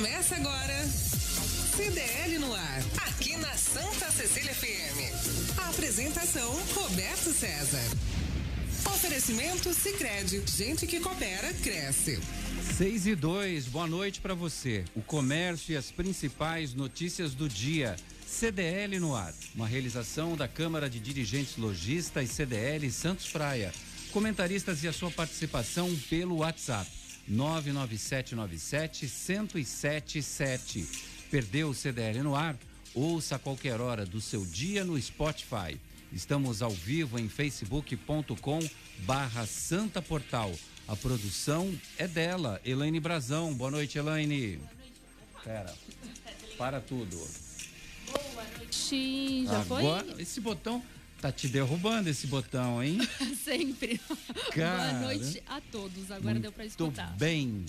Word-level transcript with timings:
Começa 0.00 0.34
agora. 0.34 0.86
CDL 1.76 2.38
no 2.38 2.54
ar, 2.54 2.82
aqui 3.06 3.36
na 3.36 3.54
Santa 3.54 4.10
Cecília 4.10 4.54
FM. 4.54 5.58
A 5.58 5.68
apresentação 5.68 6.50
Roberto 6.74 7.30
César. 7.32 7.84
Oferecimento 8.86 9.74
Sicredi, 9.74 10.42
gente 10.46 10.86
que 10.86 11.00
coopera 11.00 11.52
cresce. 11.52 12.18
6 12.78 13.08
e 13.08 13.14
2, 13.14 13.66
boa 13.66 13.86
noite 13.86 14.20
para 14.20 14.32
você. 14.32 14.84
O 14.94 15.02
comércio 15.02 15.74
e 15.74 15.76
as 15.76 15.90
principais 15.90 16.72
notícias 16.72 17.34
do 17.34 17.48
dia. 17.48 17.96
CDL 18.26 18.98
no 19.00 19.14
ar, 19.14 19.34
uma 19.54 19.66
realização 19.66 20.36
da 20.36 20.48
Câmara 20.48 20.88
de 20.88 20.98
Dirigentes 20.98 21.56
Lojistas 21.56 22.30
CDL 22.30 22.90
Santos 22.90 23.28
Praia. 23.28 23.72
Comentaristas 24.12 24.82
e 24.82 24.88
a 24.88 24.92
sua 24.92 25.10
participação 25.10 25.94
pelo 26.08 26.38
WhatsApp 26.38 26.99
99797 27.30 29.06
1077. 29.06 30.86
Perdeu 31.30 31.68
o 31.68 31.74
CDL 31.74 32.22
no 32.22 32.34
ar? 32.34 32.56
Ouça 32.92 33.36
a 33.36 33.38
qualquer 33.38 33.80
hora 33.80 34.04
do 34.04 34.20
seu 34.20 34.44
dia 34.44 34.84
no 34.84 35.00
Spotify. 35.00 35.78
Estamos 36.12 36.60
ao 36.60 36.72
vivo 36.72 37.20
em 37.20 37.28
facebook.com 37.28 38.58
barra 38.98 39.46
Santa 39.46 40.02
Portal. 40.02 40.52
A 40.88 40.96
produção 40.96 41.72
é 41.96 42.08
dela, 42.08 42.60
Elaine 42.64 42.98
Brazão. 42.98 43.54
Boa 43.54 43.70
noite, 43.70 43.96
Elaine. 43.96 44.58
Pera, 45.44 45.72
para 46.58 46.80
tudo. 46.80 47.16
Boa 48.10 48.44
noite, 48.58 49.44
já 49.46 49.60
Agora, 49.60 50.04
foi? 50.04 50.20
Esse 50.20 50.40
botão 50.40 50.82
Tá 51.20 51.30
te 51.30 51.48
derrubando 51.48 52.08
esse 52.08 52.26
botão, 52.26 52.82
hein? 52.82 52.98
Sempre. 53.44 54.00
Cara, 54.52 54.92
Boa 54.92 55.00
noite 55.02 55.42
a 55.46 55.60
todos. 55.60 56.10
Agora 56.10 56.38
deu 56.38 56.50
para 56.50 56.64
escutar. 56.64 57.08
Muito 57.08 57.18
bem. 57.18 57.66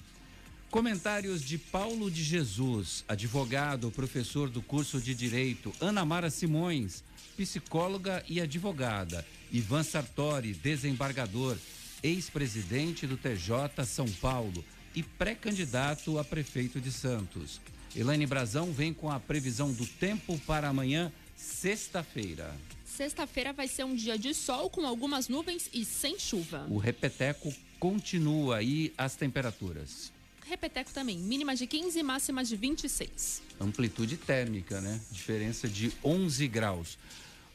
Comentários 0.69 1.41
de 1.41 1.57
Paulo 1.57 2.09
de 2.09 2.23
Jesus, 2.23 3.03
advogado, 3.09 3.91
professor 3.91 4.49
do 4.49 4.61
curso 4.61 5.01
de 5.01 5.13
Direito, 5.13 5.73
Ana 5.81 6.05
Mara 6.05 6.29
Simões, 6.29 7.03
psicóloga 7.35 8.23
e 8.29 8.39
advogada, 8.39 9.27
Ivan 9.51 9.83
Sartori, 9.83 10.53
desembargador, 10.53 11.57
ex-presidente 12.01 13.05
do 13.05 13.17
TJ 13.17 13.83
São 13.85 14.07
Paulo 14.07 14.63
e 14.95 15.03
pré-candidato 15.03 16.17
a 16.17 16.23
prefeito 16.23 16.79
de 16.79 16.89
Santos. 16.89 17.59
Elaine 17.93 18.25
Brazão 18.25 18.71
vem 18.71 18.93
com 18.93 19.11
a 19.11 19.19
previsão 19.19 19.73
do 19.73 19.85
tempo 19.85 20.39
para 20.47 20.69
amanhã, 20.69 21.11
sexta-feira. 21.35 22.55
Sexta-feira 22.95 23.51
vai 23.53 23.67
ser 23.69 23.85
um 23.85 23.95
dia 23.95 24.17
de 24.17 24.33
sol 24.33 24.69
com 24.69 24.85
algumas 24.85 25.29
nuvens 25.29 25.69
e 25.73 25.85
sem 25.85 26.19
chuva. 26.19 26.67
O 26.69 26.77
repeteco 26.77 27.53
continua 27.79 28.57
aí 28.57 28.93
as 28.97 29.15
temperaturas. 29.15 30.11
Repeteco 30.45 30.91
também, 30.91 31.17
mínima 31.17 31.55
de 31.55 31.65
15 31.65 32.03
máxima 32.03 32.43
de 32.43 32.57
26. 32.57 33.43
Amplitude 33.61 34.17
térmica, 34.17 34.81
né? 34.81 34.99
Diferença 35.09 35.69
de 35.69 35.93
11 36.03 36.45
graus. 36.49 36.97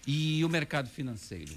E 0.06 0.42
o 0.42 0.48
mercado 0.48 0.88
financeiro? 0.88 1.52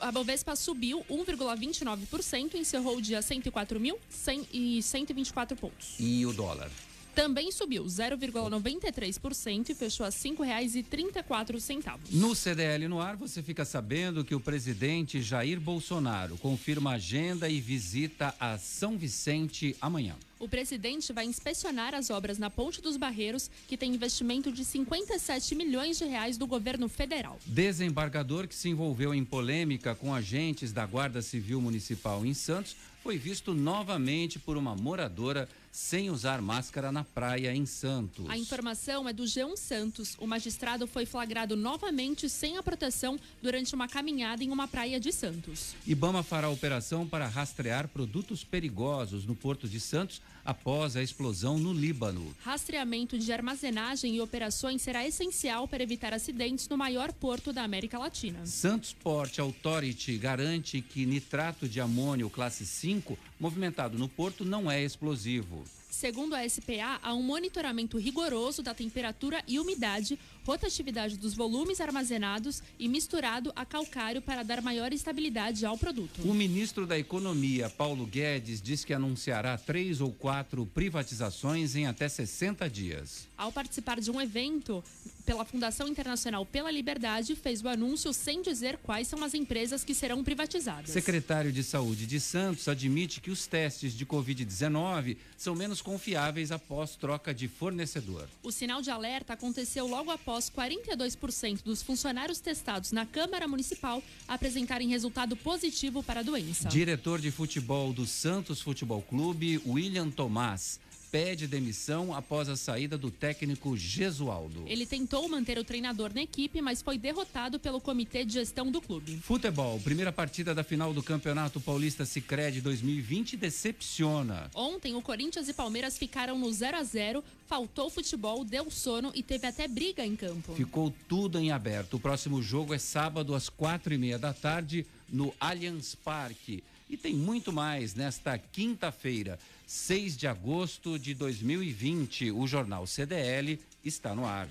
A 0.00 0.10
Bovespa 0.10 0.56
subiu 0.56 1.04
1,29%, 1.08 2.54
encerrou 2.54 2.96
o 2.96 3.02
dia 3.02 3.20
104.124 3.20 5.54
pontos. 5.54 5.94
E 6.00 6.26
o 6.26 6.32
dólar? 6.32 6.68
Também 7.14 7.50
subiu 7.52 7.84
0,93% 7.84 9.70
e 9.70 9.74
fechou 9.74 10.04
a 10.04 10.08
R$ 10.08 10.14
5,34. 10.14 11.98
No 12.12 12.34
CDL 12.34 12.88
no 12.88 13.00
ar, 13.00 13.16
você 13.16 13.42
fica 13.42 13.64
sabendo 13.64 14.24
que 14.24 14.34
o 14.34 14.40
presidente 14.40 15.20
Jair 15.20 15.60
Bolsonaro 15.60 16.36
confirma 16.38 16.92
agenda 16.92 17.48
e 17.48 17.60
visita 17.60 18.34
a 18.38 18.58
São 18.58 18.96
Vicente 18.96 19.76
amanhã. 19.80 20.16
O 20.40 20.48
presidente 20.48 21.12
vai 21.12 21.26
inspecionar 21.26 21.94
as 21.94 22.08
obras 22.08 22.38
na 22.38 22.48
Ponte 22.48 22.80
dos 22.80 22.96
Barreiros, 22.96 23.50
que 23.68 23.76
tem 23.76 23.92
investimento 23.92 24.50
de 24.50 24.64
57 24.64 25.54
milhões 25.54 25.98
de 25.98 26.06
reais 26.06 26.38
do 26.38 26.46
governo 26.46 26.88
federal. 26.88 27.38
Desembargador 27.44 28.48
que 28.48 28.54
se 28.54 28.70
envolveu 28.70 29.12
em 29.12 29.22
polêmica 29.22 29.94
com 29.94 30.14
agentes 30.14 30.72
da 30.72 30.86
Guarda 30.86 31.20
Civil 31.20 31.60
Municipal 31.60 32.24
em 32.24 32.32
Santos 32.32 32.74
foi 33.02 33.18
visto 33.18 33.52
novamente 33.52 34.38
por 34.38 34.56
uma 34.56 34.74
moradora 34.74 35.46
sem 35.70 36.10
usar 36.10 36.40
máscara 36.42 36.90
na 36.90 37.04
praia 37.04 37.54
em 37.54 37.64
Santos. 37.64 38.28
A 38.28 38.36
informação 38.36 39.08
é 39.08 39.12
do 39.12 39.22
G1 39.24 39.56
Santos. 39.56 40.16
O 40.18 40.26
magistrado 40.26 40.86
foi 40.86 41.06
flagrado 41.06 41.56
novamente 41.56 42.28
sem 42.28 42.56
a 42.56 42.62
proteção 42.62 43.18
durante 43.40 43.74
uma 43.74 43.86
caminhada 43.86 44.42
em 44.42 44.50
uma 44.50 44.66
praia 44.66 44.98
de 44.98 45.12
Santos. 45.12 45.74
Ibama 45.86 46.22
fará 46.22 46.48
operação 46.48 47.06
para 47.06 47.26
rastrear 47.28 47.88
produtos 47.88 48.42
perigosos 48.42 49.24
no 49.24 49.36
Porto 49.36 49.68
de 49.68 49.78
Santos 49.78 50.20
após 50.50 50.96
a 50.96 51.02
explosão 51.02 51.58
no 51.58 51.72
Líbano. 51.72 52.34
Rastreamento 52.42 53.16
de 53.16 53.32
armazenagem 53.32 54.16
e 54.16 54.20
operações 54.20 54.82
será 54.82 55.06
essencial 55.06 55.68
para 55.68 55.82
evitar 55.82 56.12
acidentes 56.12 56.68
no 56.68 56.76
maior 56.76 57.12
porto 57.12 57.52
da 57.52 57.62
América 57.62 57.98
Latina. 57.98 58.44
Santos 58.44 58.92
Port 58.92 59.38
Authority 59.38 60.18
garante 60.18 60.80
que 60.80 61.06
nitrato 61.06 61.68
de 61.68 61.80
amônio 61.80 62.28
classe 62.28 62.66
5 62.66 63.16
movimentado 63.38 63.96
no 63.96 64.08
porto 64.08 64.44
não 64.44 64.70
é 64.70 64.82
explosivo. 64.82 65.64
Segundo 65.90 66.34
a 66.34 66.48
SPA, 66.48 67.00
há 67.02 67.12
um 67.14 67.22
monitoramento 67.22 67.98
rigoroso 67.98 68.62
da 68.62 68.72
temperatura 68.72 69.42
e 69.46 69.58
umidade, 69.58 70.18
rotatividade 70.50 71.16
dos 71.16 71.32
volumes 71.32 71.80
armazenados 71.80 72.60
e 72.76 72.88
misturado 72.88 73.52
a 73.54 73.64
calcário 73.64 74.20
para 74.20 74.42
dar 74.42 74.60
maior 74.60 74.92
estabilidade 74.92 75.64
ao 75.64 75.78
produto. 75.78 76.28
O 76.28 76.34
ministro 76.34 76.88
da 76.88 76.98
Economia, 76.98 77.70
Paulo 77.70 78.04
Guedes, 78.04 78.60
diz 78.60 78.84
que 78.84 78.92
anunciará 78.92 79.56
três 79.56 80.00
ou 80.00 80.10
quatro 80.10 80.66
privatizações 80.66 81.76
em 81.76 81.86
até 81.86 82.08
60 82.08 82.68
dias. 82.68 83.28
Ao 83.38 83.52
participar 83.52 84.00
de 84.00 84.10
um 84.10 84.20
evento 84.20 84.82
pela 85.24 85.44
Fundação 85.44 85.86
Internacional 85.86 86.44
pela 86.44 86.70
Liberdade, 86.70 87.36
fez 87.36 87.62
o 87.62 87.68
anúncio 87.68 88.12
sem 88.12 88.42
dizer 88.42 88.76
quais 88.78 89.06
são 89.06 89.22
as 89.22 89.34
empresas 89.34 89.84
que 89.84 89.94
serão 89.94 90.24
privatizadas. 90.24 90.90
Secretário 90.90 91.52
de 91.52 91.62
Saúde 91.62 92.06
de 92.06 92.18
Santos 92.18 92.66
admite 92.66 93.20
que 93.20 93.30
os 93.30 93.46
testes 93.46 93.92
de 93.92 94.04
Covid-19 94.04 95.16
são 95.36 95.54
menos 95.54 95.80
confiáveis 95.80 96.50
após 96.50 96.96
troca 96.96 97.32
de 97.32 97.46
fornecedor. 97.46 98.28
O 98.42 98.50
sinal 98.50 98.82
de 98.82 98.90
alerta 98.90 99.34
aconteceu 99.34 99.86
logo 99.86 100.10
após 100.10 100.39
42% 100.48 101.62
dos 101.64 101.82
funcionários 101.82 102.38
testados 102.38 102.92
na 102.92 103.04
Câmara 103.04 103.48
Municipal 103.48 104.02
apresentarem 104.28 104.88
resultado 104.88 105.36
positivo 105.36 106.02
para 106.02 106.20
a 106.20 106.22
doença. 106.22 106.68
Diretor 106.68 107.20
de 107.20 107.30
futebol 107.30 107.92
do 107.92 108.06
Santos 108.06 108.60
Futebol 108.60 109.02
Clube, 109.02 109.60
William 109.66 110.08
Tomás 110.08 110.78
pede 111.10 111.46
demissão 111.46 112.14
após 112.14 112.48
a 112.48 112.56
saída 112.56 112.96
do 112.96 113.10
técnico 113.10 113.76
Gesualdo. 113.76 114.64
Ele 114.66 114.86
tentou 114.86 115.28
manter 115.28 115.58
o 115.58 115.64
treinador 115.64 116.12
na 116.14 116.22
equipe, 116.22 116.60
mas 116.62 116.80
foi 116.80 116.96
derrotado 116.96 117.58
pelo 117.58 117.80
comitê 117.80 118.24
de 118.24 118.34
gestão 118.34 118.70
do 118.70 118.80
clube. 118.80 119.18
Futebol, 119.18 119.80
primeira 119.80 120.12
partida 120.12 120.54
da 120.54 120.62
final 120.62 120.94
do 120.94 121.02
Campeonato 121.02 121.60
Paulista 121.60 122.04
Sicredi 122.04 122.60
2020 122.60 123.36
decepciona. 123.36 124.50
Ontem 124.54 124.94
o 124.94 125.02
Corinthians 125.02 125.48
e 125.48 125.52
Palmeiras 125.52 125.98
ficaram 125.98 126.38
no 126.38 126.52
0 126.52 126.76
a 126.76 126.84
0, 126.84 127.24
faltou 127.46 127.90
futebol, 127.90 128.44
deu 128.44 128.70
sono 128.70 129.10
e 129.14 129.22
teve 129.22 129.46
até 129.46 129.66
briga 129.66 130.06
em 130.06 130.14
campo. 130.14 130.54
Ficou 130.54 130.94
tudo 131.08 131.38
em 131.38 131.50
aberto. 131.50 131.94
O 131.94 132.00
próximo 132.00 132.40
jogo 132.40 132.72
é 132.72 132.78
sábado 132.78 133.34
às 133.34 133.48
quatro 133.48 133.92
e 133.92 133.98
meia 133.98 134.18
da 134.18 134.32
tarde 134.32 134.86
no 135.08 135.34
Allianz 135.40 135.94
Parque. 135.94 136.62
E 136.88 136.96
tem 136.96 137.14
muito 137.14 137.52
mais 137.52 137.94
nesta 137.94 138.36
quinta-feira, 138.36 139.38
6 139.70 140.16
de 140.16 140.26
agosto 140.26 140.98
de 140.98 141.14
2020. 141.14 142.32
O 142.32 142.44
jornal 142.44 142.88
CDL 142.88 143.56
está 143.84 144.16
no 144.16 144.26
ar. 144.26 144.48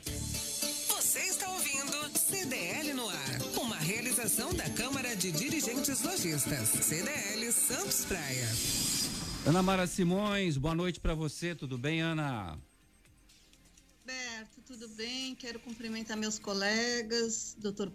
Você 0.87 1.19
está 1.19 1.49
ouvindo 1.49 2.17
CDL 2.17 2.93
no 2.93 3.09
ar, 3.09 3.41
uma 3.61 3.75
realização 3.75 4.53
da 4.53 4.69
Câmara 4.69 5.17
de 5.17 5.29
Dirigentes 5.33 6.01
Lojistas, 6.03 6.69
CDL 6.69 7.51
Santos 7.51 8.05
Praia. 8.05 8.47
Ana 9.45 9.61
Mara 9.61 9.87
Simões, 9.87 10.55
boa 10.55 10.73
noite 10.73 11.01
para 11.01 11.13
você, 11.13 11.53
tudo 11.53 11.77
bem, 11.77 11.99
Ana? 11.99 12.57
Roberto, 13.99 14.61
tudo 14.65 14.87
bem? 14.87 15.35
Quero 15.35 15.59
cumprimentar 15.59 16.15
meus 16.15 16.39
colegas, 16.39 17.57
doutor 17.59 17.91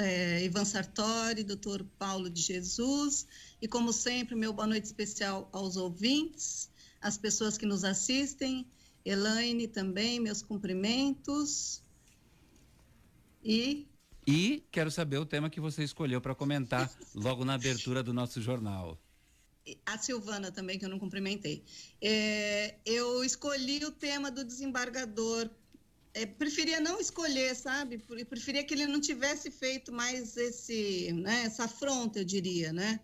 é, 0.00 0.42
Ivan 0.44 0.64
Sartori, 0.64 1.44
doutor 1.44 1.84
Paulo 1.98 2.30
de 2.30 2.40
Jesus, 2.40 3.26
e 3.60 3.68
como 3.68 3.92
sempre, 3.92 4.34
meu 4.34 4.52
boa 4.52 4.66
noite 4.66 4.84
especial 4.84 5.48
aos 5.52 5.76
ouvintes. 5.76 6.70
as 7.00 7.16
pessoas 7.16 7.56
que 7.56 7.64
nos 7.64 7.82
assistem. 7.82 8.66
Elaine 9.04 9.66
também, 9.66 10.20
meus 10.20 10.42
cumprimentos. 10.42 11.82
E. 13.42 13.86
E 14.26 14.62
quero 14.70 14.90
saber 14.90 15.18
o 15.18 15.24
tema 15.24 15.48
que 15.48 15.60
você 15.60 15.82
escolheu 15.82 16.20
para 16.20 16.34
comentar 16.34 16.90
logo 17.14 17.44
na 17.44 17.54
abertura 17.54 18.02
do 18.02 18.12
nosso 18.12 18.40
jornal. 18.40 18.98
A 19.86 19.98
Silvana 19.98 20.50
também, 20.50 20.78
que 20.78 20.84
eu 20.84 20.88
não 20.88 20.98
cumprimentei. 20.98 21.64
É, 22.00 22.76
eu 22.84 23.22
escolhi 23.24 23.84
o 23.84 23.90
tema 23.90 24.30
do 24.30 24.44
desembargador. 24.44 25.48
É, 26.12 26.26
preferia 26.26 26.80
não 26.80 27.00
escolher, 27.00 27.54
sabe? 27.54 27.98
Preferia 28.28 28.64
que 28.64 28.74
ele 28.74 28.86
não 28.86 29.00
tivesse 29.00 29.50
feito 29.50 29.92
mais 29.92 30.36
esse, 30.36 31.12
né, 31.12 31.44
essa 31.44 31.64
afronta, 31.64 32.18
eu 32.18 32.24
diria, 32.24 32.72
né? 32.72 33.00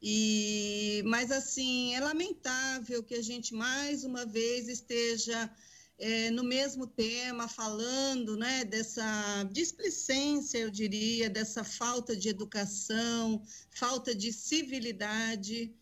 E, 0.00 1.02
mas 1.04 1.30
assim, 1.30 1.94
é 1.94 2.00
lamentável 2.00 3.02
que 3.02 3.14
a 3.14 3.22
gente 3.22 3.52
mais 3.52 4.04
uma 4.04 4.24
vez 4.24 4.68
esteja 4.68 5.50
é, 5.98 6.30
no 6.30 6.44
mesmo 6.44 6.86
tema, 6.86 7.48
falando 7.48 8.36
né, 8.36 8.64
dessa 8.64 9.44
displicência, 9.50 10.58
eu 10.58 10.70
diria, 10.70 11.28
dessa 11.28 11.64
falta 11.64 12.16
de 12.16 12.28
educação, 12.28 13.42
falta 13.70 14.14
de 14.14 14.32
civilidade 14.32 15.74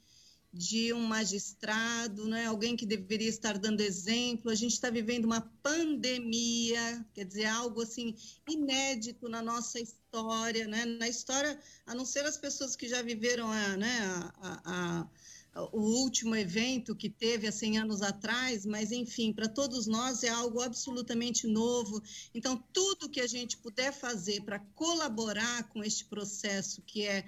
de 0.57 0.93
um 0.93 1.01
magistrado, 1.01 2.27
né? 2.27 2.47
alguém 2.47 2.77
que 2.77 2.87
deveria 2.87 3.29
estar 3.29 3.59
dando 3.59 3.83
exemplo. 3.83 4.51
A 4.51 4.55
gente 4.55 4.73
está 4.73 4.89
vivendo 4.89 5.27
uma 5.27 5.43
pandemia, 5.63 7.05
quer 7.13 7.25
dizer, 7.25 7.45
algo 7.45 7.83
assim 7.83 8.17
inédito 8.49 9.29
na 9.29 9.43
nossa 9.43 9.79
história, 9.79 10.67
né? 10.67 10.85
na 10.85 11.09
história, 11.09 11.61
a 11.85 11.95
não 11.95 12.07
ser 12.07 12.25
as 12.25 12.39
pessoas 12.39 12.75
que 12.75 12.89
já 12.89 13.03
viveram 13.03 13.53
a, 13.53 13.77
né, 13.77 13.99
a, 14.41 15.07
a, 15.55 15.69
o 15.73 15.81
último 15.81 16.35
evento 16.35 16.97
que 16.97 17.11
teve 17.11 17.47
há 17.47 17.53
100 17.53 17.79
anos 17.79 18.03
atrás, 18.03 18.65
mas 18.65 18.93
enfim, 18.93 19.33
para 19.33 19.49
todos 19.49 19.87
nós 19.87 20.23
é 20.23 20.29
algo 20.29 20.63
absolutamente 20.63 21.47
novo. 21.47 22.03
Então, 22.35 22.63
tudo 22.73 23.11
que 23.11 23.21
a 23.21 23.27
gente 23.27 23.59
puder 23.59 23.93
fazer 23.93 24.43
para 24.43 24.59
colaborar 24.75 25.69
com 25.69 25.85
este 25.85 26.05
processo 26.07 26.83
que 26.83 27.07
é 27.07 27.27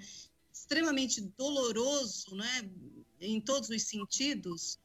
extremamente 0.51 1.21
doloroso, 1.21 2.35
né? 2.35 2.69
Em 3.21 3.39
todos 3.41 3.69
os 3.69 3.83
sentidos, 3.83 4.79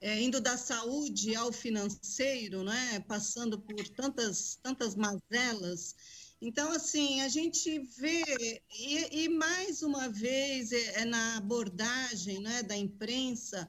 é, 0.00 0.20
indo 0.20 0.40
da 0.40 0.56
saúde 0.56 1.34
ao 1.34 1.52
financeiro, 1.52 2.62
né, 2.62 3.00
passando 3.08 3.58
por 3.58 3.88
tantas, 3.88 4.58
tantas 4.62 4.94
mazelas. 4.94 5.94
Então, 6.40 6.70
assim, 6.72 7.20
a 7.22 7.28
gente 7.28 7.78
vê, 7.78 8.62
e, 8.70 9.24
e 9.24 9.28
mais 9.28 9.82
uma 9.82 10.08
vez, 10.08 10.72
é, 10.72 11.00
é, 11.00 11.04
na 11.04 11.38
abordagem 11.38 12.40
né, 12.40 12.62
da 12.62 12.76
imprensa, 12.76 13.68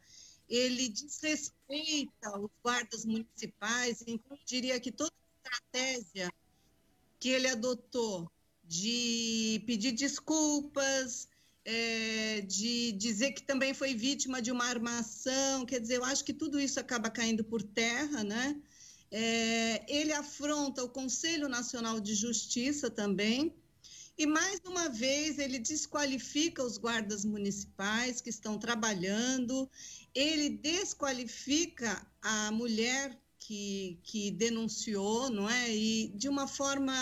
ele 0.49 0.89
desrespeita 0.89 2.37
os 2.37 2.51
guardas 2.61 3.05
municipais, 3.05 4.03
então, 4.05 4.37
eu 4.37 4.45
diria 4.45 4.79
que 4.79 4.91
toda 4.91 5.11
a 5.11 5.49
estratégia 5.49 6.33
que 7.19 7.29
ele 7.29 7.47
adotou 7.47 8.29
de 8.63 9.63
pedir 9.65 9.93
desculpas, 9.93 11.29
é, 11.65 12.41
de 12.41 12.91
dizer 12.91 13.31
que 13.31 13.41
também 13.41 13.73
foi 13.73 13.95
vítima 13.95 14.39
de 14.41 14.51
uma 14.51 14.65
armação, 14.65 15.65
quer 15.65 15.79
dizer, 15.79 15.95
eu 15.95 16.05
acho 16.05 16.23
que 16.23 16.33
tudo 16.33 16.59
isso 16.59 16.79
acaba 16.79 17.09
caindo 17.09 17.43
por 17.43 17.63
terra, 17.63 18.23
né? 18.23 18.55
É, 19.11 19.83
ele 19.87 20.13
afronta 20.13 20.83
o 20.83 20.89
Conselho 20.89 21.49
Nacional 21.49 21.99
de 21.99 22.13
Justiça 22.13 22.89
também, 22.89 23.55
e 24.17 24.25
mais 24.25 24.61
uma 24.65 24.87
vez 24.89 25.39
ele 25.39 25.59
desqualifica 25.59 26.63
os 26.63 26.77
guardas 26.77 27.25
municipais 27.25 28.21
que 28.21 28.29
estão 28.29 28.57
trabalhando, 28.57 29.69
ele 30.13 30.49
desqualifica 30.49 32.05
a 32.21 32.51
mulher 32.51 33.19
que, 33.39 33.99
que 34.03 34.31
denunciou, 34.31 35.29
não 35.29 35.49
é? 35.49 35.75
E 35.75 36.09
de 36.15 36.29
uma 36.29 36.47
forma 36.47 36.93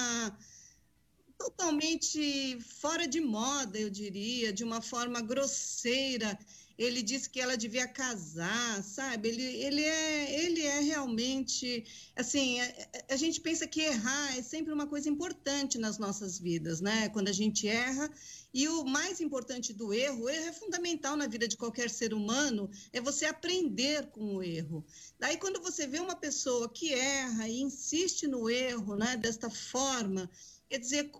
totalmente 1.44 2.58
fora 2.62 3.06
de 3.06 3.20
moda, 3.20 3.78
eu 3.78 3.90
diria, 3.90 4.54
de 4.54 4.64
uma 4.64 4.82
forma 4.82 5.20
grosseira. 5.20 6.40
Ele 6.78 7.04
disse 7.04 7.30
que 7.30 7.40
ela 7.40 7.56
devia 7.56 7.88
casar, 7.88 8.82
sabe? 8.84 9.30
Ele, 9.30 9.44
ele, 9.44 9.84
é, 9.84 10.46
ele 10.46 10.62
é 10.62 10.80
realmente. 10.80 11.86
Assim, 12.16 12.60
a, 12.62 12.74
a 13.10 13.16
gente 13.16 13.42
pensa 13.42 13.68
que 13.68 13.82
errar 13.82 14.38
é 14.38 14.42
sempre 14.42 14.74
uma 14.74 14.88
coisa 14.88 15.10
importante 15.10 15.78
nas 15.78 15.98
nossas 15.98 16.40
vidas, 16.40 16.82
né? 16.82 17.10
Quando 17.10 17.28
a 17.28 17.34
gente 17.34 17.68
erra. 17.68 18.10
E 18.54 18.68
o 18.68 18.86
mais 18.86 19.20
importante 19.20 19.74
do 19.74 19.94
erro, 19.94 20.24
o 20.24 20.30
erro 20.30 20.48
é 20.48 20.54
fundamental 20.54 21.16
na 21.16 21.28
vida 21.28 21.48
de 21.48 21.58
qualquer 21.58 21.90
ser 21.90 22.14
humano, 22.14 22.70
é 22.92 23.02
você 23.02 23.26
aprender 23.26 24.08
com 24.12 24.36
o 24.36 24.44
erro. 24.44 24.86
Daí, 25.20 25.38
quando 25.38 25.60
você 25.62 25.88
vê 25.88 26.00
uma 26.00 26.16
pessoa 26.16 26.70
que 26.70 26.94
erra 26.94 27.50
e 27.50 27.62
insiste 27.62 28.28
no 28.28 28.48
erro, 28.50 28.96
né, 28.96 29.18
desta 29.18 29.50
forma, 29.50 30.30
quer 30.70 30.78
dizer, 30.78 31.12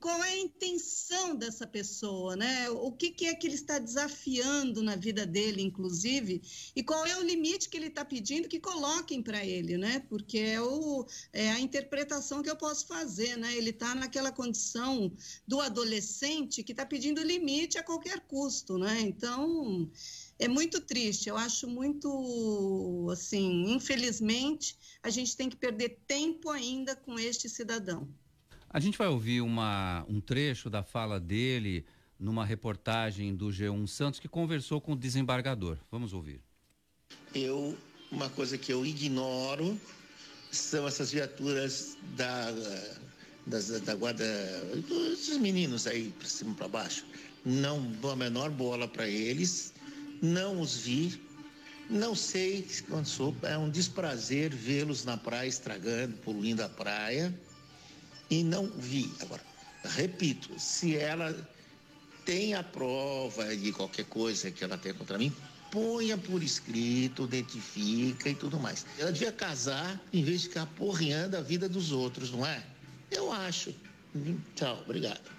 qual 0.00 0.22
é 0.22 0.30
a 0.30 0.38
intenção 0.38 1.34
dessa 1.34 1.66
pessoa, 1.66 2.36
né? 2.36 2.68
O 2.70 2.92
que, 2.92 3.10
que, 3.10 3.26
é 3.26 3.34
que 3.34 3.46
ele 3.46 3.54
está 3.54 3.78
desafiando 3.78 4.82
na 4.82 4.96
vida 4.96 5.26
dele, 5.26 5.62
inclusive, 5.62 6.42
e 6.74 6.82
qual 6.82 7.04
é 7.06 7.16
o 7.18 7.22
limite 7.22 7.68
que 7.68 7.76
ele 7.76 7.86
está 7.86 8.04
pedindo 8.04 8.48
que 8.48 8.60
coloquem 8.60 9.22
para 9.22 9.44
ele, 9.44 9.76
né? 9.76 10.00
Porque 10.08 10.38
é, 10.38 10.60
o, 10.60 11.06
é 11.32 11.50
a 11.50 11.60
interpretação 11.60 12.42
que 12.42 12.50
eu 12.50 12.56
posso 12.56 12.86
fazer, 12.86 13.36
né? 13.36 13.56
Ele 13.56 13.70
está 13.70 13.94
naquela 13.94 14.30
condição 14.32 15.12
do 15.46 15.60
adolescente 15.60 16.62
que 16.62 16.72
está 16.72 16.84
pedindo 16.84 17.22
limite 17.22 17.78
a 17.78 17.82
qualquer 17.82 18.20
custo, 18.20 18.78
né? 18.78 19.00
Então 19.00 19.90
é 20.38 20.48
muito 20.48 20.80
triste. 20.80 21.28
Eu 21.28 21.36
acho 21.36 21.66
muito, 21.66 23.08
assim, 23.10 23.72
infelizmente, 23.72 24.76
a 25.02 25.10
gente 25.10 25.36
tem 25.36 25.48
que 25.48 25.56
perder 25.56 25.98
tempo 26.06 26.50
ainda 26.50 26.94
com 26.94 27.18
este 27.18 27.48
cidadão. 27.48 28.08
A 28.68 28.80
gente 28.80 28.98
vai 28.98 29.08
ouvir 29.08 29.40
uma, 29.40 30.04
um 30.08 30.20
trecho 30.20 30.68
da 30.68 30.82
fala 30.82 31.20
dele 31.20 31.84
numa 32.18 32.44
reportagem 32.44 33.34
do 33.34 33.48
G1 33.48 33.86
Santos 33.86 34.20
que 34.20 34.28
conversou 34.28 34.80
com 34.80 34.92
o 34.92 34.96
desembargador. 34.96 35.78
Vamos 35.90 36.12
ouvir. 36.12 36.40
Eu, 37.34 37.76
uma 38.10 38.28
coisa 38.28 38.58
que 38.58 38.72
eu 38.72 38.84
ignoro 38.84 39.78
são 40.50 40.86
essas 40.86 41.12
viaturas 41.12 41.96
da, 42.16 42.50
das, 43.46 43.80
da 43.80 43.94
guarda, 43.94 44.24
esses 45.12 45.38
meninos 45.38 45.86
aí 45.86 46.12
para 46.18 46.28
cima 46.28 46.54
para 46.54 46.68
baixo. 46.68 47.04
Não 47.44 47.80
dou 47.92 48.10
a 48.10 48.16
menor 48.16 48.50
bola 48.50 48.88
para 48.88 49.06
eles, 49.06 49.72
não 50.20 50.60
os 50.60 50.78
vi, 50.78 51.20
não 51.88 52.14
sei 52.16 52.66
quando 52.88 53.06
sou, 53.06 53.36
é 53.42 53.56
um 53.56 53.70
desprazer 53.70 54.52
vê-los 54.52 55.04
na 55.04 55.16
praia 55.16 55.46
estragando, 55.46 56.16
poluindo 56.18 56.62
a 56.64 56.68
praia 56.68 57.32
e 58.30 58.42
não 58.42 58.66
vi. 58.66 59.12
Agora, 59.20 59.42
repito, 59.84 60.58
se 60.58 60.96
ela 60.96 61.34
tem 62.24 62.54
a 62.54 62.62
prova 62.62 63.56
de 63.56 63.72
qualquer 63.72 64.04
coisa 64.06 64.50
que 64.50 64.64
ela 64.64 64.76
tem 64.76 64.92
contra 64.92 65.16
mim, 65.16 65.32
ponha 65.70 66.18
por 66.18 66.42
escrito, 66.42 67.24
identifica 67.24 68.28
e 68.28 68.34
tudo 68.34 68.58
mais. 68.58 68.84
Ela 68.98 69.12
devia 69.12 69.32
casar 69.32 70.00
em 70.12 70.24
vez 70.24 70.42
de 70.42 70.48
ficar 70.48 70.66
porreando 70.66 71.36
a 71.36 71.40
vida 71.40 71.68
dos 71.68 71.92
outros, 71.92 72.30
não 72.30 72.44
é? 72.44 72.62
Eu 73.10 73.32
acho. 73.32 73.74
Tchau, 74.54 74.82
obrigado. 74.84 75.30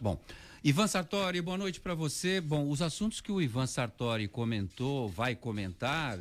Bom, 0.00 0.20
Ivan 0.62 0.86
Sartori, 0.86 1.40
boa 1.40 1.56
noite 1.56 1.80
para 1.80 1.94
você. 1.94 2.40
Bom, 2.40 2.68
os 2.68 2.82
assuntos 2.82 3.20
que 3.20 3.32
o 3.32 3.40
Ivan 3.40 3.66
Sartori 3.66 4.28
comentou, 4.28 5.08
vai 5.08 5.34
comentar, 5.34 6.18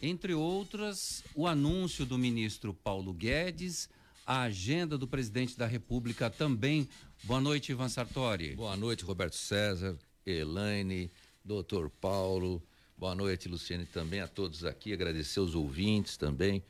entre 0.00 0.34
outras, 0.34 1.22
o 1.34 1.46
anúncio 1.46 2.04
do 2.04 2.18
ministro 2.18 2.74
Paulo 2.74 3.12
Guedes 3.12 3.88
a 4.26 4.42
agenda 4.42 4.96
do 4.96 5.06
presidente 5.06 5.56
da 5.56 5.66
República 5.66 6.30
também. 6.30 6.88
Boa 7.24 7.40
noite, 7.40 7.72
Ivan 7.72 7.88
Sartori. 7.88 8.56
Boa 8.56 8.76
noite, 8.76 9.04
Roberto 9.04 9.36
César, 9.36 9.96
Elaine, 10.24 11.10
doutor 11.44 11.90
Paulo. 11.90 12.62
Boa 12.96 13.14
noite, 13.14 13.48
Luciane, 13.48 13.84
também 13.84 14.20
a 14.20 14.28
todos 14.28 14.64
aqui. 14.64 14.92
Agradecer 14.92 15.40
os 15.40 15.54
ouvintes 15.54 16.16
também. 16.16 16.62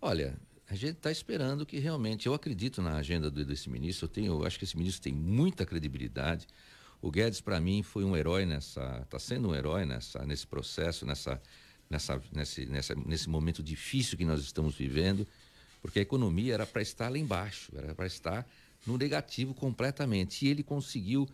Olha, 0.00 0.36
a 0.68 0.74
gente 0.74 0.96
está 0.96 1.10
esperando 1.10 1.66
que 1.66 1.78
realmente, 1.78 2.26
eu 2.26 2.34
acredito 2.34 2.80
na 2.80 2.96
agenda 2.96 3.30
desse 3.30 3.68
ministro, 3.68 4.04
eu, 4.04 4.08
tenho, 4.08 4.32
eu 4.32 4.46
acho 4.46 4.58
que 4.58 4.64
esse 4.64 4.76
ministro 4.76 5.02
tem 5.02 5.12
muita 5.12 5.66
credibilidade. 5.66 6.46
O 7.02 7.10
Guedes, 7.10 7.40
para 7.40 7.58
mim, 7.58 7.82
foi 7.82 8.04
um 8.04 8.16
herói 8.16 8.46
nessa, 8.46 9.00
está 9.02 9.18
sendo 9.18 9.48
um 9.48 9.54
herói 9.54 9.84
nessa, 9.84 10.24
nesse 10.24 10.46
processo, 10.46 11.04
nessa, 11.04 11.42
nessa, 11.88 12.22
nesse, 12.32 12.66
nessa, 12.66 12.94
nesse 12.94 13.28
momento 13.28 13.64
difícil 13.64 14.16
que 14.16 14.24
nós 14.24 14.40
estamos 14.40 14.76
vivendo 14.76 15.26
porque 15.80 15.98
a 15.98 16.02
economia 16.02 16.54
era 16.54 16.66
para 16.66 16.82
estar 16.82 17.08
lá 17.08 17.18
embaixo, 17.18 17.72
era 17.74 17.94
para 17.94 18.06
estar 18.06 18.46
no 18.86 18.96
negativo 18.96 19.54
completamente. 19.54 20.44
E 20.44 20.48
ele 20.48 20.62
conseguiu 20.62 21.28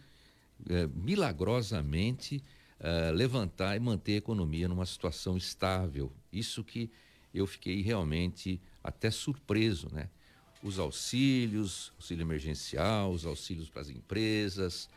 eh, 0.68 0.88
milagrosamente 0.94 2.42
eh, 2.78 3.10
levantar 3.12 3.76
e 3.76 3.80
manter 3.80 4.12
a 4.12 4.16
economia 4.16 4.68
numa 4.68 4.86
situação 4.86 5.36
estável. 5.36 6.12
Isso 6.32 6.62
que 6.62 6.90
eu 7.34 7.46
fiquei 7.46 7.82
realmente 7.82 8.60
até 8.82 9.10
surpreso, 9.10 9.88
né? 9.92 10.08
Os 10.62 10.78
auxílios, 10.78 11.92
auxílio 11.96 12.22
emergencial, 12.22 13.12
os 13.12 13.26
auxílios 13.26 13.68
para 13.68 13.82
as 13.82 13.90
empresas, 13.90 14.88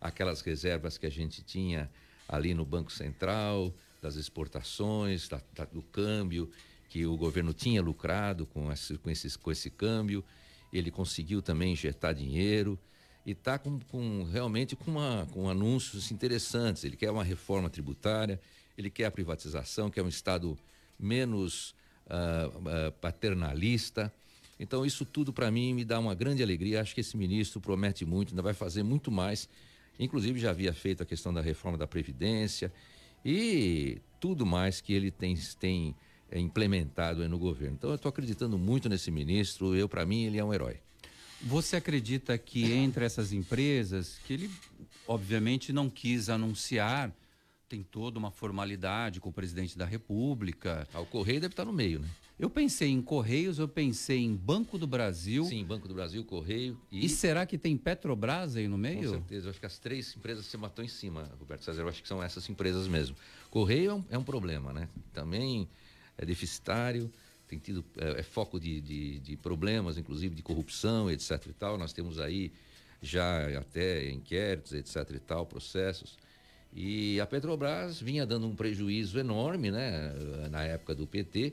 aquelas 0.00 0.40
reservas 0.40 0.96
que 0.96 1.06
a 1.06 1.10
gente 1.10 1.42
tinha 1.42 1.90
ali 2.28 2.54
no 2.54 2.64
Banco 2.64 2.92
Central, 2.92 3.74
das 4.00 4.16
exportações, 4.16 5.28
da, 5.28 5.40
da, 5.54 5.64
do 5.64 5.82
câmbio, 5.82 6.50
que 6.90 7.06
o 7.06 7.16
governo 7.16 7.54
tinha 7.54 7.80
lucrado 7.80 8.44
com 8.46 8.70
esse, 8.70 8.98
com, 8.98 9.10
com 9.40 9.52
esse 9.52 9.70
câmbio. 9.70 10.24
Ele 10.72 10.90
conseguiu 10.90 11.40
também 11.40 11.72
injetar 11.72 12.12
dinheiro 12.12 12.78
e 13.24 13.30
está 13.30 13.58
com, 13.58 13.78
com, 13.78 14.24
realmente 14.24 14.74
com, 14.74 14.90
uma, 14.90 15.26
com 15.32 15.48
anúncios 15.48 16.10
interessantes. 16.10 16.82
Ele 16.82 16.96
quer 16.96 17.10
uma 17.12 17.22
reforma 17.22 17.70
tributária, 17.70 18.40
ele 18.76 18.90
quer 18.90 19.04
a 19.04 19.10
privatização, 19.10 19.88
quer 19.88 20.02
um 20.02 20.08
Estado 20.08 20.58
menos 20.98 21.76
uh, 22.06 22.58
uh, 22.58 22.92
paternalista. 23.00 24.12
Então, 24.58 24.84
isso 24.84 25.04
tudo 25.04 25.32
para 25.32 25.48
mim 25.48 25.72
me 25.72 25.84
dá 25.84 25.98
uma 25.98 26.14
grande 26.14 26.42
alegria. 26.42 26.80
Acho 26.80 26.94
que 26.94 27.00
esse 27.00 27.16
ministro 27.16 27.60
promete 27.60 28.04
muito, 28.04 28.30
ainda 28.30 28.42
vai 28.42 28.52
fazer 28.52 28.82
muito 28.82 29.12
mais. 29.12 29.48
Inclusive, 29.96 30.40
já 30.40 30.50
havia 30.50 30.72
feito 30.72 31.04
a 31.04 31.06
questão 31.06 31.32
da 31.32 31.40
reforma 31.40 31.78
da 31.78 31.86
Previdência 31.86 32.72
e 33.24 34.00
tudo 34.18 34.44
mais 34.44 34.80
que 34.80 34.92
ele 34.92 35.10
tem, 35.10 35.36
tem 35.58 35.88
é, 35.88 35.94
implementado 36.38 37.26
no 37.28 37.38
governo. 37.38 37.76
Então, 37.76 37.90
eu 37.90 37.96
estou 37.96 38.08
acreditando 38.08 38.58
muito 38.58 38.88
nesse 38.88 39.10
ministro. 39.10 39.74
Eu, 39.74 39.88
para 39.88 40.04
mim, 40.06 40.24
ele 40.24 40.38
é 40.38 40.44
um 40.44 40.52
herói. 40.52 40.78
Você 41.42 41.76
acredita 41.76 42.36
que 42.36 42.70
entre 42.72 43.04
essas 43.04 43.32
empresas, 43.32 44.18
que 44.26 44.34
ele 44.34 44.50
obviamente 45.06 45.72
não 45.72 45.88
quis 45.88 46.28
anunciar, 46.28 47.10
tem 47.68 47.82
toda 47.82 48.18
uma 48.18 48.30
formalidade 48.30 49.20
com 49.20 49.30
o 49.30 49.32
presidente 49.32 49.78
da 49.78 49.84
República. 49.84 50.86
Ah, 50.92 51.00
o 51.00 51.06
Correio 51.06 51.40
deve 51.40 51.52
estar 51.52 51.64
no 51.64 51.72
meio, 51.72 52.00
né? 52.00 52.08
Eu 52.38 52.48
pensei 52.48 52.88
em 52.88 53.02
Correios, 53.02 53.58
eu 53.58 53.68
pensei 53.68 54.24
em 54.24 54.34
Banco 54.34 54.78
do 54.78 54.86
Brasil. 54.86 55.44
Sim, 55.44 55.64
Banco 55.64 55.86
do 55.86 55.94
Brasil, 55.94 56.24
Correio. 56.24 56.78
E, 56.90 57.04
e 57.04 57.08
será 57.08 57.44
que 57.44 57.58
tem 57.58 57.76
Petrobras 57.76 58.56
aí 58.56 58.66
no 58.66 58.78
meio? 58.78 59.10
Com 59.10 59.18
certeza, 59.18 59.46
eu 59.46 59.50
acho 59.50 59.60
que 59.60 59.66
as 59.66 59.78
três 59.78 60.16
empresas 60.16 60.46
se 60.46 60.56
matou 60.56 60.84
em 60.84 60.88
cima, 60.88 61.30
Roberto 61.38 61.64
César. 61.64 61.82
Eu 61.82 61.88
acho 61.88 62.02
que 62.02 62.08
são 62.08 62.22
essas 62.22 62.48
empresas 62.48 62.88
mesmo. 62.88 63.14
Correio 63.50 63.90
é 63.90 63.94
um, 63.94 64.04
é 64.10 64.18
um 64.18 64.24
problema, 64.24 64.72
né? 64.72 64.88
Também 65.12 65.68
é 66.20 66.26
deficitário 66.26 67.10
tem 67.50 67.58
tido 67.58 67.84
é, 67.98 68.20
é 68.20 68.22
foco 68.22 68.60
de, 68.60 68.80
de, 68.80 69.18
de, 69.18 69.36
problemas, 69.36 69.98
inclusive 69.98 70.36
de 70.36 70.42
corrupção, 70.42 71.10
etc. 71.10 71.46
e 71.48 71.52
tal. 71.52 71.76
Nós 71.76 71.92
temos 71.92 72.20
aí 72.20 72.52
já 73.02 73.58
até 73.58 74.08
inquéritos, 74.08 74.72
etc. 74.72 75.10
e 75.16 75.18
tal, 75.18 75.44
processos. 75.44 76.16
E 76.72 77.20
a 77.20 77.26
Petrobras 77.26 78.00
vinha 78.00 78.24
dando 78.24 78.46
um 78.46 78.54
prejuízo 78.54 79.18
enorme, 79.18 79.72
né, 79.72 80.12
na 80.48 80.62
época 80.62 80.94
do 80.94 81.08
PT. 81.08 81.52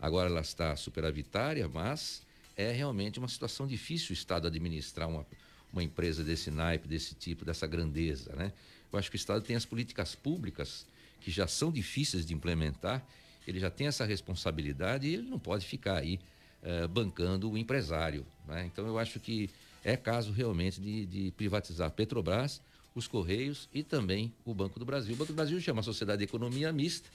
Agora 0.00 0.28
ela 0.28 0.40
está 0.40 0.76
superavitária, 0.76 1.68
mas 1.68 2.22
é 2.56 2.70
realmente 2.70 3.18
uma 3.18 3.28
situação 3.28 3.66
difícil 3.66 4.10
o 4.10 4.12
Estado 4.12 4.46
administrar 4.46 5.08
uma, 5.08 5.26
uma 5.72 5.82
empresa 5.82 6.22
desse 6.22 6.52
naipe, 6.52 6.86
desse 6.86 7.16
tipo, 7.16 7.44
dessa 7.44 7.66
grandeza, 7.66 8.32
né? 8.36 8.52
Eu 8.92 8.98
acho 8.98 9.10
que 9.10 9.16
o 9.16 9.18
Estado 9.18 9.42
tem 9.42 9.56
as 9.56 9.64
políticas 9.64 10.14
públicas 10.14 10.86
que 11.18 11.30
já 11.30 11.48
são 11.48 11.72
difíceis 11.72 12.26
de 12.26 12.34
implementar 12.34 13.04
ele 13.46 13.58
já 13.58 13.70
tem 13.70 13.86
essa 13.86 14.04
responsabilidade 14.04 15.06
e 15.06 15.14
ele 15.14 15.28
não 15.28 15.38
pode 15.38 15.66
ficar 15.66 15.98
aí 15.98 16.18
uh, 16.62 16.88
bancando 16.88 17.50
o 17.50 17.58
empresário. 17.58 18.26
Né? 18.46 18.66
Então 18.66 18.86
eu 18.86 18.98
acho 18.98 19.18
que 19.20 19.50
é 19.84 19.96
caso 19.96 20.32
realmente 20.32 20.80
de, 20.80 21.06
de, 21.06 21.30
privatizar 21.32 21.90
Petrobras, 21.90 22.60
os 22.94 23.08
Correios 23.08 23.68
e 23.72 23.82
também 23.82 24.32
o 24.44 24.54
Banco 24.54 24.78
do 24.78 24.84
Brasil. 24.84 25.14
O 25.14 25.16
Banco 25.16 25.32
do 25.32 25.36
Brasil 25.36 25.60
chama 25.60 25.80
a 25.80 25.82
sociedade 25.82 26.18
de 26.18 26.24
economia 26.24 26.72
mista, 26.72 27.08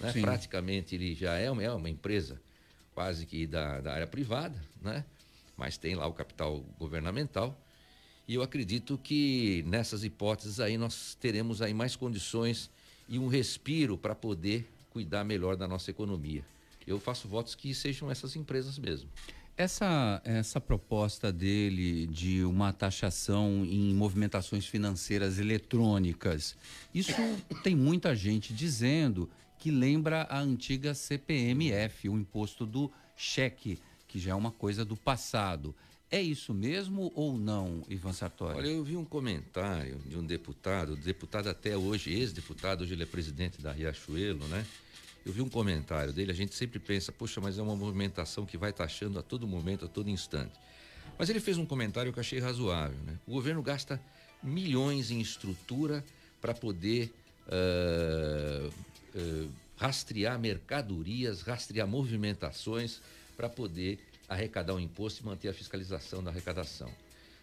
né? 0.00 0.12
praticamente 0.20 0.94
ele 0.94 1.14
já 1.14 1.34
é 1.34 1.50
uma, 1.50 1.62
é 1.62 1.70
uma 1.70 1.90
empresa 1.90 2.40
quase 2.94 3.26
que 3.26 3.46
da, 3.46 3.80
da 3.80 3.92
área 3.92 4.06
privada, 4.06 4.60
né? 4.82 5.04
mas 5.56 5.76
tem 5.76 5.94
lá 5.94 6.06
o 6.06 6.12
capital 6.12 6.64
governamental. 6.78 7.56
E 8.26 8.34
eu 8.34 8.42
acredito 8.42 8.98
que 8.98 9.64
nessas 9.66 10.04
hipóteses 10.04 10.60
aí 10.60 10.78
nós 10.78 11.16
teremos 11.20 11.60
aí 11.60 11.74
mais 11.74 11.96
condições 11.96 12.70
e 13.08 13.18
um 13.18 13.26
respiro 13.26 13.98
para 13.98 14.14
poder 14.14 14.70
cuidar 14.90 15.24
melhor 15.24 15.56
da 15.56 15.66
nossa 15.66 15.90
economia. 15.90 16.44
Eu 16.86 16.98
faço 16.98 17.28
votos 17.28 17.54
que 17.54 17.74
sejam 17.74 18.10
essas 18.10 18.36
empresas 18.36 18.78
mesmo. 18.78 19.08
Essa, 19.56 20.22
essa 20.24 20.60
proposta 20.60 21.30
dele 21.30 22.06
de 22.06 22.42
uma 22.44 22.72
taxação 22.72 23.64
em 23.64 23.94
movimentações 23.94 24.66
financeiras 24.66 25.38
eletrônicas, 25.38 26.56
isso 26.94 27.12
tem 27.62 27.76
muita 27.76 28.14
gente 28.16 28.54
dizendo 28.54 29.28
que 29.58 29.70
lembra 29.70 30.22
a 30.22 30.40
antiga 30.40 30.94
CPMF, 30.94 32.08
o 32.08 32.16
imposto 32.18 32.64
do 32.64 32.90
cheque, 33.14 33.78
que 34.08 34.18
já 34.18 34.30
é 34.30 34.34
uma 34.34 34.50
coisa 34.50 34.82
do 34.82 34.96
passado. 34.96 35.74
É 36.10 36.20
isso 36.20 36.52
mesmo 36.52 37.12
ou 37.14 37.38
não, 37.38 37.84
Ivan 37.88 38.12
Sartori? 38.12 38.58
Olha, 38.58 38.66
eu 38.66 38.82
vi 38.82 38.96
um 38.96 39.04
comentário 39.04 39.96
de 40.04 40.18
um 40.18 40.24
deputado, 40.26 40.96
deputado 40.96 41.48
até 41.48 41.76
hoje, 41.76 42.12
ex-deputado, 42.12 42.82
hoje 42.82 42.94
ele 42.94 43.04
é 43.04 43.06
presidente 43.06 43.62
da 43.62 43.70
Riachuelo, 43.70 44.44
né? 44.48 44.66
Eu 45.24 45.32
vi 45.32 45.40
um 45.40 45.48
comentário 45.48 46.12
dele, 46.12 46.32
a 46.32 46.34
gente 46.34 46.54
sempre 46.54 46.80
pensa, 46.80 47.12
poxa, 47.12 47.40
mas 47.40 47.58
é 47.58 47.62
uma 47.62 47.76
movimentação 47.76 48.44
que 48.44 48.56
vai 48.56 48.72
taxando 48.72 49.20
a 49.20 49.22
todo 49.22 49.46
momento, 49.46 49.84
a 49.84 49.88
todo 49.88 50.10
instante. 50.10 50.58
Mas 51.16 51.30
ele 51.30 51.38
fez 51.38 51.58
um 51.58 51.66
comentário 51.66 52.12
que 52.12 52.18
eu 52.18 52.22
achei 52.22 52.40
razoável, 52.40 52.98
né? 53.06 53.16
O 53.24 53.32
governo 53.32 53.62
gasta 53.62 54.00
milhões 54.42 55.12
em 55.12 55.20
estrutura 55.20 56.04
para 56.40 56.54
poder 56.54 57.12
uh, 57.46 58.68
uh, 59.14 59.50
rastrear 59.76 60.40
mercadorias, 60.40 61.42
rastrear 61.42 61.86
movimentações 61.86 63.00
para 63.36 63.48
poder 63.48 64.00
arrecadar 64.30 64.74
o 64.74 64.80
imposto 64.80 65.22
e 65.22 65.26
manter 65.26 65.48
a 65.48 65.52
fiscalização 65.52 66.22
da 66.22 66.30
arrecadação. 66.30 66.88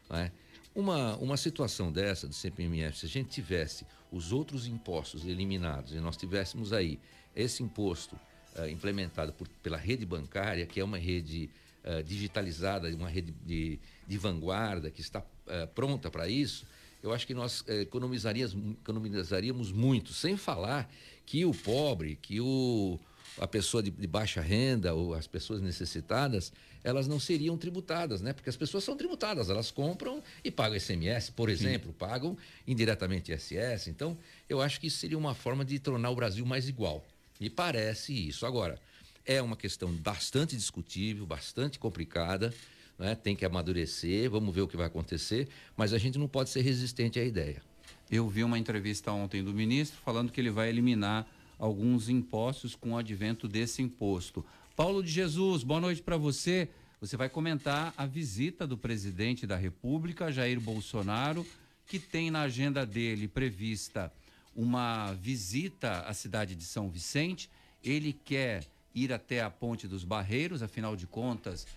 É? 0.09 0.31
Uma, 0.73 1.17
uma 1.17 1.35
situação 1.35 1.91
dessa 1.91 2.29
de 2.29 2.33
CPMF, 2.33 2.99
se 2.99 3.05
a 3.05 3.09
gente 3.09 3.29
tivesse 3.29 3.85
os 4.09 4.31
outros 4.31 4.67
impostos 4.67 5.25
eliminados 5.25 5.93
e 5.93 5.97
nós 5.97 6.15
tivéssemos 6.15 6.71
aí 6.71 6.97
esse 7.35 7.61
imposto 7.61 8.15
uh, 8.55 8.69
implementado 8.69 9.33
por, 9.33 9.49
pela 9.61 9.75
rede 9.75 10.05
bancária, 10.05 10.65
que 10.65 10.79
é 10.79 10.83
uma 10.83 10.97
rede 10.97 11.49
uh, 11.83 12.01
digitalizada, 12.03 12.87
uma 12.95 13.09
rede 13.09 13.33
de, 13.45 13.77
de 14.07 14.17
vanguarda, 14.17 14.89
que 14.89 15.01
está 15.01 15.19
uh, 15.19 15.67
pronta 15.75 16.09
para 16.09 16.29
isso, 16.29 16.65
eu 17.03 17.13
acho 17.13 17.27
que 17.27 17.33
nós 17.33 17.63
economizaríamos, 17.67 18.55
economizaríamos 18.81 19.71
muito, 19.71 20.13
sem 20.13 20.35
falar 20.35 20.89
que 21.25 21.45
o 21.45 21.53
pobre, 21.53 22.17
que 22.21 22.41
o, 22.41 22.99
a 23.39 23.47
pessoa 23.47 23.83
de, 23.83 23.91
de, 23.91 24.07
baixa 24.07 24.41
renda 24.41 24.93
ou 24.93 25.13
as 25.13 25.27
pessoas 25.27 25.61
necessitadas, 25.61 26.51
elas 26.83 27.07
não 27.07 27.19
seriam 27.19 27.57
tributadas, 27.57 28.21
né? 28.21 28.33
Porque 28.33 28.49
as 28.49 28.55
pessoas 28.55 28.83
são 28.83 28.95
tributadas, 28.95 29.49
elas 29.49 29.71
compram 29.71 30.23
e 30.43 30.49
pagam 30.49 30.79
SMS, 30.79 31.29
por 31.29 31.49
exemplo, 31.49 31.91
Sim. 31.91 31.97
pagam 31.97 32.37
indiretamente 32.65 33.31
ISS. 33.31 33.87
Então, 33.87 34.17
eu 34.49 34.61
acho 34.61 34.79
que 34.79 34.87
isso 34.87 34.97
seria 34.97 35.17
uma 35.17 35.35
forma 35.35 35.63
de 35.63 35.79
tornar 35.79 36.09
o 36.09 36.15
Brasil 36.15 36.45
mais 36.45 36.67
igual. 36.67 37.05
Me 37.39 37.49
parece 37.49 38.13
isso. 38.13 38.45
Agora, 38.45 38.79
é 39.25 39.41
uma 39.41 39.55
questão 39.55 39.91
bastante 39.91 40.55
discutível, 40.55 41.25
bastante 41.25 41.77
complicada. 41.77 42.53
Né? 42.97 43.13
Tem 43.13 43.35
que 43.35 43.45
amadurecer, 43.45 44.29
vamos 44.29 44.55
ver 44.55 44.61
o 44.61 44.67
que 44.67 44.77
vai 44.77 44.87
acontecer, 44.87 45.47
mas 45.75 45.93
a 45.93 45.97
gente 45.97 46.17
não 46.17 46.27
pode 46.27 46.49
ser 46.49 46.61
resistente 46.61 47.19
à 47.19 47.23
ideia. 47.23 47.61
Eu 48.09 48.27
vi 48.27 48.43
uma 48.43 48.57
entrevista 48.57 49.11
ontem 49.11 49.43
do 49.43 49.53
ministro 49.53 49.99
falando 50.03 50.31
que 50.31 50.39
ele 50.39 50.49
vai 50.49 50.69
eliminar 50.69 51.27
alguns 51.57 52.09
impostos 52.09 52.75
com 52.75 52.91
o 52.91 52.97
advento 52.97 53.47
desse 53.47 53.81
imposto. 53.81 54.45
Paulo 54.75 55.03
de 55.03 55.09
Jesus, 55.09 55.63
boa 55.63 55.81
noite 55.81 56.01
para 56.01 56.17
você. 56.17 56.69
Você 57.01 57.15
vai 57.15 57.29
comentar 57.29 57.93
a 57.97 58.05
visita 58.05 58.65
do 58.65 58.77
presidente 58.77 59.45
da 59.45 59.55
República, 59.55 60.31
Jair 60.31 60.59
Bolsonaro, 60.59 61.45
que 61.85 61.99
tem 61.99 62.29
na 62.31 62.41
agenda 62.41 62.85
dele 62.85 63.27
prevista 63.27 64.11
uma 64.55 65.13
visita 65.13 66.01
à 66.01 66.13
cidade 66.13 66.55
de 66.55 66.63
São 66.63 66.89
Vicente. 66.89 67.49
Ele 67.83 68.13
quer 68.13 68.65
ir 68.93 69.13
até 69.13 69.41
a 69.41 69.49
Ponte 69.49 69.87
dos 69.87 70.03
Barreiros, 70.03 70.63
afinal 70.63 70.95
de 70.95 71.05
contas, 71.05 71.67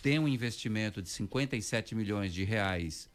tem 0.00 0.18
um 0.18 0.28
investimento 0.28 1.02
de 1.02 1.08
57 1.08 1.94
milhões 1.94 2.32
de 2.32 2.44
reais 2.44 3.08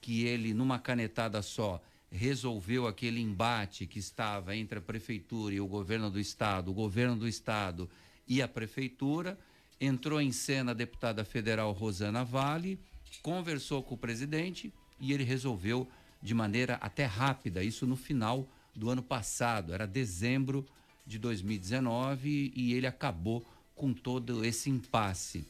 que 0.00 0.24
ele, 0.24 0.54
numa 0.54 0.78
canetada 0.78 1.42
só, 1.42 1.82
resolveu 2.10 2.86
aquele 2.86 3.20
embate 3.20 3.86
que 3.86 3.98
estava 3.98 4.56
entre 4.56 4.78
a 4.78 4.82
prefeitura 4.82 5.54
e 5.54 5.60
o 5.60 5.66
governo 5.66 6.10
do 6.10 6.18
estado, 6.18 6.70
o 6.70 6.74
governo 6.74 7.16
do 7.16 7.28
estado 7.28 7.88
e 8.26 8.42
a 8.42 8.48
prefeitura. 8.48 9.38
Entrou 9.80 10.20
em 10.20 10.32
cena 10.32 10.72
a 10.72 10.74
deputada 10.74 11.24
federal 11.24 11.72
Rosana 11.72 12.24
Vale, 12.24 12.78
conversou 13.22 13.82
com 13.82 13.94
o 13.94 13.98
presidente 13.98 14.72
e 15.00 15.12
ele 15.12 15.24
resolveu 15.24 15.88
de 16.22 16.34
maneira 16.34 16.74
até 16.82 17.06
rápida, 17.06 17.62
isso 17.62 17.86
no 17.86 17.96
final 17.96 18.46
do 18.74 18.90
ano 18.90 19.02
passado, 19.02 19.72
era 19.72 19.86
dezembro 19.86 20.66
de 21.06 21.18
2019 21.18 22.52
e 22.54 22.74
ele 22.74 22.86
acabou 22.86 23.44
com 23.74 23.92
todo 23.94 24.44
esse 24.44 24.68
impasse, 24.68 25.46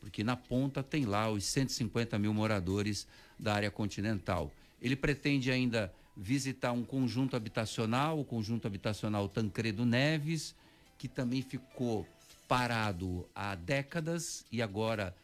porque 0.00 0.22
na 0.22 0.36
ponta 0.36 0.82
tem 0.82 1.04
lá 1.04 1.28
os 1.28 1.44
150 1.44 2.16
mil 2.18 2.32
moradores 2.32 3.06
da 3.38 3.52
área 3.54 3.70
continental. 3.70 4.52
Ele 4.80 4.94
pretende 4.94 5.50
ainda 5.50 5.92
visitar 6.16 6.72
um 6.72 6.84
conjunto 6.84 7.36
habitacional, 7.36 8.20
o 8.20 8.24
conjunto 8.24 8.66
habitacional 8.66 9.28
Tancredo 9.28 9.84
Neves, 9.84 10.54
que 10.98 11.08
também 11.08 11.42
ficou 11.42 12.06
parado 12.46 13.26
há 13.34 13.54
décadas 13.54 14.44
e 14.52 14.60
agora 14.60 15.14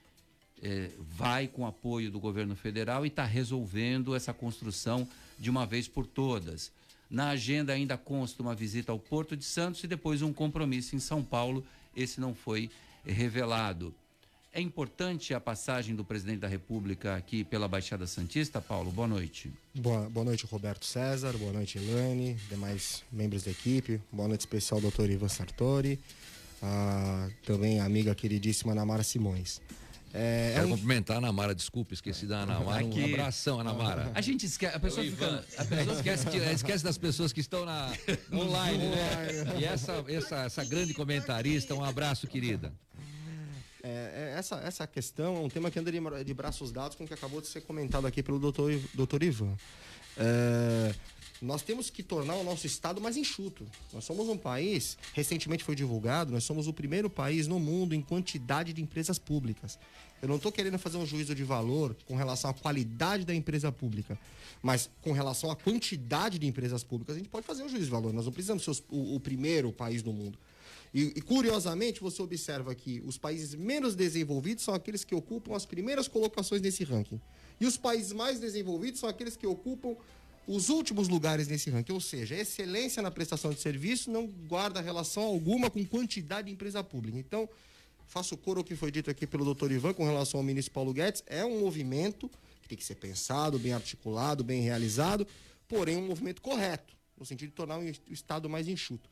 é, 0.63 0.91
vai 0.99 1.47
com 1.47 1.67
apoio 1.67 2.11
do 2.11 2.19
governo 2.19 2.57
federal 2.57 3.05
e 3.05 3.09
está 3.09 3.25
resolvendo 3.25 4.15
essa 4.15 4.33
construção 4.33 5.07
de 5.39 5.51
uma 5.51 5.67
vez 5.67 5.87
por 5.87 6.07
todas. 6.07 6.73
Na 7.11 7.31
agenda 7.31 7.73
ainda 7.73 7.97
consta 7.97 8.43
uma 8.43 8.55
visita 8.55 8.93
ao 8.93 8.99
Porto 8.99 9.37
de 9.37 9.45
Santos 9.45 9.83
e 9.85 9.87
depois 9.87 10.21
um 10.21 10.33
compromisso 10.33 10.97
em 10.97 10.99
São 10.99 11.23
Paulo. 11.23 11.65
Esse 11.97 12.21
não 12.21 12.35
foi 12.35 12.71
revelado. 13.05 13.95
É 14.53 14.61
importante 14.61 15.35
a 15.35 15.41
passagem 15.41 15.95
do 15.95 16.05
presidente 16.05 16.41
da 16.41 16.49
República 16.49 17.15
aqui 17.15 17.45
pela 17.45 17.69
Baixada 17.69 18.07
Santista, 18.07 18.61
Paulo? 18.61 18.91
Boa 18.91 19.07
noite. 19.07 19.53
Boa, 19.75 20.09
boa 20.09 20.25
noite, 20.25 20.47
Roberto 20.47 20.87
César. 20.87 21.37
Boa 21.37 21.53
noite, 21.53 21.79
Elane, 21.79 22.35
demais 22.49 23.05
membros 23.13 23.43
da 23.43 23.51
equipe. 23.51 24.01
Boa 24.11 24.27
noite 24.27 24.41
especial, 24.41 24.81
doutor 24.81 25.11
Ivan 25.11 25.29
Sartori. 25.29 26.01
Ah, 26.63 27.29
também 27.45 27.79
a 27.79 27.85
amiga 27.85 28.15
queridíssima 28.15 28.73
Anamara 28.73 29.03
Simões. 29.03 29.61
É, 30.13 30.53
Quero 30.55 30.65
é 30.65 30.67
um... 30.67 30.71
cumprimentar 30.71 31.17
a 31.17 31.19
Anamara, 31.19 31.55
desculpa, 31.55 31.93
esqueci 31.93 32.27
da 32.27 32.41
Anamara. 32.41 32.81
Aqui... 32.85 33.01
Um 33.01 33.05
abração, 33.05 33.61
Anamara. 33.61 34.11
A 34.15 34.21
gente 34.23 34.47
esquece, 34.47 34.75
a 34.75 34.81
pessoa, 34.81 35.05
fica, 35.05 35.45
a 35.59 35.65
pessoa 35.65 35.97
esquece, 35.97 36.27
que, 36.27 36.37
esquece 36.39 36.83
das 36.83 36.97
pessoas 36.97 37.33
que 37.33 37.41
estão 37.41 37.67
na 37.67 37.93
online, 38.33 38.89
né? 38.89 39.61
E 39.61 39.65
essa, 39.65 40.05
essa, 40.09 40.37
essa 40.45 40.65
grande 40.65 40.95
comentarista, 40.95 41.75
um 41.75 41.85
abraço, 41.85 42.27
querida. 42.27 42.73
É, 43.89 44.35
é, 44.35 44.39
essa, 44.39 44.57
essa 44.57 44.87
questão 44.87 45.37
é 45.37 45.41
um 45.41 45.49
tema 45.49 45.71
que 45.71 45.79
anda 45.79 45.91
de, 45.91 45.99
de, 46.25 46.35
braços 46.35 46.71
dados 46.71 46.95
com 46.95 47.05
o 47.05 47.07
que 47.07 47.15
acabou 47.15 47.41
de 47.41 47.47
ser 47.47 47.63
comentado 47.63 48.07
aqui 48.07 48.23
pelo 48.23 48.39
doutor, 48.39 48.79
doutor 48.93 49.23
Ivan. 49.23 49.57
É, 50.19 50.95
nós 51.41 51.63
temos 51.63 51.89
que 51.89 52.03
tornar 52.03 52.35
o 52.35 52.45
nosso 52.45 52.67
Estado 52.67 53.01
mais 53.01 53.17
enxuto. 53.17 53.65
Nós 53.91 54.05
somos 54.05 54.29
um 54.29 54.37
país, 54.37 54.99
recentemente 55.15 55.65
foi 55.65 55.75
divulgado, 55.75 56.33
nós 56.33 56.45
somos 56.45 56.67
o 56.67 56.73
primeiro 56.73 57.09
país 57.09 57.47
no 57.47 57.59
mundo 57.59 57.95
em 57.95 58.03
quantidade 58.03 58.75
de 58.75 58.83
empresas 58.83 59.19
públicas. 59.19 59.79
Eu 60.21 60.29
não 60.29 60.37
estou 60.37 60.53
querendo 60.53 60.79
fazer 60.79 60.99
um 60.99 61.07
juízo 61.07 61.35
de 61.35 61.45
valor 61.45 61.97
com 62.07 62.15
relação 62.15 62.51
à 62.51 62.55
qualidade 62.55 63.25
da 63.25 63.35
empresa 63.35 63.73
pública, 63.73 64.19
mas 64.61 64.91
com 65.01 65.13
relação 65.13 65.51
à 65.51 65.57
quantidade 65.57 66.39
de 66.39 66.47
empresas 66.47 66.85
públicas, 66.85 67.15
a 67.15 67.19
gente 67.19 67.31
pode 67.31 67.47
fazer 67.47 67.63
um 67.63 67.69
juízo 67.71 67.87
de 67.87 67.91
valor. 67.91 68.13
Nós 68.13 68.27
não 68.27 68.33
precisamos 68.33 68.65
ser 68.65 68.83
o, 68.91 69.15
o 69.15 69.21
primeiro 69.21 69.73
país 69.73 70.03
do 70.03 70.13
mundo. 70.13 70.37
E, 70.93 71.13
e, 71.17 71.21
curiosamente, 71.21 72.01
você 72.01 72.23
observa 72.23 72.75
que 72.75 73.01
os 73.05 73.19
países 73.19 73.55
menos 73.55 73.95
desenvolvidos 73.95 74.65
são 74.65 74.75
aqueles 74.75 75.05
que 75.05 75.15
ocupam 75.15 75.55
as 75.55 75.67
primeiras 75.67 76.09
colocações 76.09 76.63
nesse 76.63 76.85
ranking. 76.85 77.21
E 77.61 77.67
os 77.67 77.77
países 77.77 78.13
mais 78.13 78.41
desenvolvidos 78.41 79.01
são 79.01 79.09
aqueles 79.09 79.37
que 79.37 79.47
ocupam 79.47 79.97
os 80.47 80.71
últimos 80.71 81.09
lugares 81.09 81.47
nesse 81.47 81.69
ranking. 81.69 81.93
Ou 81.93 82.01
seja, 82.01 82.35
a 82.35 82.39
excelência 82.39 83.03
na 83.03 83.11
prestação 83.11 83.53
de 83.53 83.61
serviço 83.61 84.11
não 84.11 84.27
guarda 84.27 84.81
relação 84.81 85.23
alguma 85.23 85.71
com 85.71 85.85
quantidade 85.85 86.47
de 86.47 86.55
empresa 86.55 86.83
pública. 86.83 87.19
Então, 87.19 87.49
faço 88.07 88.37
coro 88.37 88.61
ao 88.61 88.65
que 88.65 88.75
foi 88.75 88.91
dito 88.91 89.11
aqui 89.11 89.27
pelo 89.27 89.45
doutor 89.45 89.71
Ivan 89.71 89.93
com 89.93 90.05
relação 90.05 90.41
ao 90.41 90.45
ministro 90.45 90.73
Paulo 90.73 90.93
Guedes. 90.95 91.23
É 91.27 91.45
um 91.45 91.61
movimento 91.61 92.31
que 92.63 92.69
tem 92.69 92.79
que 92.79 92.85
ser 92.85 92.95
pensado, 92.95 93.59
bem 93.59 93.73
articulado, 93.73 94.43
bem 94.43 94.63
realizado, 94.63 95.27
porém 95.69 95.99
um 95.99 96.07
movimento 96.07 96.41
correto, 96.41 96.97
no 97.19 97.27
sentido 97.27 97.51
de 97.51 97.55
tornar 97.55 97.79
o 97.79 97.85
Estado 98.11 98.49
mais 98.49 98.67
enxuto. 98.67 99.09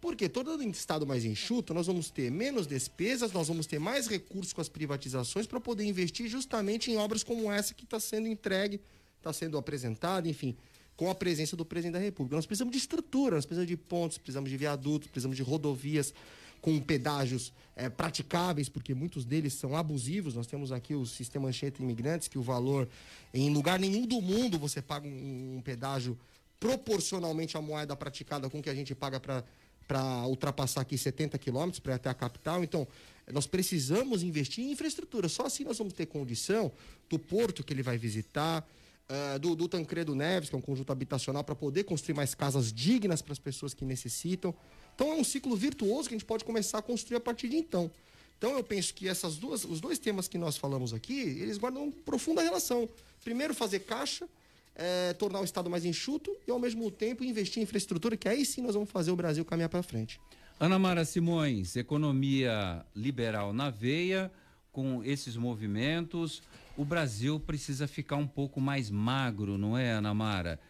Porque 0.00 0.28
todo 0.28 0.62
estado 0.62 1.06
mais 1.06 1.24
enxuto, 1.24 1.74
nós 1.74 1.86
vamos 1.86 2.10
ter 2.10 2.30
menos 2.30 2.66
despesas, 2.66 3.32
nós 3.32 3.48
vamos 3.48 3.66
ter 3.66 3.78
mais 3.78 4.06
recursos 4.06 4.52
com 4.52 4.60
as 4.60 4.68
privatizações 4.68 5.46
para 5.46 5.60
poder 5.60 5.84
investir 5.84 6.26
justamente 6.26 6.90
em 6.90 6.96
obras 6.96 7.22
como 7.22 7.52
essa 7.52 7.74
que 7.74 7.84
está 7.84 8.00
sendo 8.00 8.26
entregue, 8.26 8.80
está 9.18 9.32
sendo 9.32 9.58
apresentada, 9.58 10.26
enfim, 10.26 10.56
com 10.96 11.10
a 11.10 11.14
presença 11.14 11.54
do 11.54 11.66
presidente 11.66 11.94
da 11.94 11.98
República. 11.98 12.36
Nós 12.36 12.46
precisamos 12.46 12.72
de 12.72 12.78
estrutura, 12.78 13.36
nós 13.36 13.44
precisamos 13.44 13.68
de 13.68 13.76
pontos, 13.76 14.16
precisamos 14.16 14.48
de 14.48 14.56
viadutos, 14.56 15.08
precisamos 15.08 15.36
de 15.36 15.42
rodovias 15.42 16.14
com 16.62 16.78
pedágios 16.80 17.52
é, 17.76 17.88
praticáveis, 17.88 18.68
porque 18.68 18.94
muitos 18.94 19.24
deles 19.24 19.54
são 19.54 19.76
abusivos. 19.76 20.34
Nós 20.34 20.46
temos 20.46 20.72
aqui 20.72 20.94
o 20.94 21.06
sistema 21.06 21.48
Anchieta 21.48 21.82
Imigrantes, 21.82 22.28
que 22.28 22.38
o 22.38 22.42
valor, 22.42 22.88
em 23.32 23.52
lugar 23.52 23.78
nenhum 23.78 24.06
do 24.06 24.20
mundo, 24.20 24.58
você 24.58 24.80
paga 24.80 25.06
um, 25.06 25.56
um 25.56 25.62
pedágio 25.62 26.18
proporcionalmente 26.58 27.56
à 27.56 27.62
moeda 27.62 27.96
praticada 27.96 28.50
com 28.50 28.62
que 28.62 28.68
a 28.68 28.74
gente 28.74 28.94
paga 28.94 29.18
para 29.18 29.42
para 29.90 30.24
ultrapassar 30.24 30.82
aqui 30.82 30.96
70 30.96 31.36
quilômetros 31.36 31.80
para 31.80 31.94
ir 31.94 31.96
até 31.96 32.08
a 32.08 32.14
capital. 32.14 32.62
Então, 32.62 32.86
nós 33.32 33.44
precisamos 33.44 34.22
investir 34.22 34.62
em 34.62 34.70
infraestrutura. 34.70 35.28
Só 35.28 35.46
assim 35.46 35.64
nós 35.64 35.78
vamos 35.78 35.92
ter 35.92 36.06
condição 36.06 36.70
do 37.08 37.18
porto 37.18 37.64
que 37.64 37.72
ele 37.72 37.82
vai 37.82 37.98
visitar, 37.98 38.64
uh, 39.08 39.38
do, 39.40 39.56
do 39.56 39.66
Tancredo 39.66 40.14
Neves, 40.14 40.48
que 40.48 40.54
é 40.54 40.58
um 40.58 40.62
conjunto 40.62 40.92
habitacional, 40.92 41.42
para 41.42 41.56
poder 41.56 41.82
construir 41.82 42.14
mais 42.14 42.36
casas 42.36 42.72
dignas 42.72 43.20
para 43.20 43.32
as 43.32 43.40
pessoas 43.40 43.74
que 43.74 43.84
necessitam. 43.84 44.54
Então, 44.94 45.10
é 45.10 45.16
um 45.16 45.24
ciclo 45.24 45.56
virtuoso 45.56 46.08
que 46.08 46.14
a 46.14 46.18
gente 46.18 46.26
pode 46.26 46.44
começar 46.44 46.78
a 46.78 46.82
construir 46.82 47.16
a 47.16 47.20
partir 47.20 47.48
de 47.48 47.56
então. 47.56 47.90
Então, 48.38 48.56
eu 48.56 48.62
penso 48.62 48.94
que 48.94 49.08
essas 49.08 49.38
duas, 49.38 49.64
os 49.64 49.80
dois 49.80 49.98
temas 49.98 50.28
que 50.28 50.38
nós 50.38 50.56
falamos 50.56 50.94
aqui, 50.94 51.18
eles 51.18 51.58
guardam 51.58 51.90
profunda 51.90 52.42
relação. 52.42 52.88
Primeiro, 53.24 53.54
fazer 53.54 53.80
caixa 53.80 54.28
é, 54.74 55.12
tornar 55.14 55.40
o 55.40 55.44
Estado 55.44 55.68
mais 55.68 55.84
enxuto 55.84 56.34
e, 56.46 56.50
ao 56.50 56.58
mesmo 56.58 56.90
tempo, 56.90 57.24
investir 57.24 57.60
em 57.60 57.64
infraestrutura, 57.64 58.16
que 58.16 58.28
aí 58.28 58.44
sim 58.44 58.62
nós 58.62 58.74
vamos 58.74 58.90
fazer 58.90 59.10
o 59.10 59.16
Brasil 59.16 59.44
caminhar 59.44 59.68
para 59.68 59.82
frente. 59.82 60.20
Ana 60.58 60.78
Mara 60.78 61.04
Simões, 61.04 61.76
economia 61.76 62.84
liberal 62.94 63.52
na 63.52 63.70
veia, 63.70 64.30
com 64.72 65.02
esses 65.02 65.36
movimentos, 65.36 66.42
o 66.76 66.84
Brasil 66.84 67.40
precisa 67.40 67.88
ficar 67.88 68.16
um 68.16 68.26
pouco 68.26 68.60
mais 68.60 68.90
magro, 68.90 69.58
não 69.58 69.76
é, 69.76 69.90
Ana 69.90 70.14
Mara? 70.14 70.60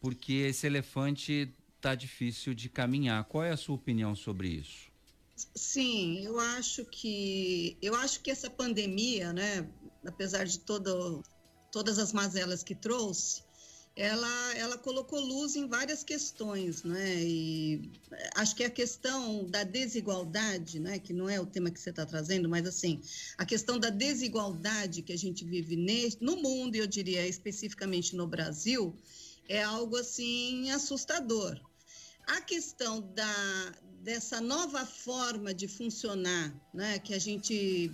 Porque 0.00 0.32
esse 0.32 0.66
elefante 0.66 1.52
está 1.76 1.94
difícil 1.94 2.54
de 2.54 2.68
caminhar. 2.68 3.24
Qual 3.24 3.44
é 3.44 3.50
a 3.50 3.56
sua 3.56 3.74
opinião 3.74 4.14
sobre 4.14 4.48
isso? 4.48 4.90
Sim, 5.54 6.24
eu 6.24 6.38
acho 6.38 6.84
que 6.84 7.76
eu 7.82 7.94
acho 7.96 8.20
que 8.20 8.30
essa 8.30 8.48
pandemia, 8.48 9.32
né, 9.32 9.68
apesar 10.06 10.44
de 10.44 10.60
todo, 10.60 11.22
todas 11.72 11.98
as 11.98 12.12
mazelas 12.12 12.62
que 12.62 12.74
trouxe, 12.74 13.42
ela, 13.96 14.54
ela 14.56 14.78
colocou 14.78 15.20
luz 15.20 15.56
em 15.56 15.66
várias 15.66 16.02
questões, 16.02 16.82
né? 16.82 17.22
E 17.22 17.90
acho 18.36 18.54
que 18.54 18.64
a 18.64 18.70
questão 18.70 19.44
da 19.44 19.64
desigualdade, 19.64 20.78
né? 20.78 20.98
Que 20.98 21.12
não 21.12 21.28
é 21.28 21.40
o 21.40 21.46
tema 21.46 21.70
que 21.70 21.80
você 21.80 21.90
está 21.90 22.06
trazendo, 22.06 22.48
mas 22.48 22.66
assim, 22.66 23.02
a 23.36 23.44
questão 23.44 23.78
da 23.78 23.90
desigualdade 23.90 25.02
que 25.02 25.12
a 25.12 25.18
gente 25.18 25.44
vive 25.44 25.76
neste, 25.76 26.22
no 26.22 26.36
mundo, 26.36 26.76
eu 26.76 26.86
diria 26.86 27.26
especificamente 27.26 28.14
no 28.16 28.26
Brasil, 28.26 28.94
é 29.48 29.62
algo 29.62 29.96
assim 29.96 30.70
assustador. 30.70 31.60
A 32.32 32.40
questão 32.40 33.02
da, 33.14 33.74
dessa 34.00 34.40
nova 34.40 34.86
forma 34.86 35.52
de 35.52 35.68
funcionar, 35.68 36.50
né, 36.72 36.98
que 36.98 37.12
a 37.12 37.18
gente 37.18 37.92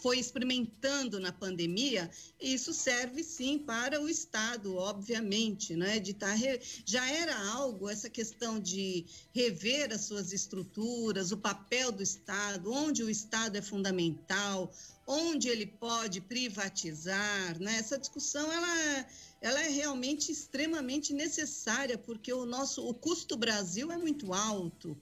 foi 0.00 0.16
experimentando 0.20 1.18
na 1.18 1.32
pandemia, 1.32 2.08
isso 2.40 2.72
serve 2.72 3.24
sim 3.24 3.58
para 3.58 4.00
o 4.00 4.08
Estado, 4.08 4.76
obviamente, 4.76 5.74
né? 5.74 5.98
De 5.98 6.14
tá 6.14 6.32
re... 6.32 6.60
já 6.84 7.04
era 7.10 7.36
algo 7.50 7.88
essa 7.88 8.08
questão 8.08 8.60
de 8.60 9.04
rever 9.34 9.92
as 9.92 10.02
suas 10.02 10.32
estruturas, 10.32 11.32
o 11.32 11.36
papel 11.36 11.90
do 11.90 12.02
Estado, 12.02 12.72
onde 12.72 13.02
o 13.02 13.10
Estado 13.10 13.56
é 13.56 13.62
fundamental, 13.62 14.72
onde 15.10 15.48
ele 15.48 15.66
pode 15.66 16.20
privatizar, 16.20 17.58
né? 17.58 17.76
Essa 17.76 17.98
discussão 17.98 18.50
ela 18.52 19.06
ela 19.42 19.60
é 19.60 19.68
realmente 19.68 20.30
extremamente 20.30 21.12
necessária 21.12 21.98
porque 21.98 22.32
o 22.32 22.46
nosso 22.46 22.86
o 22.86 22.94
custo 22.94 23.36
Brasil 23.36 23.90
é 23.90 23.98
muito 23.98 24.32
alto. 24.32 24.96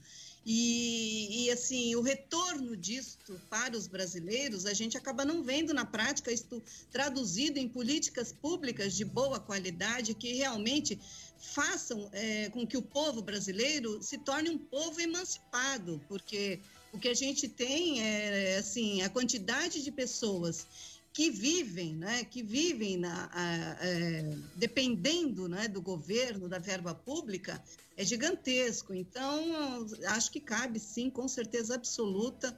E, 0.46 1.44
e, 1.44 1.50
assim, 1.50 1.94
o 1.94 2.00
retorno 2.00 2.74
disto 2.74 3.38
para 3.50 3.76
os 3.76 3.86
brasileiros, 3.86 4.64
a 4.64 4.72
gente 4.72 4.96
acaba 4.96 5.22
não 5.22 5.42
vendo 5.42 5.74
na 5.74 5.84
prática 5.84 6.32
isto 6.32 6.62
traduzido 6.90 7.58
em 7.58 7.68
políticas 7.68 8.32
públicas 8.32 8.96
de 8.96 9.04
boa 9.04 9.38
qualidade 9.38 10.14
que 10.14 10.32
realmente 10.32 10.98
façam 11.36 12.08
é, 12.12 12.48
com 12.48 12.66
que 12.66 12.78
o 12.78 12.82
povo 12.82 13.20
brasileiro 13.20 14.02
se 14.02 14.16
torne 14.16 14.48
um 14.48 14.56
povo 14.56 14.98
emancipado, 15.02 16.00
porque 16.08 16.60
o 16.98 17.00
que 17.00 17.08
a 17.08 17.14
gente 17.14 17.46
tem 17.46 18.02
é 18.02 18.56
assim 18.56 19.02
a 19.02 19.08
quantidade 19.08 19.84
de 19.84 19.92
pessoas 19.92 20.66
que 21.12 21.30
vivem, 21.30 21.94
né, 21.94 22.24
que 22.24 22.42
vivem 22.42 22.96
na, 22.96 23.30
a, 23.32 23.72
a, 23.72 23.86
é, 23.86 24.36
dependendo 24.56 25.48
né, 25.48 25.68
do 25.68 25.80
governo, 25.80 26.48
da 26.48 26.58
verba 26.58 26.94
pública, 26.94 27.62
é 27.96 28.04
gigantesco. 28.04 28.92
Então, 28.92 29.86
acho 30.08 30.30
que 30.30 30.40
cabe 30.40 30.80
sim, 30.80 31.08
com 31.08 31.26
certeza 31.28 31.76
absoluta. 31.76 32.56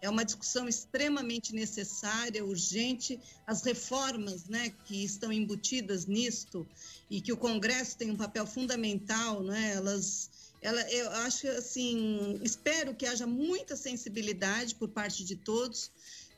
É 0.00 0.08
uma 0.08 0.24
discussão 0.24 0.68
extremamente 0.68 1.52
necessária, 1.52 2.44
urgente. 2.44 3.20
As 3.46 3.62
reformas 3.62 4.46
né, 4.46 4.72
que 4.84 5.04
estão 5.04 5.32
embutidas 5.32 6.06
nisto 6.06 6.66
e 7.10 7.20
que 7.20 7.32
o 7.32 7.36
Congresso 7.36 7.98
tem 7.98 8.10
um 8.10 8.16
papel 8.16 8.46
fundamental, 8.46 9.42
né, 9.42 9.72
elas 9.74 10.30
ela, 10.62 10.80
eu 10.90 11.10
acho 11.10 11.48
assim, 11.48 12.38
espero 12.42 12.94
que 12.94 13.06
haja 13.06 13.26
muita 13.26 13.76
sensibilidade 13.76 14.74
por 14.74 14.88
parte 14.88 15.24
de 15.24 15.36
todos 15.36 15.90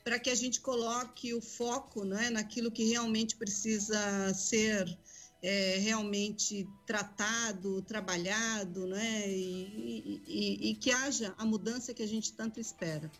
para 0.03 0.19
que 0.19 0.29
a 0.29 0.35
gente 0.35 0.59
coloque 0.59 1.33
o 1.33 1.41
foco 1.41 2.03
né, 2.03 2.29
naquilo 2.29 2.71
que 2.71 2.83
realmente 2.83 3.35
precisa 3.35 4.33
ser 4.33 4.97
é, 5.41 5.77
realmente 5.79 6.67
tratado, 6.85 7.81
trabalhado, 7.81 8.85
né, 8.87 9.27
e, 9.27 10.21
e, 10.27 10.69
e, 10.69 10.75
que 10.75 10.91
haja 10.91 11.33
a 11.37 11.45
mudança 11.45 11.93
que 11.93 12.03
a 12.03 12.07
gente 12.07 12.31
tanto 12.33 12.59
espera. 12.59 13.11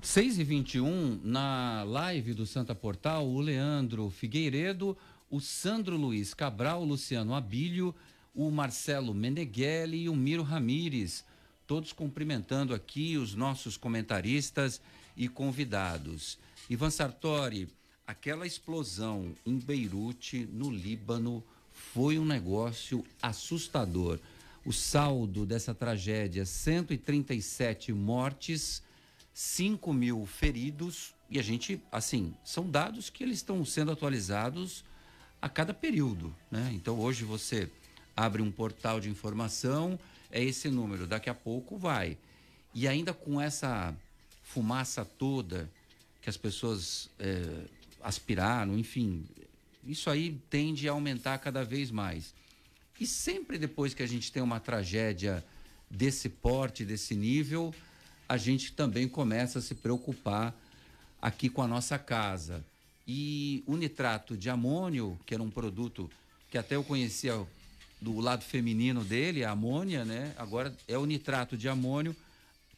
6 0.00 0.38
e 0.38 0.44
21 0.44 1.20
na 1.24 1.82
live 1.82 2.32
do 2.32 2.46
Santa 2.46 2.74
Portal, 2.74 3.26
o 3.26 3.40
Leandro 3.40 4.08
Figueiredo, 4.10 4.96
o 5.28 5.40
Sandro 5.40 5.96
Luiz 5.96 6.32
Cabral, 6.32 6.82
o 6.82 6.84
Luciano 6.84 7.34
Abílio, 7.34 7.94
o 8.38 8.52
Marcelo 8.52 9.12
Meneghelli 9.12 10.04
e 10.04 10.08
o 10.08 10.14
Miro 10.14 10.44
Ramires, 10.44 11.24
todos 11.66 11.92
cumprimentando 11.92 12.72
aqui 12.72 13.16
os 13.16 13.34
nossos 13.34 13.76
comentaristas 13.76 14.80
e 15.16 15.28
convidados. 15.28 16.38
Ivan 16.70 16.88
Sartori, 16.88 17.68
aquela 18.06 18.46
explosão 18.46 19.34
em 19.44 19.58
Beirute, 19.58 20.48
no 20.52 20.70
Líbano, 20.70 21.42
foi 21.72 22.16
um 22.16 22.24
negócio 22.24 23.04
assustador. 23.20 24.20
O 24.64 24.72
saldo 24.72 25.44
dessa 25.44 25.74
tragédia: 25.74 26.46
137 26.46 27.92
mortes, 27.92 28.84
5 29.34 29.92
mil 29.92 30.24
feridos. 30.26 31.12
E 31.28 31.40
a 31.40 31.42
gente, 31.42 31.82
assim, 31.90 32.32
são 32.44 32.70
dados 32.70 33.10
que 33.10 33.24
eles 33.24 33.38
estão 33.38 33.64
sendo 33.64 33.90
atualizados 33.90 34.84
a 35.42 35.48
cada 35.48 35.74
período, 35.74 36.32
né? 36.48 36.70
Então 36.72 37.00
hoje 37.00 37.24
você 37.24 37.68
abre 38.18 38.42
um 38.42 38.50
portal 38.50 38.98
de 38.98 39.08
informação, 39.08 39.96
é 40.28 40.42
esse 40.42 40.68
número, 40.68 41.06
daqui 41.06 41.30
a 41.30 41.34
pouco 41.34 41.78
vai. 41.78 42.18
E 42.74 42.88
ainda 42.88 43.14
com 43.14 43.40
essa 43.40 43.94
fumaça 44.42 45.04
toda 45.04 45.70
que 46.20 46.28
as 46.28 46.36
pessoas 46.36 47.08
é, 47.20 47.46
aspiraram, 48.02 48.76
enfim, 48.76 49.24
isso 49.86 50.10
aí 50.10 50.36
tende 50.50 50.88
a 50.88 50.92
aumentar 50.92 51.38
cada 51.38 51.64
vez 51.64 51.92
mais. 51.92 52.34
E 52.98 53.06
sempre 53.06 53.56
depois 53.56 53.94
que 53.94 54.02
a 54.02 54.06
gente 54.06 54.32
tem 54.32 54.42
uma 54.42 54.58
tragédia 54.58 55.44
desse 55.88 56.28
porte, 56.28 56.84
desse 56.84 57.14
nível, 57.14 57.72
a 58.28 58.36
gente 58.36 58.72
também 58.72 59.08
começa 59.08 59.60
a 59.60 59.62
se 59.62 59.76
preocupar 59.76 60.52
aqui 61.22 61.48
com 61.48 61.62
a 61.62 61.68
nossa 61.68 61.96
casa. 61.96 62.64
E 63.06 63.62
o 63.64 63.76
nitrato 63.76 64.36
de 64.36 64.50
amônio, 64.50 65.16
que 65.24 65.34
era 65.34 65.42
um 65.42 65.50
produto 65.50 66.10
que 66.50 66.58
até 66.58 66.74
eu 66.74 66.82
conhecia 66.82 67.46
do 68.00 68.20
lado 68.20 68.44
feminino 68.44 69.04
dele, 69.04 69.44
a 69.44 69.50
amônia, 69.50 70.04
né? 70.04 70.32
Agora 70.36 70.74
é 70.86 70.96
o 70.96 71.04
nitrato 71.04 71.56
de 71.56 71.68
amônio 71.68 72.14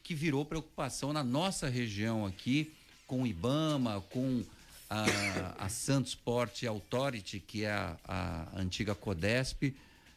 que 0.03 0.15
virou 0.15 0.43
preocupação 0.43 1.13
na 1.13 1.23
nossa 1.23 1.69
região 1.69 2.25
aqui, 2.25 2.71
com 3.05 3.23
o 3.23 3.27
IBAMA, 3.27 4.01
com 4.09 4.43
a, 4.89 5.65
a 5.65 5.69
Santos 5.69 6.15
Port 6.15 6.63
Authority, 6.63 7.39
que 7.39 7.63
é 7.63 7.71
a, 7.71 7.97
a 8.05 8.59
antiga 8.59 8.95
Codesp, 8.95 9.73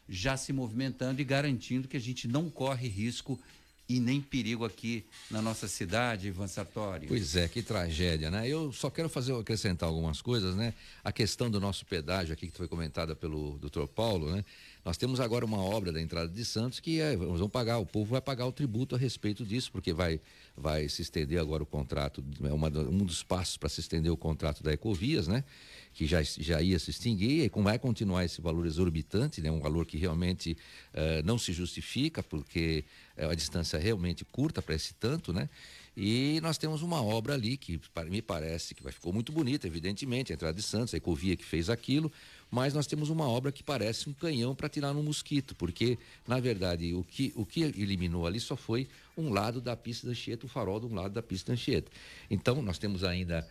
já 0.07 0.35
se 0.35 0.51
movimentando 0.51 1.21
e 1.21 1.23
garantindo 1.23 1.87
que 1.87 1.97
a 1.97 2.01
gente 2.01 2.27
não 2.27 2.49
corre 2.49 2.87
risco 2.87 3.39
e 3.87 3.99
nem 3.99 4.19
perigo 4.19 4.65
aqui 4.65 5.05
na 5.29 5.41
nossa 5.41 5.67
cidade, 5.67 6.27
Ivan 6.27 6.47
Sartori. 6.47 7.07
Pois 7.07 7.35
é, 7.35 7.47
que 7.47 7.61
tragédia, 7.61 8.31
né? 8.31 8.47
Eu 8.47 8.73
só 8.73 8.89
quero 8.89 9.07
fazer 9.07 9.33
acrescentar 9.33 9.87
algumas 9.87 10.21
coisas, 10.21 10.55
né? 10.55 10.73
A 11.03 11.11
questão 11.11 11.49
do 11.49 11.59
nosso 11.59 11.85
pedágio 11.85 12.33
aqui 12.33 12.47
que 12.47 12.57
foi 12.57 12.67
comentada 12.67 13.15
pelo 13.15 13.59
Dr. 13.59 13.85
Paulo, 13.85 14.31
né? 14.31 14.43
Nós 14.85 14.97
temos 14.97 15.19
agora 15.19 15.43
uma 15.43 15.57
obra 15.57 15.91
da 15.91 15.99
entrada 15.99 16.29
de 16.29 16.45
Santos 16.45 16.79
que 16.79 17.01
é, 17.01 17.17
nós 17.17 17.39
vamos 17.39 17.49
pagar, 17.49 17.79
o 17.79 17.85
povo 17.87 18.11
vai 18.11 18.21
pagar 18.21 18.45
o 18.45 18.51
tributo 18.51 18.93
a 18.93 18.99
respeito 18.99 19.43
disso, 19.43 19.71
porque 19.71 19.91
vai, 19.91 20.21
vai 20.55 20.87
se 20.87 21.01
estender 21.01 21.39
agora 21.39 21.63
o 21.63 21.65
contrato, 21.65 22.23
é 22.43 22.53
uma, 22.53 22.67
um 22.67 22.99
dos 22.99 23.23
passos 23.23 23.57
para 23.57 23.67
se 23.67 23.79
estender 23.79 24.11
o 24.11 24.17
contrato 24.17 24.61
da 24.61 24.71
Ecovias, 24.71 25.27
né? 25.27 25.43
Que 25.91 26.05
já, 26.05 26.21
já 26.21 26.61
ia 26.61 26.77
se 26.77 26.91
extinguir 26.91 27.45
e 27.45 27.49
como 27.49 27.63
vai 27.63 27.79
continuar 27.79 28.25
esse 28.25 28.39
valor 28.41 28.67
exorbitante, 28.67 29.41
né? 29.41 29.49
Um 29.49 29.59
valor 29.59 29.87
que 29.87 29.97
realmente 29.97 30.55
uh, 30.93 31.25
não 31.25 31.39
se 31.39 31.51
justifica, 31.51 32.21
porque 32.21 32.85
é 33.17 33.25
uma 33.25 33.35
distância 33.35 33.79
realmente 33.79 34.23
curta 34.23 34.61
para 34.61 34.75
esse 34.75 34.93
tanto, 34.93 35.33
né? 35.33 35.49
E 35.97 36.39
nós 36.41 36.57
temos 36.57 36.81
uma 36.81 37.01
obra 37.01 37.35
ali 37.35 37.55
que 37.55 37.79
me 38.09 38.21
parece 38.21 38.75
que 38.75 38.83
vai 38.83 38.91
ficou 38.91 39.13
muito 39.13 39.31
bonita, 39.31 39.65
evidentemente, 39.65 40.33
a 40.33 40.35
entrada 40.35 40.53
de 40.53 40.61
Santos, 40.61 40.93
a 40.93 40.97
Ecovia 40.97 41.37
que 41.37 41.45
fez 41.45 41.69
aquilo, 41.69 42.11
mas 42.55 42.73
nós 42.73 42.87
temos 42.87 43.09
uma 43.09 43.27
obra 43.27 43.51
que 43.51 43.61
parece 43.61 44.09
um 44.09 44.13
canhão 44.13 44.55
para 44.55 44.69
tirar 44.69 44.93
no 44.93 45.03
mosquito, 45.03 45.53
porque, 45.55 45.99
na 46.25 46.39
verdade, 46.39 46.93
o 46.93 47.03
que, 47.03 47.33
o 47.35 47.45
que 47.45 47.59
eliminou 47.59 48.25
ali 48.25 48.39
só 48.39 48.55
foi 48.55 48.87
um 49.17 49.29
lado 49.29 49.59
da 49.59 49.75
pista 49.75 50.07
da 50.07 50.11
Anchieta, 50.11 50.45
o 50.45 50.49
farol 50.49 50.79
de 50.79 50.85
um 50.85 50.95
lado 50.95 51.13
da 51.13 51.21
pista 51.21 51.47
da 51.47 51.53
Anchieta. 51.55 51.91
Então, 52.31 52.61
nós 52.61 52.77
temos 52.77 53.03
ainda 53.03 53.45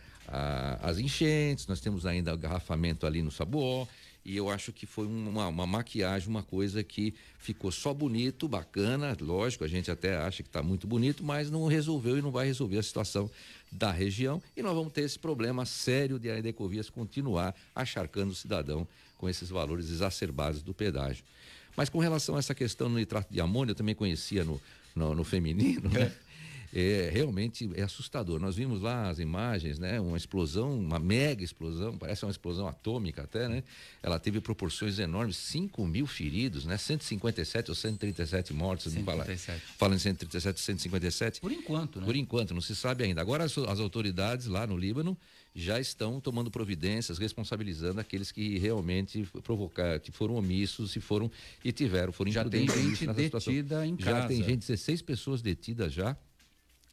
as 0.81 0.97
enchentes, 0.97 1.67
nós 1.67 1.79
temos 1.79 2.03
ainda 2.03 2.33
o 2.33 2.37
garrafamento 2.37 3.05
ali 3.05 3.21
no 3.21 3.29
Sabuó, 3.29 3.85
e 4.25 4.35
eu 4.35 4.49
acho 4.49 4.73
que 4.73 4.87
foi 4.87 5.05
uma, 5.05 5.47
uma, 5.47 5.67
maquiagem, 5.67 6.27
uma 6.27 6.41
coisa 6.41 6.83
que 6.83 7.13
ficou 7.37 7.71
só 7.71 7.93
bonito, 7.93 8.47
bacana, 8.47 9.15
lógico, 9.21 9.63
a 9.63 9.67
gente 9.67 9.91
até 9.91 10.17
acha 10.17 10.41
que 10.41 10.49
está 10.49 10.63
muito 10.63 10.87
bonito, 10.87 11.23
mas 11.23 11.51
não 11.51 11.67
resolveu 11.67 12.17
e 12.17 12.21
não 12.23 12.31
vai 12.31 12.47
resolver 12.47 12.79
a 12.79 12.83
situação 12.83 13.29
da 13.71 13.91
região 13.91 14.41
e 14.57 14.63
nós 14.63 14.73
vamos 14.73 14.91
ter 14.91 15.01
esse 15.01 15.19
problema 15.19 15.63
sério 15.63 16.17
de 16.17 16.31
a 16.31 16.39
Ecovias 16.39 16.89
continuar 16.89 17.55
acharcando 17.75 18.31
o 18.31 18.35
cidadão 18.35 18.87
com 19.15 19.29
esses 19.29 19.49
valores 19.49 19.91
exacerbados 19.91 20.63
do 20.63 20.73
pedágio. 20.73 21.23
Mas 21.75 21.89
com 21.89 21.99
relação 21.99 22.35
a 22.35 22.39
essa 22.39 22.55
questão 22.55 22.89
no 22.89 22.97
nitrato 22.97 23.31
de 23.31 23.39
amônio, 23.39 23.71
eu 23.71 23.75
também 23.75 23.93
conhecia 23.93 24.43
no, 24.43 24.59
no, 24.95 25.13
no 25.13 25.23
feminino, 25.23 25.89
né? 25.89 26.11
É 26.75 27.09
realmente 27.09 27.69
é 27.73 27.83
assustador. 27.83 28.37
Nós 28.37 28.57
vimos 28.57 28.81
lá 28.81 29.09
as 29.09 29.19
imagens, 29.19 29.79
né? 29.79 29.97
Uma 30.01 30.17
explosão, 30.17 30.77
uma 30.77 30.99
mega 30.99 31.41
explosão, 31.41 31.97
parece 31.97 32.25
uma 32.25 32.31
explosão 32.31 32.67
atômica 32.67 33.23
até, 33.23 33.47
né? 33.47 33.63
Ela 34.03 34.19
teve 34.19 34.41
proporções 34.41 34.99
enormes, 34.99 35.37
5 35.37 35.87
mil 35.87 36.05
feridos, 36.05 36.65
né? 36.65 36.77
157 36.77 37.71
ou 37.71 37.75
137 37.75 38.53
mortos, 38.53 38.91
137. 38.91 39.61
Fala, 39.77 39.95
em 39.95 39.99
137 39.99 40.59
157. 40.59 41.39
Por 41.39 41.51
enquanto, 41.53 42.01
né? 42.01 42.05
Por 42.05 42.15
enquanto, 42.15 42.53
não 42.53 42.61
se 42.61 42.75
sabe 42.75 43.05
ainda. 43.05 43.21
Agora 43.21 43.45
as, 43.45 43.57
as 43.57 43.79
autoridades 43.79 44.47
lá 44.47 44.67
no 44.67 44.77
Líbano 44.77 45.17
já 45.55 45.79
estão 45.79 46.19
tomando 46.19 46.51
providências, 46.51 47.17
responsabilizando 47.17 48.01
aqueles 48.01 48.33
que 48.33 48.57
realmente 48.57 49.25
provocaram, 49.41 49.97
que 50.01 50.11
foram 50.11 50.35
omissos 50.35 50.93
e 50.97 50.99
foram 50.99 51.31
e 51.63 51.71
tiveram, 51.71 52.11
foram 52.11 52.29
já 52.29 52.43
tem 52.43 52.67
gente 52.67 53.07
detida 53.07 53.23
situação. 53.23 53.53
em 53.53 53.95
casa. 53.95 54.21
Já 54.21 54.27
tem 54.27 54.43
gente, 54.43 54.67
16 54.67 55.01
pessoas 55.03 55.41
detidas 55.41 55.93
já 55.93 56.17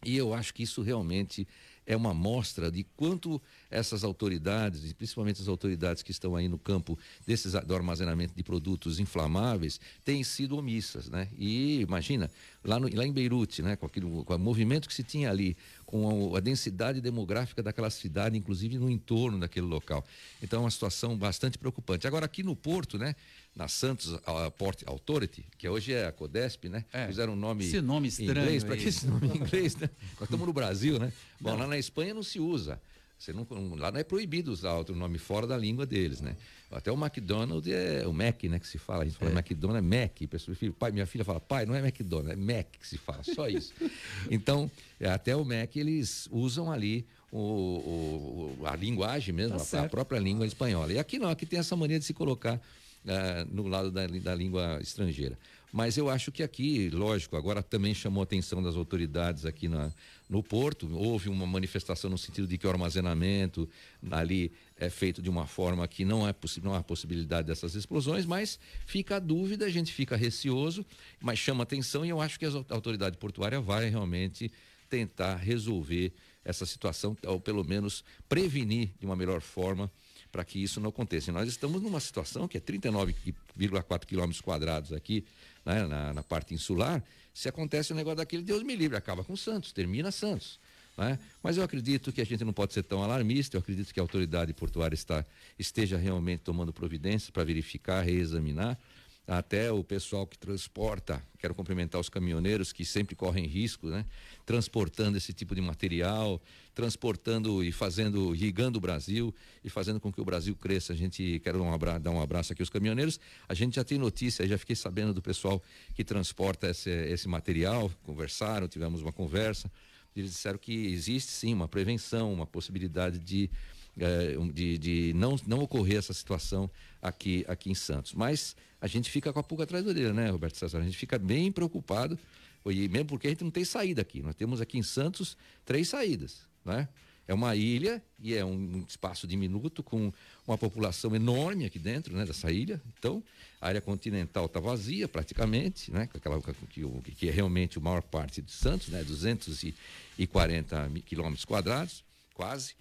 e 0.04 0.16
eu 0.16 0.34
acho 0.34 0.52
que 0.52 0.62
isso 0.62 0.82
realmente 0.82 1.46
é 1.86 1.96
uma 1.96 2.14
mostra 2.14 2.70
de 2.70 2.84
quanto 2.96 3.42
essas 3.70 4.04
autoridades, 4.04 4.92
principalmente 4.92 5.40
as 5.40 5.48
autoridades 5.48 6.02
que 6.02 6.10
estão 6.10 6.36
aí 6.36 6.48
no 6.48 6.58
campo 6.58 6.98
desses, 7.26 7.52
do 7.52 7.74
armazenamento 7.74 8.34
de 8.34 8.42
produtos 8.42 9.00
inflamáveis, 9.00 9.80
têm 10.04 10.22
sido 10.22 10.56
omissas, 10.56 11.08
né? 11.08 11.28
E 11.36 11.80
imagina, 11.80 12.30
lá, 12.62 12.78
no, 12.78 12.88
lá 12.94 13.04
em 13.04 13.12
Beirute, 13.12 13.62
né, 13.62 13.74
com, 13.74 13.86
aquele, 13.86 14.06
com 14.06 14.34
o 14.34 14.38
movimento 14.38 14.86
que 14.86 14.94
se 14.94 15.02
tinha 15.02 15.30
ali, 15.30 15.56
com 15.84 16.34
a, 16.34 16.38
a, 16.38 16.40
densidade 16.40 17.00
demográfica 17.00 17.62
daquela 17.62 17.90
cidade, 17.90 18.38
inclusive 18.38 18.78
no 18.78 18.88
entorno 18.88 19.40
daquele 19.40 19.66
local. 19.66 20.04
Então 20.40 20.60
é 20.60 20.62
uma 20.64 20.70
situação 20.70 21.16
bastante 21.16 21.58
preocupante. 21.58 22.06
Agora 22.06 22.26
aqui 22.26 22.42
no 22.42 22.54
Porto, 22.54 22.96
né, 22.96 23.16
na 23.54 23.68
Santos 23.68 24.18
Port 24.56 24.82
Authority, 24.86 25.44
que 25.58 25.68
hoje 25.68 25.92
é 25.92 26.06
a 26.06 26.12
Codesp, 26.12 26.68
né? 26.68 26.84
É. 26.92 27.06
Fizeram 27.06 27.34
um 27.34 27.36
nome, 27.36 27.64
esse 27.64 27.80
nome 27.80 28.08
estranho 28.08 28.30
em 28.30 28.42
inglês, 28.42 28.64
para 28.64 28.76
que 28.76 28.88
esse 28.88 29.06
nome 29.06 29.28
em 29.28 29.36
inglês, 29.36 29.76
né? 29.76 29.90
Nós 30.14 30.22
estamos 30.22 30.46
no 30.46 30.52
Brasil, 30.52 30.98
né? 30.98 31.12
Bom, 31.40 31.50
não. 31.50 31.58
lá 31.58 31.66
na 31.66 31.78
Espanha 31.78 32.14
não 32.14 32.22
se 32.22 32.40
usa. 32.40 32.80
Você 33.18 33.32
não, 33.32 33.46
lá 33.76 33.92
não 33.92 34.00
é 34.00 34.02
proibido 34.02 34.50
usar 34.50 34.74
outro 34.74 34.96
nome 34.96 35.16
fora 35.16 35.46
da 35.46 35.56
língua 35.56 35.86
deles, 35.86 36.20
né? 36.20 36.34
Até 36.72 36.90
o 36.90 36.96
McDonald's 36.96 37.72
é 37.72 38.04
o 38.06 38.12
Mac, 38.12 38.42
né? 38.44 38.58
Que 38.58 38.66
se 38.66 38.78
fala. 38.78 39.02
A 39.02 39.06
gente 39.06 39.16
fala 39.16 39.30
é. 39.30 39.34
McDonald's 39.34 39.78
é 39.78 40.02
Mac. 40.02 40.18
Pessoa, 40.28 40.56
filho, 40.56 40.72
pai, 40.72 40.90
minha 40.90 41.06
filha 41.06 41.24
fala, 41.24 41.38
pai, 41.38 41.64
não 41.64 41.74
é 41.74 41.78
McDonald's, 41.78 42.32
é 42.32 42.36
Mac 42.36 42.66
que 42.80 42.88
se 42.88 42.98
fala, 42.98 43.22
só 43.22 43.46
isso. 43.48 43.72
então, 44.30 44.68
é, 44.98 45.08
até 45.08 45.36
o 45.36 45.44
Mac 45.44 45.76
eles 45.76 46.28
usam 46.32 46.72
ali 46.72 47.06
o, 47.30 48.56
o, 48.58 48.66
a 48.66 48.74
linguagem 48.74 49.34
mesmo, 49.34 49.56
tá 49.56 49.82
a, 49.82 49.84
a, 49.84 49.88
própria 49.88 50.18
língua 50.18 50.44
espanhola. 50.44 50.92
E 50.92 50.98
aqui 50.98 51.18
não, 51.18 51.28
aqui 51.28 51.46
tem 51.46 51.60
essa 51.60 51.76
mania 51.76 51.98
de 51.98 52.04
se 52.04 52.12
colocar 52.12 52.60
uh, 53.04 53.54
no 53.54 53.66
lado 53.68 53.90
da, 53.90 54.06
da 54.06 54.34
língua 54.34 54.78
estrangeira. 54.80 55.38
Mas 55.72 55.96
eu 55.96 56.10
acho 56.10 56.30
que 56.30 56.42
aqui, 56.42 56.90
lógico, 56.90 57.34
agora 57.34 57.62
também 57.62 57.94
chamou 57.94 58.20
a 58.20 58.24
atenção 58.24 58.62
das 58.62 58.76
autoridades 58.76 59.46
aqui 59.46 59.68
na, 59.68 59.90
no 60.28 60.42
Porto. 60.42 60.86
Houve 60.94 61.30
uma 61.30 61.46
manifestação 61.46 62.10
no 62.10 62.18
sentido 62.18 62.46
de 62.46 62.58
que 62.58 62.66
o 62.66 62.70
armazenamento 62.70 63.66
ali 64.10 64.52
é 64.76 64.90
feito 64.90 65.22
de 65.22 65.30
uma 65.30 65.46
forma 65.46 65.88
que 65.88 66.04
não, 66.04 66.28
é 66.28 66.34
não 66.62 66.74
há 66.74 66.82
possibilidade 66.82 67.46
dessas 67.46 67.74
explosões, 67.74 68.26
mas 68.26 68.60
fica 68.84 69.16
a 69.16 69.18
dúvida, 69.18 69.64
a 69.64 69.70
gente 69.70 69.90
fica 69.94 70.14
receoso, 70.14 70.84
mas 71.18 71.38
chama 71.38 71.62
atenção 71.62 72.04
e 72.04 72.10
eu 72.10 72.20
acho 72.20 72.38
que 72.38 72.44
a 72.44 72.50
autoridade 72.68 73.16
portuária 73.16 73.58
vai 73.58 73.88
realmente 73.88 74.52
tentar 74.90 75.36
resolver 75.36 76.12
essa 76.44 76.66
situação, 76.66 77.16
ou 77.26 77.40
pelo 77.40 77.64
menos 77.64 78.04
prevenir 78.28 78.90
de 79.00 79.06
uma 79.06 79.16
melhor 79.16 79.40
forma 79.40 79.90
para 80.32 80.44
que 80.44 80.60
isso 80.60 80.80
não 80.80 80.88
aconteça. 80.88 81.30
E 81.30 81.32
nós 81.32 81.46
estamos 81.46 81.82
numa 81.82 82.00
situação 82.00 82.48
que 82.48 82.56
é 82.56 82.60
39,4 82.60 84.06
quilômetros 84.06 84.40
quadrados 84.40 84.92
aqui, 84.92 85.24
né, 85.64 85.86
na, 85.86 86.14
na, 86.14 86.22
parte 86.22 86.54
insular. 86.54 87.04
Se 87.34 87.48
acontece 87.48 87.92
um 87.92 87.96
negócio 87.96 88.16
daquele, 88.16 88.42
Deus 88.42 88.62
me 88.62 88.74
livre, 88.74 88.96
acaba 88.96 89.22
com 89.22 89.36
Santos, 89.36 89.72
termina 89.72 90.10
Santos. 90.10 90.58
Né? 90.96 91.18
Mas 91.42 91.58
eu 91.58 91.62
acredito 91.62 92.10
que 92.10 92.20
a 92.22 92.24
gente 92.24 92.44
não 92.44 92.52
pode 92.52 92.72
ser 92.72 92.82
tão 92.82 93.02
alarmista, 93.02 93.56
eu 93.56 93.60
acredito 93.60 93.92
que 93.92 94.00
a 94.00 94.02
autoridade 94.02 94.52
portuária 94.54 94.94
está, 94.94 95.24
esteja 95.58 95.98
realmente 95.98 96.40
tomando 96.40 96.72
providências 96.72 97.30
para 97.30 97.44
verificar, 97.44 98.02
reexaminar 98.02 98.78
até 99.26 99.70
o 99.70 99.84
pessoal 99.84 100.26
que 100.26 100.36
transporta, 100.36 101.22
quero 101.38 101.54
cumprimentar 101.54 102.00
os 102.00 102.08
caminhoneiros 102.08 102.72
que 102.72 102.84
sempre 102.84 103.14
correm 103.14 103.46
risco, 103.46 103.88
né? 103.88 104.04
Transportando 104.44 105.16
esse 105.16 105.32
tipo 105.32 105.54
de 105.54 105.60
material, 105.60 106.42
transportando 106.74 107.62
e 107.62 107.70
fazendo, 107.70 108.34
irrigando 108.34 108.78
o 108.78 108.80
Brasil 108.80 109.32
e 109.64 109.70
fazendo 109.70 110.00
com 110.00 110.12
que 110.12 110.20
o 110.20 110.24
Brasil 110.24 110.56
cresça. 110.56 110.92
A 110.92 110.96
gente 110.96 111.40
quer 111.40 111.52
dar 111.52 111.60
um 111.60 111.72
abraço, 111.72 112.00
dar 112.00 112.10
um 112.10 112.20
abraço 112.20 112.52
aqui 112.52 112.62
aos 112.62 112.70
caminhoneiros. 112.70 113.20
A 113.48 113.54
gente 113.54 113.76
já 113.76 113.84
tem 113.84 113.96
notícia, 113.96 114.46
já 114.46 114.58
fiquei 114.58 114.74
sabendo 114.74 115.14
do 115.14 115.22
pessoal 115.22 115.62
que 115.94 116.02
transporta 116.02 116.68
esse, 116.68 116.90
esse 116.90 117.28
material, 117.28 117.90
conversaram, 118.02 118.66
tivemos 118.66 119.02
uma 119.02 119.12
conversa. 119.12 119.70
Eles 120.16 120.32
disseram 120.32 120.58
que 120.58 120.88
existe 120.88 121.30
sim 121.30 121.54
uma 121.54 121.68
prevenção, 121.68 122.32
uma 122.32 122.46
possibilidade 122.46 123.18
de 123.18 123.48
é, 123.98 124.36
de, 124.52 124.78
de 124.78 125.12
não, 125.14 125.36
não 125.46 125.58
ocorrer 125.60 125.98
essa 125.98 126.12
situação 126.12 126.70
aqui, 127.00 127.44
aqui 127.48 127.70
em 127.70 127.74
Santos. 127.74 128.14
Mas 128.14 128.56
a 128.80 128.86
gente 128.86 129.10
fica 129.10 129.32
com 129.32 129.38
a 129.38 129.42
pulga 129.42 129.64
atrás 129.64 129.84
da 129.84 129.90
orelha, 129.90 130.12
né, 130.12 130.30
Roberto 130.30 130.56
César? 130.56 130.78
A 130.78 130.84
gente 130.84 130.96
fica 130.96 131.18
bem 131.18 131.52
preocupado, 131.52 132.18
e 132.66 132.88
mesmo 132.88 133.06
porque 133.06 133.26
a 133.26 133.30
gente 133.30 133.44
não 133.44 133.50
tem 133.50 133.64
saída 133.64 134.02
aqui. 134.02 134.22
Nós 134.22 134.34
temos 134.34 134.60
aqui 134.60 134.78
em 134.78 134.82
Santos 134.82 135.36
três 135.64 135.88
saídas, 135.88 136.40
né? 136.64 136.88
É 137.26 137.34
uma 137.34 137.54
ilha 137.54 138.02
e 138.18 138.34
é 138.34 138.44
um 138.44 138.84
espaço 138.88 139.26
diminuto 139.26 139.82
com 139.82 140.12
uma 140.46 140.58
população 140.58 141.14
enorme 141.14 141.64
aqui 141.64 141.78
dentro, 141.78 142.16
né, 142.16 142.24
dessa 142.24 142.50
ilha. 142.50 142.82
Então, 142.98 143.22
a 143.60 143.68
área 143.68 143.80
continental 143.80 144.46
está 144.46 144.58
vazia 144.58 145.06
praticamente, 145.06 145.92
né, 145.92 146.08
aquela 146.12 146.40
que, 146.68 146.84
que 147.14 147.28
é 147.28 147.30
realmente 147.30 147.78
a 147.78 147.80
maior 147.80 148.02
parte 148.02 148.42
de 148.42 148.50
Santos, 148.50 148.88
né, 148.88 149.04
240 149.04 150.90
quilômetros 151.06 151.44
quadrados, 151.44 152.04
quase. 152.34 152.74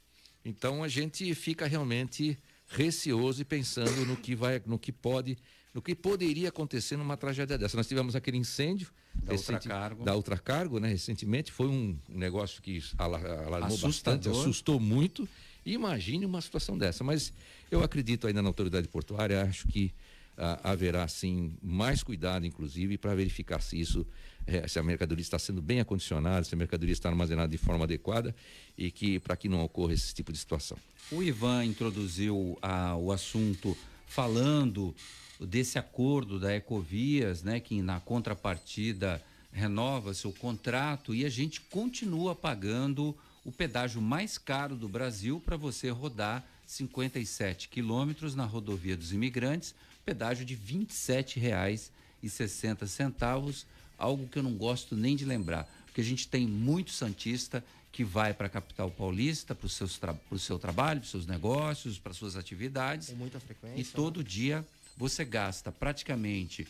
Então 0.44 0.84
a 0.84 0.88
gente 0.88 1.34
fica 1.36 1.68
realmente 1.68 2.38
receoso 2.68 3.42
e 3.42 3.46
pensando 3.46 4.06
no 4.06 4.16
que 4.16 4.36
vai, 4.36 4.62
no 4.66 4.80
que 4.80 4.92
pode, 4.92 5.38
no 5.74 5.82
que 5.82 5.94
poderia 5.94 6.50
acontecer 6.50 6.98
numa 6.98 7.18
tragédia 7.18 7.58
dessa. 7.58 7.78
Nós 7.78 7.88
tivemos 7.88 8.16
aquele 8.16 8.38
incêndio 8.38 8.92
da 9.14 9.34
Ultracargo, 9.34 10.04
da 10.04 10.16
Ultracargo, 10.16 10.80
né? 10.80 10.88
Recentemente 10.88 11.52
foi 11.52 11.68
um 11.68 11.98
negócio 12.10 12.62
que 12.62 12.82
alarmou 12.98 13.78
bastante, 13.78 14.30
assustou 14.30 14.80
muito. 14.80 15.28
Imagine 15.66 16.26
uma 16.26 16.42
situação 16.42 16.78
dessa, 16.78 17.04
mas 17.04 17.32
eu 17.70 17.84
acredito 17.84 18.26
ainda 18.26 18.42
na 18.42 18.50
autoridade 18.50 18.88
portuária, 18.88 19.44
acho 19.44 19.68
que 19.68 19.94
ah, 20.38 20.60
haverá 20.64 21.08
sim 21.08 21.56
mais 21.62 22.02
cuidado, 22.02 22.46
inclusive, 22.48 22.98
para 22.98 23.14
verificar 23.14 23.62
se 23.62 23.80
isso 23.80 24.08
é, 24.48 24.68
se 24.68 24.80
a 24.80 24.84
mercadoria 24.84 25.22
está 25.22 25.40
sendo 25.40 25.62
bem 25.62 25.80
acondicionada, 25.80 26.44
se 26.44 26.54
a 26.54 26.58
mercadoria 26.58 26.94
está 26.94 27.10
armazenada 27.10 27.50
de 27.50 27.58
forma 27.58 27.84
adequada 27.84 28.36
e 28.78 28.92
que 28.92 29.20
para 29.20 29.36
que 29.36 29.48
não 29.48 29.64
ocorra 29.64 29.94
esse 29.94 30.14
tipo 30.14 30.32
de 30.32 30.38
situação. 30.38 30.78
O 31.12 31.22
Ivan 31.22 31.66
introduziu 31.66 32.58
a, 32.62 32.96
o 32.96 33.12
assunto 33.12 33.78
falando 34.08 34.96
desse 35.40 35.80
acordo 35.80 36.40
da 36.40 36.56
Ecovias, 36.56 37.44
né, 37.44 37.60
que 37.60 37.82
na 37.82 38.00
contrapartida 38.00 39.22
renova 39.52 40.14
seu 40.14 40.32
contrato 40.32 41.14
e 41.14 41.26
a 41.26 41.30
gente 41.30 41.60
continua 41.62 42.36
pagando 42.36 43.16
o 43.44 43.52
pedágio 43.52 44.02
mais 44.02 44.38
caro 44.38 44.76
do 44.76 44.88
Brasil 44.88 45.42
para 45.44 45.58
você 45.58 45.90
rodar 45.90 46.46
57 46.66 47.68
quilômetros 47.68 48.36
na 48.36 48.46
rodovia 48.46 48.96
dos 48.96 49.12
imigrantes, 49.12 49.76
pedágio 50.06 50.46
de 50.46 50.54
R$ 50.54 50.86
27,60 50.86 53.66
algo 54.02 54.28
que 54.28 54.40
eu 54.40 54.44
não 54.44 54.54
gosto 54.54 54.96
nem 54.96 55.16
de 55.16 55.26
lembrar, 55.26 55.70
porque 55.86 56.02
a 56.02 56.04
gente 56.04 56.28
tem 56.28 56.48
muito 56.48 56.92
santista 56.92 57.64
que 57.92 58.04
vai 58.04 58.34
para 58.34 58.48
a 58.48 58.50
capital 58.50 58.90
paulista 58.90 59.54
para 59.54 59.66
o 59.66 60.40
seu 60.40 60.58
trabalho, 60.58 61.02
para 61.02 61.06
os 61.06 61.12
seus 61.12 61.28
negócios, 61.28 62.00
para 62.00 62.14
suas 62.14 62.36
atividades. 62.36 63.10
Com 63.10 63.16
muita 63.16 63.40
frequência. 63.40 63.80
E 63.80 63.84
todo 63.84 64.20
né? 64.20 64.24
dia 64.24 64.66
você 64.98 65.26
gasta 65.26 65.72
praticamente 65.72 66.68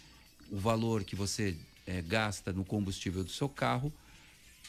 o 0.52 0.58
valor 0.58 1.04
que 1.04 1.16
você 1.16 1.56
é, 1.86 2.02
gasta 2.02 2.52
no 2.52 2.66
combustível 2.66 3.24
do 3.24 3.30
seu 3.30 3.48
carro, 3.48 3.94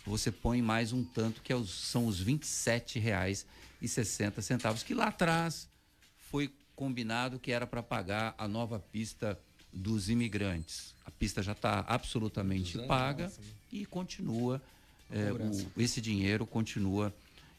você 0.04 0.30
põe 0.30 0.60
mais 0.60 0.92
um 0.92 1.02
tanto 1.02 1.40
que 1.42 1.52
é 1.52 1.56
os, 1.56 1.70
são 1.70 2.06
os 2.06 2.20
R$ 2.20 2.34
27,60, 2.34 4.84
que 4.84 4.94
lá 4.94 5.06
atrás 5.06 5.68
foi 6.30 6.52
combinado 6.74 7.38
que 7.38 7.52
era 7.52 7.66
para 7.66 7.82
pagar 7.82 8.34
a 8.36 8.46
nova 8.48 8.78
pista 8.78 9.38
dos 9.72 10.08
imigrantes. 10.08 10.94
A 11.04 11.10
pista 11.10 11.42
já 11.42 11.52
está 11.52 11.80
absolutamente 11.88 12.78
paga 12.86 13.24
nossa, 13.24 13.40
né? 13.40 13.46
e 13.72 13.86
continua, 13.86 14.60
é, 15.10 15.32
o, 15.32 15.80
esse 15.80 16.00
dinheiro 16.00 16.46
continua 16.46 17.12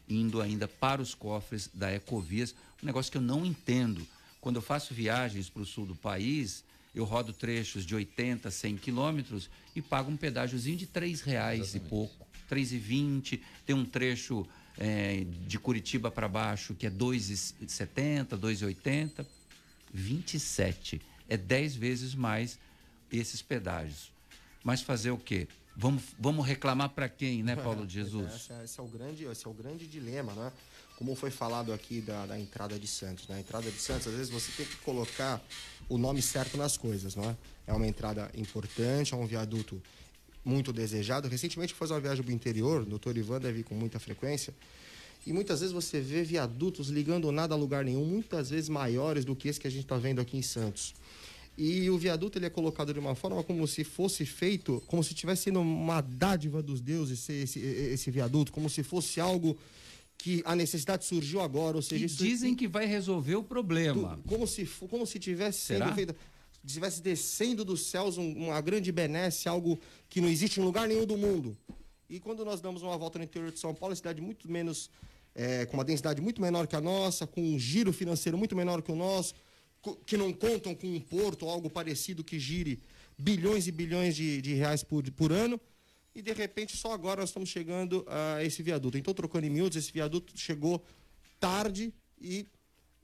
indo 0.08 0.40
ainda 0.40 0.68
para 0.68 1.02
os 1.02 1.14
cofres 1.14 1.68
da 1.72 1.92
Ecovias. 1.92 2.54
Um 2.82 2.86
negócio 2.86 3.10
que 3.10 3.18
eu 3.18 3.22
não 3.22 3.44
entendo. 3.44 4.06
Quando 4.40 4.56
eu 4.56 4.62
faço 4.62 4.94
viagens 4.94 5.48
para 5.48 5.62
o 5.62 5.66
sul 5.66 5.86
do 5.86 5.94
país, 5.94 6.62
eu 6.94 7.04
rodo 7.04 7.32
trechos 7.32 7.84
de 7.84 7.94
80, 7.94 8.50
100 8.50 8.76
quilômetros 8.76 9.50
e 9.74 9.82
pago 9.82 10.10
um 10.10 10.16
pedágiozinho 10.16 10.76
de 10.76 10.86
três 10.86 11.20
reais 11.22 11.60
Exatamente. 11.60 11.86
e 11.86 11.88
pouco, 11.88 12.26
três 12.48 12.72
e 12.72 12.78
vinte. 12.78 13.42
Tem 13.66 13.74
um 13.74 13.84
trecho 13.84 14.46
é, 14.78 15.24
de 15.46 15.58
Curitiba 15.58 16.10
para 16.10 16.28
baixo 16.28 16.74
que 16.74 16.86
é 16.86 16.90
2,70, 16.90 18.38
2,80, 18.38 19.26
27 19.92 21.00
é 21.28 21.36
10 21.36 21.76
vezes 21.76 22.14
mais 22.14 22.58
esses 23.10 23.42
pedágios. 23.42 24.12
Mas 24.62 24.80
fazer 24.80 25.10
o 25.10 25.18
quê? 25.18 25.46
Vamos, 25.76 26.02
vamos 26.18 26.46
reclamar 26.46 26.90
para 26.90 27.08
quem, 27.08 27.42
né, 27.42 27.56
Paulo 27.56 27.86
de 27.86 27.94
Jesus? 28.00 28.34
Esse, 28.34 28.52
esse, 28.64 28.80
é 28.80 28.82
o 28.82 28.86
grande, 28.86 29.24
esse 29.24 29.46
é 29.46 29.50
o 29.50 29.52
grande 29.52 29.86
dilema, 29.86 30.32
né? 30.32 30.52
Como 30.96 31.14
foi 31.16 31.30
falado 31.30 31.72
aqui 31.72 32.00
da, 32.00 32.24
da 32.26 32.38
entrada 32.38 32.78
de 32.78 32.86
Santos. 32.86 33.26
Na 33.28 33.34
né? 33.34 33.40
entrada 33.40 33.68
de 33.68 33.78
Santos, 33.78 34.06
às 34.06 34.14
vezes 34.14 34.30
você 34.30 34.52
tem 34.52 34.64
que 34.64 34.76
colocar 34.76 35.42
o 35.88 35.98
nome 35.98 36.22
certo 36.22 36.56
nas 36.56 36.76
coisas, 36.76 37.16
não 37.16 37.28
é? 37.28 37.36
É 37.66 37.72
uma 37.72 37.86
entrada 37.86 38.30
importante, 38.36 39.12
é 39.12 39.16
um 39.16 39.26
viaduto 39.26 39.82
muito 40.44 40.72
desejado. 40.72 41.26
Recentemente 41.28 41.72
fui 41.72 41.80
fazer 41.80 41.94
uma 41.94 42.00
viagem 42.00 42.22
para 42.22 42.30
o 42.30 42.34
interior, 42.34 42.82
o 42.82 42.86
doutor 42.86 43.16
Ivan 43.16 43.40
deve 43.40 43.60
ir 43.60 43.64
com 43.64 43.74
muita 43.74 43.98
frequência. 43.98 44.54
E 45.26 45.32
muitas 45.32 45.60
vezes 45.60 45.72
você 45.72 46.00
vê 46.00 46.22
viadutos 46.22 46.88
ligando 46.88 47.32
nada 47.32 47.54
a 47.54 47.58
lugar 47.58 47.84
nenhum, 47.84 48.04
muitas 48.04 48.50
vezes 48.50 48.68
maiores 48.68 49.24
do 49.24 49.34
que 49.34 49.48
esse 49.48 49.58
que 49.58 49.66
a 49.66 49.70
gente 49.70 49.84
está 49.84 49.96
vendo 49.96 50.20
aqui 50.20 50.36
em 50.36 50.42
Santos. 50.42 50.94
E 51.56 51.88
o 51.88 51.96
viaduto 51.96 52.36
ele 52.36 52.46
é 52.46 52.50
colocado 52.50 52.92
de 52.92 52.98
uma 52.98 53.14
forma 53.14 53.42
como 53.42 53.66
se 53.66 53.84
fosse 53.84 54.26
feito, 54.26 54.82
como 54.86 55.04
se 55.04 55.14
estivesse 55.14 55.44
sendo 55.44 55.60
uma 55.60 56.00
dádiva 56.00 56.60
dos 56.60 56.80
deuses 56.80 57.28
esse, 57.28 57.60
esse 57.60 58.10
viaduto, 58.10 58.52
como 58.52 58.68
se 58.68 58.82
fosse 58.82 59.20
algo 59.20 59.56
que 60.18 60.42
a 60.44 60.56
necessidade 60.56 61.04
surgiu 61.04 61.40
agora, 61.40 61.76
ou 61.76 61.82
seja, 61.82 62.06
isso 62.06 62.16
dizem 62.16 62.54
que 62.54 62.66
vai 62.66 62.86
resolver 62.86 63.36
o 63.36 63.42
problema. 63.42 64.20
como 64.26 64.46
se 64.46 64.64
como 64.64 65.06
se 65.06 65.18
tivesse 65.18 65.60
Será? 65.60 65.86
sendo 65.86 65.94
feito, 65.94 66.14
estivesse 66.64 67.00
descendo 67.00 67.64
dos 67.64 67.86
céus 67.86 68.16
uma 68.16 68.60
grande 68.60 68.90
benesse, 68.90 69.48
algo 69.48 69.78
que 70.08 70.20
não 70.20 70.28
existe 70.28 70.60
em 70.60 70.62
lugar 70.64 70.88
nenhum 70.88 71.06
do 71.06 71.16
mundo. 71.16 71.56
E 72.08 72.18
quando 72.18 72.44
nós 72.44 72.60
damos 72.60 72.82
uma 72.82 72.96
volta 72.96 73.18
no 73.18 73.24
interior 73.24 73.52
de 73.52 73.58
São 73.58 73.74
Paulo, 73.74 73.94
cidade 73.94 74.20
muito 74.20 74.50
menos 74.50 74.90
é, 75.34 75.66
com 75.66 75.76
uma 75.76 75.84
densidade 75.84 76.20
muito 76.20 76.40
menor 76.40 76.66
que 76.66 76.76
a 76.76 76.80
nossa, 76.80 77.26
com 77.26 77.42
um 77.42 77.58
giro 77.58 77.92
financeiro 77.92 78.38
muito 78.38 78.54
menor 78.54 78.82
que 78.82 78.92
o 78.92 78.96
nosso, 78.96 79.34
que 80.06 80.16
não 80.16 80.32
contam 80.32 80.74
com 80.74 80.86
um 80.86 81.00
porto 81.00 81.44
ou 81.44 81.50
algo 81.50 81.68
parecido 81.68 82.22
que 82.22 82.38
gire 82.38 82.80
bilhões 83.18 83.66
e 83.66 83.72
bilhões 83.72 84.16
de, 84.16 84.40
de 84.40 84.54
reais 84.54 84.82
por, 84.82 85.10
por 85.12 85.32
ano. 85.32 85.60
E 86.14 86.22
de 86.22 86.32
repente, 86.32 86.76
só 86.76 86.92
agora 86.92 87.20
nós 87.20 87.30
estamos 87.30 87.48
chegando 87.48 88.04
a 88.08 88.42
esse 88.44 88.62
viaduto. 88.62 88.96
Então, 88.96 89.12
trocando 89.12 89.46
em 89.46 89.50
miúdos, 89.50 89.76
esse 89.76 89.92
viaduto 89.92 90.38
chegou 90.38 90.82
tarde 91.40 91.92
e 92.20 92.46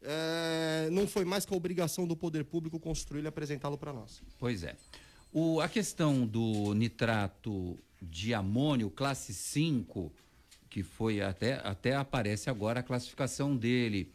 é, 0.03 0.89
não 0.91 1.07
foi 1.07 1.25
mais 1.25 1.45
que 1.45 1.53
a 1.53 1.57
obrigação 1.57 2.07
do 2.07 2.17
poder 2.17 2.45
público 2.45 2.79
construí-lo 2.79 3.27
e 3.27 3.29
apresentá-lo 3.29 3.77
para 3.77 3.93
nós. 3.93 4.23
Pois 4.39 4.63
é. 4.63 4.77
O, 5.33 5.61
a 5.61 5.69
questão 5.69 6.27
do 6.27 6.73
nitrato 6.75 7.79
de 8.01 8.33
amônio, 8.33 8.91
classe 8.91 9.35
5, 9.35 10.13
que 10.71 10.85
foi 10.85 11.21
até, 11.21 11.61
até 11.67 11.97
aparece 11.97 12.49
agora 12.49 12.81
a 12.81 12.85
classificação 12.85 13.57
dele 13.57 14.11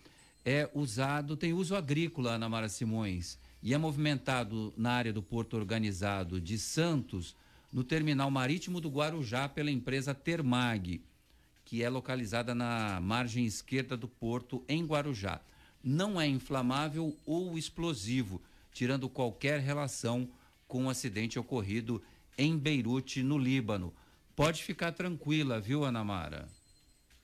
é 0.45 0.69
usado, 0.73 1.35
tem 1.35 1.51
uso 1.51 1.75
agrícola, 1.75 2.35
Ana 2.35 2.47
Mara 2.47 2.69
Simões, 2.69 3.37
e 3.61 3.73
é 3.73 3.77
movimentado 3.77 4.73
na 4.77 4.91
área 4.91 5.11
do 5.11 5.21
Porto 5.21 5.57
Organizado 5.57 6.39
de 6.39 6.57
Santos, 6.57 7.35
no 7.73 7.83
terminal 7.83 8.31
marítimo 8.31 8.79
do 8.79 8.89
Guarujá, 8.89 9.49
pela 9.49 9.69
empresa 9.69 10.13
Termag, 10.13 11.01
que 11.65 11.83
é 11.83 11.89
localizada 11.89 12.55
na 12.55 13.01
margem 13.01 13.43
esquerda 13.45 13.97
do 13.97 14.07
porto, 14.07 14.63
em 14.69 14.85
Guarujá. 14.85 15.41
Não 15.83 16.21
é 16.21 16.27
inflamável 16.27 17.17
ou 17.25 17.57
explosivo, 17.57 18.41
tirando 18.71 19.09
qualquer 19.09 19.59
relação 19.59 20.29
com 20.67 20.83
o 20.83 20.85
um 20.85 20.89
acidente 20.89 21.37
ocorrido 21.37 22.01
em 22.37 22.57
Beirute, 22.57 23.23
no 23.23 23.37
Líbano. 23.37 23.91
Pode 24.35 24.63
ficar 24.63 24.91
tranquila, 24.91 25.61
viu, 25.61 25.83
Ana 25.83 26.03
Mara? 26.03 26.47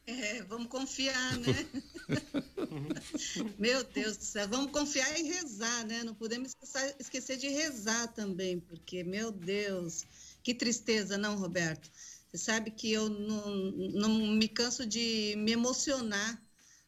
É, 0.08 0.42
vamos 0.44 0.68
confiar, 0.68 1.38
né? 1.38 1.68
Meu 3.60 3.84
Deus 3.84 4.18
do 4.18 4.24
céu, 4.24 4.48
vamos 4.48 4.72
confiar 4.72 5.20
e 5.20 5.24
rezar, 5.24 5.86
né? 5.86 6.04
Não 6.04 6.16
podemos 6.16 6.56
esquecer 7.00 7.38
de 7.38 7.48
rezar 7.50 8.08
também, 8.08 8.60
porque, 8.60 9.04
meu 9.04 9.32
Deus, 9.32 10.04
que 10.42 10.54
tristeza, 10.54 11.18
não, 11.18 11.38
Roberto? 11.38 11.90
Você 12.32 12.38
sabe 12.38 12.72
que 12.72 12.92
eu 12.92 13.10
não, 13.10 13.56
não 13.92 14.10
me 14.36 14.48
canso 14.48 14.86
de 14.86 15.36
me 15.38 15.52
emocionar 15.52 16.42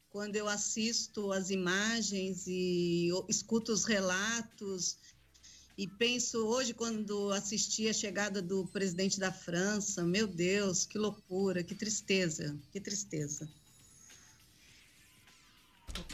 quando 0.09 0.35
eu 0.35 0.47
assisto 0.47 1.31
as 1.31 1.49
imagens 1.49 2.45
e 2.47 3.09
escuto 3.27 3.71
os 3.71 3.83
relatos 3.83 4.97
E 5.77 5.87
penso 5.87 6.45
hoje, 6.45 6.73
quando 6.73 7.31
assisti 7.31 7.89
a 7.89 7.93
chegada 7.93 8.41
do 8.41 8.67
presidente 8.67 9.19
da 9.19 9.31
França, 9.31 10.03
meu 10.03 10.27
Deus, 10.27 10.85
que 10.85 10.99
loucura, 10.99 11.63
que 11.63 11.73
tristeza, 11.73 12.55
que 12.71 12.79
tristeza. 12.79 13.49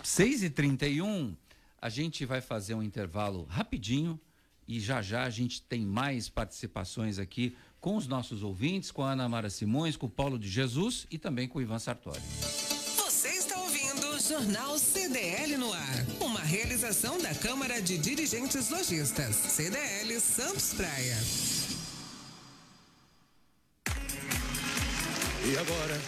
6 0.04 0.44
e 0.44 0.50
31 0.50 1.36
a 1.82 1.90
gente 1.90 2.26
vai 2.26 2.42
fazer 2.42 2.74
um 2.74 2.84
intervalo 2.84 3.44
rapidinho 3.46 4.20
e 4.68 4.80
já 4.80 5.02
já 5.02 5.24
a 5.24 5.30
gente 5.30 5.62
tem 5.62 5.86
mais 5.86 6.30
participações 6.30 7.18
aqui 7.18 7.56
com 7.80 7.96
os 7.96 8.08
nossos 8.08 8.44
ouvintes, 8.44 8.92
com 8.92 9.04
a 9.04 9.14
Ana 9.14 9.28
Mara 9.28 9.50
Simões, 9.50 9.96
com 9.96 10.06
o 10.06 10.10
Paulo 10.10 10.38
de 10.38 10.50
Jesus 10.50 11.08
e 11.10 11.18
também 11.18 11.48
com 11.48 11.60
o 11.60 11.62
Ivan 11.62 11.80
Sartori. 11.80 12.22
Jornal 14.30 14.78
CDL 14.78 15.58
no 15.58 15.74
ar, 15.74 16.06
uma 16.20 16.40
realização 16.40 17.20
da 17.20 17.34
Câmara 17.34 17.82
de 17.82 17.98
Dirigentes 17.98 18.70
Lojistas, 18.70 19.36
CDL 19.36 20.20
Santos 20.20 20.72
Praia. 20.76 21.18
E 25.44 25.58
agora, 25.58 26.00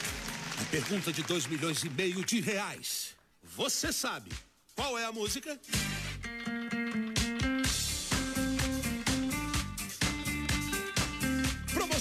a 0.61 0.63
pergunta 0.65 1.11
de 1.11 1.23
2 1.23 1.47
milhões 1.47 1.83
e 1.83 1.89
meio 1.89 2.23
de 2.23 2.39
reais. 2.39 3.15
Você 3.41 3.91
sabe 3.91 4.31
qual 4.75 4.99
é 4.99 5.05
a 5.05 5.11
música? 5.11 5.59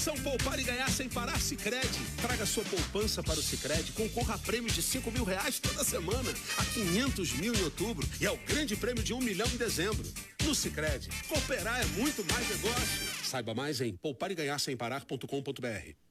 Promoção 0.01 0.23
Poupar 0.23 0.59
e 0.59 0.63
Ganhar 0.63 0.89
Sem 0.89 1.07
Parar 1.07 1.39
Cicred. 1.39 1.87
Traga 2.19 2.43
sua 2.43 2.63
poupança 2.63 3.21
para 3.21 3.39
o 3.39 3.43
Cicred, 3.43 3.91
concorra 3.91 4.33
a 4.33 4.37
prêmios 4.37 4.73
de 4.73 4.81
5 4.81 5.11
mil 5.11 5.23
reais 5.23 5.59
toda 5.59 5.83
semana, 5.83 6.33
a 6.57 6.65
500 6.65 7.33
mil 7.33 7.53
em 7.53 7.61
outubro 7.61 8.07
e 8.19 8.25
ao 8.25 8.35
grande 8.37 8.75
prêmio 8.75 9.03
de 9.03 9.13
1 9.13 9.19
milhão 9.19 9.47
em 9.47 9.57
dezembro. 9.57 10.03
No 10.43 10.55
Cicred, 10.55 11.07
cooperar 11.27 11.81
é 11.81 11.85
muito 11.85 12.25
mais 12.33 12.49
negócio. 12.49 13.23
Saiba 13.23 13.53
mais 13.53 13.79
em 13.79 13.95
poupareganharsemparar.com.br. 13.95 16.10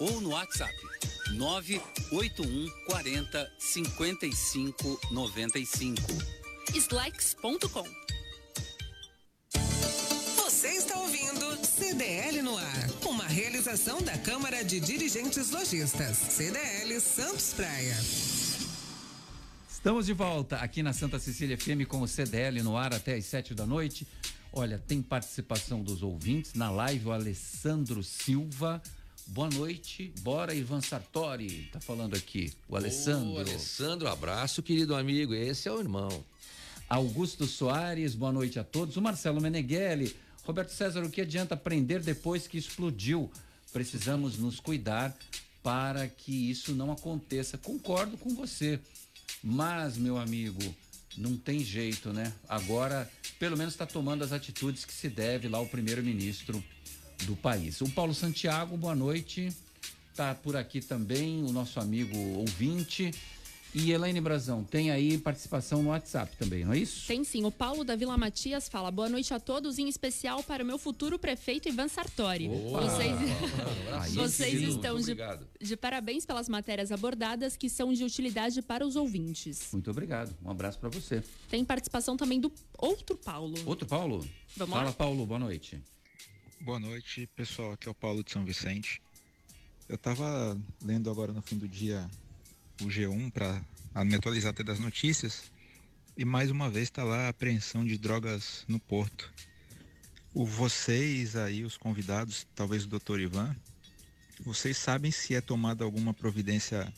ou 0.00 0.20
no 0.20 0.30
WhatsApp 0.30 0.74
981 1.34 2.68
40 2.86 3.52
55 3.58 5.00
95. 5.12 6.02
Slex.com. 6.74 7.84
Você 10.36 10.68
está 10.68 10.98
ouvindo 10.98 11.64
CDL 11.64 12.42
no 12.42 12.56
ar, 12.56 12.90
uma 13.06 13.26
realização 13.26 14.00
da 14.02 14.16
Câmara 14.18 14.64
de 14.64 14.80
Dirigentes 14.80 15.50
Lojistas, 15.50 16.16
CDL 16.16 17.00
Santos 17.00 17.52
Praia. 17.52 17.96
Estamos 19.68 20.06
de 20.06 20.12
volta 20.12 20.56
aqui 20.56 20.82
na 20.82 20.92
Santa 20.92 21.18
Cecília 21.18 21.56
FM 21.56 21.86
com 21.88 22.00
o 22.00 22.08
CDL 22.08 22.62
no 22.62 22.76
ar 22.76 22.92
até 22.94 23.14
às 23.14 23.26
sete 23.26 23.54
da 23.54 23.66
noite. 23.66 24.06
Olha, 24.52 24.78
tem 24.78 25.00
participação 25.00 25.82
dos 25.82 26.02
ouvintes 26.02 26.54
na 26.54 26.70
live 26.70 27.08
o 27.08 27.12
Alessandro 27.12 28.02
Silva. 28.02 28.82
Boa 29.26 29.48
noite, 29.48 30.12
bora 30.20 30.54
Ivan 30.54 30.80
Sartori, 30.80 31.68
tá 31.72 31.80
falando 31.80 32.16
aqui, 32.16 32.52
o 32.68 32.76
Alessandro. 32.76 33.34
Ô, 33.34 33.38
Alessandro, 33.38 34.08
abraço, 34.08 34.62
querido 34.62 34.94
amigo, 34.94 35.34
esse 35.34 35.68
é 35.68 35.72
o 35.72 35.78
irmão. 35.78 36.24
Augusto 36.88 37.46
Soares, 37.46 38.14
boa 38.14 38.32
noite 38.32 38.58
a 38.58 38.64
todos. 38.64 38.96
O 38.96 39.02
Marcelo 39.02 39.40
Meneghelli, 39.40 40.16
Roberto 40.44 40.70
César, 40.70 41.04
o 41.04 41.10
que 41.10 41.20
adianta 41.20 41.54
aprender 41.54 42.00
depois 42.00 42.48
que 42.48 42.58
explodiu? 42.58 43.30
Precisamos 43.72 44.36
nos 44.36 44.58
cuidar 44.58 45.16
para 45.62 46.08
que 46.08 46.50
isso 46.50 46.74
não 46.74 46.90
aconteça. 46.90 47.56
Concordo 47.56 48.18
com 48.18 48.34
você, 48.34 48.80
mas, 49.42 49.96
meu 49.96 50.18
amigo, 50.18 50.74
não 51.16 51.36
tem 51.36 51.60
jeito, 51.60 52.12
né? 52.12 52.32
Agora, 52.48 53.10
pelo 53.38 53.56
menos 53.56 53.74
está 53.74 53.86
tomando 53.86 54.24
as 54.24 54.32
atitudes 54.32 54.84
que 54.84 54.92
se 54.92 55.08
deve 55.08 55.48
lá 55.48 55.60
o 55.60 55.68
primeiro-ministro 55.68 56.62
do 57.24 57.36
país. 57.36 57.80
O 57.80 57.90
Paulo 57.90 58.14
Santiago, 58.14 58.76
boa 58.76 58.94
noite. 58.94 59.52
Tá 60.14 60.34
por 60.34 60.56
aqui 60.56 60.80
também 60.80 61.42
o 61.44 61.52
nosso 61.52 61.80
amigo 61.80 62.16
ouvinte. 62.38 63.12
E 63.72 63.92
Elaine 63.92 64.20
Brazão, 64.20 64.64
tem 64.64 64.90
aí 64.90 65.16
participação 65.16 65.80
no 65.80 65.90
WhatsApp 65.90 66.36
também, 66.36 66.64
não 66.64 66.72
é 66.72 66.78
isso? 66.78 67.06
Tem 67.06 67.22
sim. 67.22 67.44
O 67.44 67.52
Paulo 67.52 67.84
da 67.84 67.94
Vila 67.94 68.18
Matias 68.18 68.68
fala: 68.68 68.90
boa 68.90 69.08
noite 69.08 69.32
a 69.32 69.38
todos, 69.38 69.78
em 69.78 69.88
especial 69.88 70.42
para 70.42 70.64
o 70.64 70.66
meu 70.66 70.76
futuro 70.76 71.20
prefeito 71.20 71.68
Ivan 71.68 71.86
Sartori. 71.86 72.48
Boa. 72.48 72.80
Vocês, 72.80 73.16
Aí 73.92 74.10
vocês 74.12 74.62
estão 74.62 74.98
de, 74.98 75.16
de 75.60 75.76
parabéns 75.76 76.26
pelas 76.26 76.48
matérias 76.48 76.90
abordadas 76.90 77.56
que 77.56 77.68
são 77.68 77.92
de 77.92 78.02
utilidade 78.02 78.60
para 78.60 78.84
os 78.84 78.96
ouvintes. 78.96 79.68
Muito 79.72 79.88
obrigado. 79.88 80.36
Um 80.44 80.50
abraço 80.50 80.78
para 80.80 80.88
você. 80.88 81.22
Tem 81.48 81.64
participação 81.64 82.16
também 82.16 82.40
do 82.40 82.52
outro 82.76 83.16
Paulo. 83.16 83.54
Outro 83.66 83.86
Paulo? 83.86 84.26
Vamos 84.56 84.74
Fala, 84.74 84.86
lá? 84.86 84.92
Paulo, 84.92 85.24
boa 85.24 85.38
noite. 85.38 85.80
Boa 86.62 86.78
noite, 86.78 87.26
pessoal. 87.34 87.72
Aqui 87.72 87.88
é 87.88 87.90
o 87.90 87.94
Paulo 87.94 88.22
de 88.22 88.30
São 88.32 88.44
Vicente. 88.44 89.00
Eu 89.88 89.94
estava 89.94 90.60
lendo 90.82 91.08
agora 91.08 91.32
no 91.32 91.40
fim 91.40 91.56
do 91.56 91.66
dia 91.66 92.06
o 92.82 92.84
G1 92.84 93.32
para 93.32 94.04
me 94.04 94.14
atualizar 94.14 94.50
até 94.50 94.62
das 94.62 94.78
notícias 94.78 95.50
e 96.18 96.22
mais 96.22 96.50
uma 96.50 96.68
vez 96.68 96.88
está 96.88 97.02
lá 97.02 97.24
a 97.24 97.28
apreensão 97.30 97.82
de 97.82 97.96
drogas 97.96 98.66
no 98.68 98.78
porto. 98.78 99.32
O 100.34 100.44
vocês 100.44 101.34
aí, 101.34 101.64
os 101.64 101.78
convidados, 101.78 102.46
talvez 102.54 102.84
o 102.84 102.88
Dr. 102.88 103.20
Ivan, 103.20 103.56
vocês 104.40 104.76
sabem 104.76 105.10
se 105.10 105.34
é 105.34 105.40
tomada 105.40 105.82
alguma 105.82 106.12
providência 106.12 106.92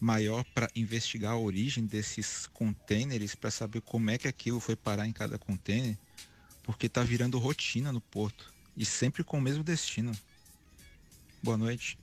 maior 0.00 0.42
para 0.52 0.68
investigar 0.74 1.34
a 1.34 1.38
origem 1.38 1.86
desses 1.86 2.48
contêineres 2.48 3.36
para 3.36 3.52
saber 3.52 3.82
como 3.82 4.10
é 4.10 4.18
que 4.18 4.26
aquilo 4.26 4.58
foi 4.58 4.74
parar 4.74 5.06
em 5.06 5.12
cada 5.12 5.38
contêiner? 5.38 5.96
Porque 6.64 6.86
está 6.86 7.04
virando 7.04 7.38
rotina 7.38 7.92
no 7.92 8.00
porto 8.00 8.58
e 8.76 8.84
sempre 8.84 9.22
com 9.24 9.38
o 9.38 9.40
mesmo 9.40 9.62
destino. 9.62 10.12
Boa 11.42 11.56
noite. 11.56 11.98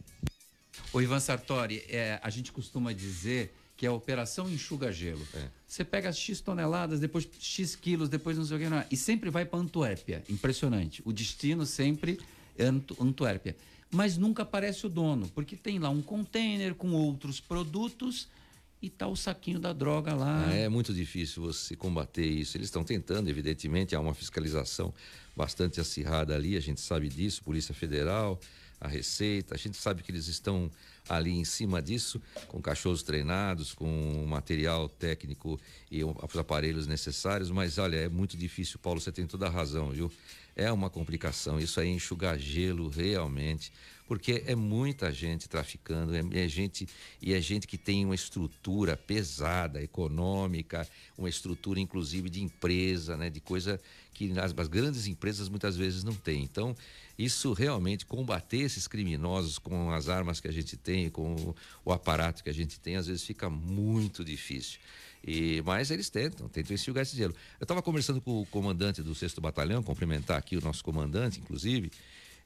O 0.94 1.02
Ivan 1.02 1.20
Sartori, 1.20 1.84
é, 1.90 2.20
a 2.22 2.30
gente 2.30 2.52
costuma 2.52 2.94
dizer 2.94 3.54
que 3.76 3.86
é 3.86 3.90
a 3.90 3.94
operação 3.94 4.50
enxuga 4.50 4.92
gelo. 4.92 5.26
É. 5.34 5.50
Você 5.68 5.84
pega 5.84 6.12
X 6.12 6.42
toneladas, 6.42 7.00
depois 7.00 7.28
X 7.40 7.76
quilos, 7.76 8.10
depois 8.10 8.38
não 8.38 8.46
sei 8.46 8.58
o 8.58 8.60
que, 8.60 8.70
não 8.70 8.78
é. 8.78 8.88
e 8.90 8.98
sempre 8.98 9.30
vai 9.30 9.46
para 9.46 9.60
Antuérpia. 9.60 10.24
Impressionante. 10.30 11.02
O 11.06 11.14
destino 11.14 11.66
sempre 11.66 12.20
é 12.58 12.66
Antu 12.66 12.98
Antuérpia. 13.00 13.56
Mas 13.92 14.18
nunca 14.18 14.44
aparece 14.44 14.86
o 14.86 14.90
dono, 14.90 15.30
porque 15.30 15.56
tem 15.56 15.80
lá 15.80 15.90
um 15.90 16.02
container 16.02 16.74
com 16.74 16.92
outros 16.92 17.40
produtos 17.40 18.28
e 18.82 18.90
tá 18.90 19.08
o 19.08 19.16
saquinho 19.16 19.60
da 19.60 19.74
droga 19.74 20.14
lá. 20.14 20.54
É 20.54 20.70
muito 20.70 20.94
difícil 20.94 21.44
você 21.44 21.76
combater 21.76 22.26
isso. 22.26 22.58
Eles 22.58 22.68
estão 22.68 22.84
tentando, 22.84 23.30
evidentemente, 23.30 23.96
há 23.96 24.00
uma 24.00 24.14
fiscalização 24.14 24.94
bastante 25.36 25.80
acirrada 25.80 26.36
ali, 26.36 26.58
a 26.58 26.60
gente 26.60 26.82
sabe 26.82 27.10
disso, 27.10 27.44
Polícia 27.44 27.74
Federal, 27.74 28.40
a 28.82 28.88
Receita, 28.88 29.56
a 29.56 29.58
gente 29.58 29.78
sabe 29.78 30.02
que 30.04 30.12
eles 30.12 30.28
estão 30.28 30.70
ali 31.08 31.32
em 31.32 31.46
cima 31.46 31.82
disso, 31.82 32.22
com 32.48 32.62
cachorros 32.62 33.04
treinados, 33.04 33.74
com 33.74 34.26
material 34.28 34.90
técnico 34.90 35.60
e 35.92 36.04
os 36.04 36.38
aparelhos 36.38 36.86
necessários, 36.88 37.50
mas 37.50 37.78
olha, 37.78 37.96
é 37.98 38.10
muito 38.10 38.36
difícil, 38.36 38.80
Paulo, 38.80 39.00
você 39.00 39.12
tem 39.12 39.26
toda 39.26 39.48
a 39.48 39.50
razão, 39.50 39.92
viu? 39.92 40.12
É 40.56 40.72
uma 40.72 40.90
complicação, 40.90 41.60
isso 41.60 41.80
aí 41.80 41.90
é 41.90 41.92
enxugar 41.92 42.38
gelo 42.38 42.90
realmente, 42.90 43.72
porque 44.08 44.44
é 44.46 44.56
muita 44.56 45.12
gente 45.12 45.50
traficando, 45.50 46.16
é, 46.16 46.44
é 46.44 46.48
gente 46.48 46.88
e 47.22 47.34
é 47.34 47.42
gente 47.42 47.68
que 47.68 47.78
tem 47.78 48.06
uma 48.06 48.16
estrutura 48.16 48.96
pesada, 48.96 49.82
econômica, 49.84 50.88
uma 51.18 51.30
estrutura 51.30 51.80
inclusive 51.80 52.30
de 52.30 52.42
empresa, 52.42 53.18
né, 53.18 53.30
de 53.30 53.42
coisa 53.42 53.80
que 54.14 54.32
as, 54.40 54.54
as 54.58 54.68
grandes 54.68 55.06
empresas 55.06 55.50
muitas 55.50 55.76
vezes 55.76 56.04
não 56.04 56.14
têm. 56.14 56.44
Então, 56.44 56.76
isso 57.18 57.54
realmente 57.54 58.06
combater 58.06 58.60
esses 58.60 58.88
criminosos 58.88 59.60
com 59.60 59.92
as 59.92 60.08
armas 60.08 60.40
que 60.40 60.48
a 60.48 60.54
gente 60.54 60.78
tem, 60.78 61.10
com 61.10 61.36
o, 61.36 61.56
o 61.86 61.92
aparato 61.92 62.44
que 62.44 62.50
a 62.50 62.54
gente 62.54 62.80
tem, 62.80 62.96
às 62.96 63.08
vezes 63.08 63.24
fica 63.24 63.50
muito 63.50 64.24
difícil. 64.24 64.80
E, 65.26 65.62
mas 65.66 65.92
eles 65.92 66.10
tentam, 66.10 66.48
tentam 66.48 66.74
enxugar 66.74 67.02
esse 67.02 67.16
gelo. 67.16 67.36
Eu 67.60 67.66
estava 67.66 67.82
conversando 67.82 68.22
com 68.22 68.42
o 68.42 68.46
comandante 68.46 69.02
do 69.02 69.14
6 69.14 69.34
Batalhão, 69.40 69.84
cumprimentar 69.84 70.38
aqui 70.38 70.56
o 70.56 70.62
nosso 70.62 70.84
comandante, 70.84 71.40
inclusive. 71.40 71.92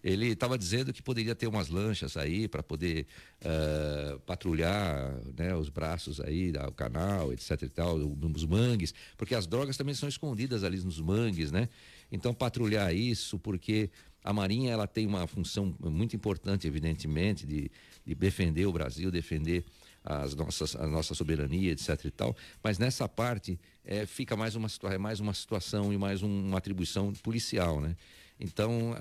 Ele 0.04 0.28
estava 0.28 0.58
dizendo 0.58 0.92
que 0.92 1.02
poderia 1.02 1.36
ter 1.36 1.48
umas 1.48 1.70
lanchas 1.70 2.18
aí 2.18 2.48
para 2.48 2.64
poder 2.64 3.06
uh, 3.42 4.20
patrulhar 4.22 5.16
né, 5.38 5.56
os 5.56 5.70
braços 5.70 6.20
aí, 6.20 6.52
o 6.68 6.72
canal, 6.72 7.32
etc 7.32 7.62
e 7.62 7.70
tal, 7.70 7.98
os 7.98 8.46
mangues, 8.46 8.94
porque 9.16 9.36
as 9.36 9.46
drogas 9.46 9.78
também 9.78 9.94
são 9.94 10.10
escondidas 10.10 10.64
ali 10.64 10.80
nos 10.82 11.00
mangues, 11.00 11.52
né? 11.52 11.70
Então 12.12 12.34
patrulhar 12.34 12.94
isso, 12.94 13.38
porque 13.38 13.90
a 14.24 14.34
Marinha 14.34 14.72
ela 14.72 14.88
tem 14.88 15.06
uma 15.08 15.26
função 15.28 15.76
muito 15.80 16.16
importante, 16.16 16.68
evidentemente, 16.68 17.46
de, 17.46 17.72
de 18.06 18.16
defender 18.16 18.66
o 18.66 18.72
Brasil, 18.72 19.10
defender 19.12 19.64
as 20.04 20.34
nossas, 20.36 20.76
a 20.76 20.88
nossa 20.88 21.14
soberania, 21.14 21.72
etc 21.72 22.06
e 22.06 22.12
tal, 22.12 22.36
mas 22.64 22.80
nessa 22.80 23.08
parte 23.08 23.60
é, 23.86 24.06
fica 24.06 24.36
mais 24.36 24.56
uma, 24.56 24.68
é 24.92 24.98
mais 24.98 25.20
uma 25.20 25.34
situação 25.34 25.94
e 25.94 25.98
mais 25.98 26.24
um, 26.24 26.48
uma 26.48 26.58
atribuição 26.58 27.14
policial, 27.14 27.80
né? 27.80 27.96
Então, 28.42 28.92
uh, 28.92 28.96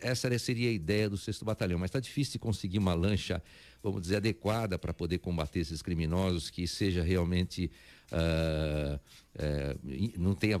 essa 0.00 0.36
seria 0.38 0.70
a 0.70 0.72
ideia 0.72 1.08
do 1.08 1.18
sexto 1.18 1.44
batalhão, 1.44 1.78
mas 1.78 1.88
está 1.88 2.00
difícil 2.00 2.32
de 2.32 2.38
conseguir 2.38 2.78
uma 2.78 2.94
lancha, 2.94 3.42
vamos 3.82 4.00
dizer, 4.00 4.16
adequada 4.16 4.78
para 4.78 4.94
poder 4.94 5.18
combater 5.18 5.60
esses 5.60 5.82
criminosos, 5.82 6.48
que 6.48 6.66
seja 6.66 7.02
realmente, 7.02 7.70
uh, 8.10 8.98
uh, 9.36 10.18
não, 10.18 10.34
tenha, 10.34 10.58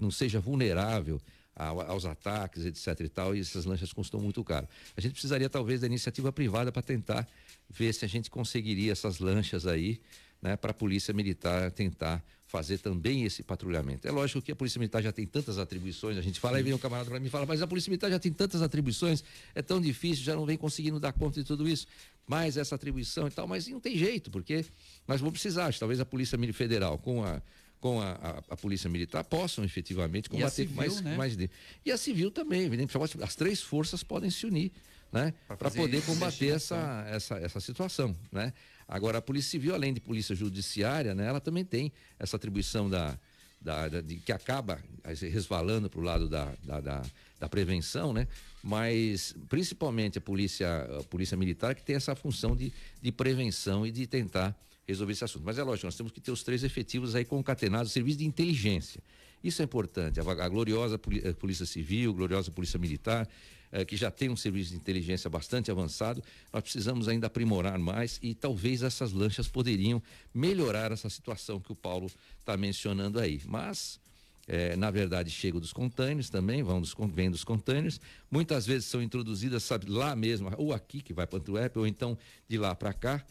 não 0.00 0.10
seja 0.12 0.38
vulnerável 0.38 1.20
aos 1.56 2.04
ataques, 2.04 2.66
etc 2.66 3.00
e 3.00 3.08
tal, 3.08 3.34
e 3.34 3.40
essas 3.40 3.64
lanchas 3.64 3.90
custam 3.90 4.20
muito 4.20 4.44
caro. 4.44 4.68
A 4.94 5.00
gente 5.00 5.12
precisaria 5.12 5.48
talvez 5.48 5.80
da 5.80 5.86
iniciativa 5.86 6.30
privada 6.30 6.70
para 6.70 6.82
tentar 6.82 7.26
ver 7.70 7.94
se 7.94 8.04
a 8.04 8.08
gente 8.08 8.30
conseguiria 8.30 8.92
essas 8.92 9.18
lanchas 9.20 9.66
aí, 9.66 9.98
né, 10.40 10.54
para 10.54 10.72
a 10.72 10.74
Polícia 10.74 11.14
Militar 11.14 11.70
tentar 11.72 12.22
fazer 12.46 12.78
também 12.78 13.24
esse 13.24 13.42
patrulhamento. 13.42 14.06
É 14.06 14.10
lógico 14.10 14.40
que 14.40 14.52
a 14.52 14.56
Polícia 14.56 14.78
Militar 14.78 15.02
já 15.02 15.12
tem 15.12 15.26
tantas 15.26 15.58
atribuições, 15.58 16.16
a 16.16 16.22
gente 16.22 16.38
fala, 16.38 16.58
aí 16.58 16.62
vem 16.62 16.72
um 16.72 16.78
camarada 16.78 17.10
para 17.10 17.18
mim 17.18 17.26
e 17.26 17.30
fala, 17.30 17.44
mas 17.44 17.60
a 17.60 17.66
Polícia 17.66 17.90
Militar 17.90 18.08
já 18.10 18.18
tem 18.18 18.32
tantas 18.32 18.62
atribuições, 18.62 19.24
é 19.54 19.62
tão 19.62 19.80
difícil, 19.80 20.24
já 20.24 20.34
não 20.34 20.46
vem 20.46 20.56
conseguindo 20.56 21.00
dar 21.00 21.12
conta 21.12 21.40
de 21.40 21.46
tudo 21.46 21.68
isso, 21.68 21.86
mais 22.26 22.56
essa 22.56 22.76
atribuição 22.76 23.26
e 23.26 23.30
tal, 23.30 23.48
mas 23.48 23.66
não 23.66 23.80
tem 23.80 23.96
jeito, 23.96 24.30
porque 24.30 24.64
nós 25.08 25.20
vamos 25.20 25.32
precisar, 25.32 25.74
talvez 25.74 25.98
a 25.98 26.04
Polícia 26.04 26.38
Federal 26.52 26.98
com 26.98 27.24
a 27.24 27.42
com 27.78 28.00
a, 28.00 28.12
a, 28.12 28.38
a, 28.50 28.56
polícia 28.56 28.88
militar 28.88 29.22
possam 29.22 29.62
efetivamente 29.62 30.30
combater 30.30 30.50
civil, 30.50 30.76
mais, 30.76 31.00
né? 31.02 31.16
mais 31.16 31.36
de... 31.36 31.50
e 31.84 31.92
a 31.92 31.98
civil 31.98 32.30
também 32.30 32.62
evidentemente 32.62 33.22
as 33.22 33.36
três 33.36 33.60
forças 33.60 34.02
podem 34.02 34.30
se 34.30 34.46
unir 34.46 34.72
né 35.12 35.34
para 35.46 35.70
poder 35.70 36.02
combater 36.02 36.48
essa, 36.48 37.06
essa 37.06 37.36
essa 37.36 37.60
situação 37.60 38.16
né 38.32 38.54
agora 38.88 39.18
a 39.18 39.22
polícia 39.22 39.50
civil 39.50 39.74
além 39.74 39.92
de 39.92 40.00
polícia 40.00 40.34
judiciária 40.34 41.14
né 41.14 41.26
ela 41.26 41.40
também 41.40 41.64
tem 41.64 41.92
essa 42.18 42.36
atribuição 42.36 42.88
da, 42.88 43.18
da, 43.60 43.88
da 43.88 44.00
de, 44.00 44.16
que 44.16 44.32
acaba 44.32 44.82
resvalando 45.04 45.88
para 45.88 46.00
o 46.00 46.02
lado 46.02 46.28
da, 46.28 46.52
da, 46.62 46.80
da, 46.80 47.02
da 47.38 47.48
prevenção 47.48 48.12
né 48.12 48.26
mas 48.62 49.34
principalmente 49.48 50.18
a 50.18 50.20
polícia 50.20 50.86
a 50.98 51.02
polícia 51.04 51.36
militar 51.36 51.74
que 51.74 51.82
tem 51.82 51.96
essa 51.96 52.14
função 52.14 52.56
de, 52.56 52.72
de 53.00 53.12
prevenção 53.12 53.86
e 53.86 53.90
de 53.90 54.06
tentar 54.06 54.56
resolver 54.86 55.12
esse 55.12 55.24
assunto. 55.24 55.44
Mas 55.44 55.58
é 55.58 55.62
lógico, 55.62 55.86
nós 55.86 55.96
temos 55.96 56.12
que 56.12 56.20
ter 56.20 56.30
os 56.30 56.42
três 56.42 56.62
efetivos 56.62 57.14
aí 57.14 57.24
concatenados, 57.24 57.92
serviço 57.92 58.18
de 58.18 58.24
inteligência. 58.24 59.02
Isso 59.42 59.60
é 59.60 59.64
importante. 59.64 60.20
A, 60.20 60.22
a 60.22 60.48
gloriosa 60.48 60.94
a 60.96 61.34
Polícia 61.34 61.66
Civil, 61.66 62.10
a 62.10 62.14
gloriosa 62.14 62.50
Polícia 62.50 62.78
Militar, 62.78 63.28
eh, 63.72 63.84
que 63.84 63.96
já 63.96 64.10
tem 64.10 64.28
um 64.28 64.36
serviço 64.36 64.70
de 64.70 64.76
inteligência 64.76 65.28
bastante 65.30 65.70
avançado, 65.70 66.22
nós 66.52 66.62
precisamos 66.62 67.08
ainda 67.08 67.26
aprimorar 67.26 67.78
mais 67.78 68.18
e 68.22 68.34
talvez 68.34 68.82
essas 68.82 69.12
lanchas 69.12 69.48
poderiam 69.48 70.02
melhorar 70.34 70.92
essa 70.92 71.10
situação 71.10 71.60
que 71.60 71.72
o 71.72 71.76
Paulo 71.76 72.10
está 72.38 72.56
mencionando 72.56 73.18
aí. 73.18 73.40
Mas. 73.46 74.04
É, 74.48 74.76
na 74.76 74.92
verdade, 74.92 75.28
chegam 75.28 75.58
dos 75.58 75.72
containers 75.72 76.30
também, 76.30 76.62
vão 76.62 76.80
dos, 76.80 76.94
vem 77.12 77.28
dos 77.28 77.42
containers. 77.42 78.00
Muitas 78.30 78.64
vezes 78.64 78.84
são 78.84 79.02
introduzidas, 79.02 79.64
sabe, 79.64 79.90
lá 79.90 80.14
mesmo, 80.14 80.48
ou 80.56 80.72
aqui 80.72 81.02
que 81.02 81.12
vai 81.12 81.26
para 81.26 81.38
o 81.38 81.40
Antuérpia, 81.40 81.80
ou 81.80 81.84
então 81.84 82.16
de 82.48 82.56
lá 82.56 82.72
para 82.72 82.92
cá 82.92 83.26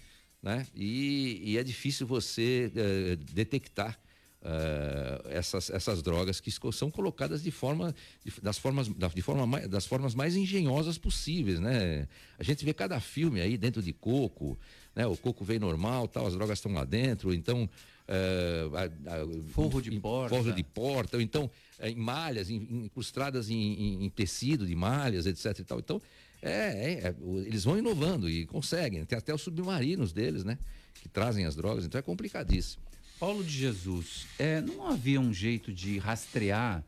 né? 0.45 0.67
E, 0.75 1.41
e 1.43 1.57
é 1.57 1.63
difícil 1.63 2.05
você 2.05 2.71
uh, 2.71 3.17
detectar 3.33 3.99
uh, 4.45 5.27
essas, 5.29 5.69
essas 5.71 6.01
drogas 6.03 6.39
que 6.39 6.51
são 6.71 6.91
colocadas 6.91 7.41
de 7.41 7.51
forma 7.51 7.93
de, 8.23 8.31
das 8.41 8.57
formas 8.57 8.87
de 8.87 9.21
forma 9.21 9.47
mais, 9.47 9.67
das 9.67 9.85
formas 9.85 10.13
mais 10.13 10.35
engenhosas 10.35 10.97
possíveis, 10.97 11.59
né? 11.59 12.07
A 12.37 12.43
gente 12.43 12.63
vê 12.63 12.73
cada 12.73 12.99
filme 12.99 13.41
aí 13.41 13.57
dentro 13.57 13.81
de 13.81 13.91
coco, 13.91 14.57
né? 14.95 15.07
O 15.07 15.17
coco 15.17 15.43
vem 15.43 15.57
normal, 15.57 16.07
tal, 16.07 16.27
as 16.27 16.33
drogas 16.33 16.59
estão 16.59 16.71
lá 16.71 16.85
dentro, 16.85 17.33
então 17.33 17.67
uh, 18.07 19.43
forro 19.49 19.81
de 19.81 19.99
porta, 19.99 20.35
forro 20.35 20.53
de 20.53 20.63
porta, 20.63 21.17
ou 21.17 21.21
então 21.21 21.49
em 21.81 21.95
malhas, 21.95 22.49
em, 22.49 22.85
incrustadas 22.85 23.49
em, 23.49 23.55
em, 23.55 24.05
em 24.05 24.09
tecido 24.09 24.67
de 24.67 24.75
malhas, 24.75 25.25
etc. 25.25 25.59
E 25.59 25.63
tal. 25.63 25.79
Então 25.79 26.01
é, 26.41 26.49
é, 26.49 27.07
é, 27.07 27.15
eles 27.45 27.63
vão 27.63 27.77
inovando 27.77 28.29
e 28.29 28.45
conseguem. 28.45 29.03
Tem 29.05 29.17
até 29.17 29.33
os 29.33 29.41
submarinos 29.41 30.13
deles, 30.13 30.43
né? 30.43 30.59
Que 30.93 31.09
trazem 31.09 31.45
as 31.45 31.55
drogas, 31.55 31.85
então 31.85 31.97
é 31.97 32.01
complicadíssimo. 32.01 32.84
Paulo 33.19 33.43
de 33.43 33.51
Jesus, 33.51 34.25
é, 34.37 34.61
não 34.61 34.87
havia 34.87 35.19
um 35.19 35.33
jeito 35.33 35.71
de 35.71 35.97
rastrear 35.97 36.83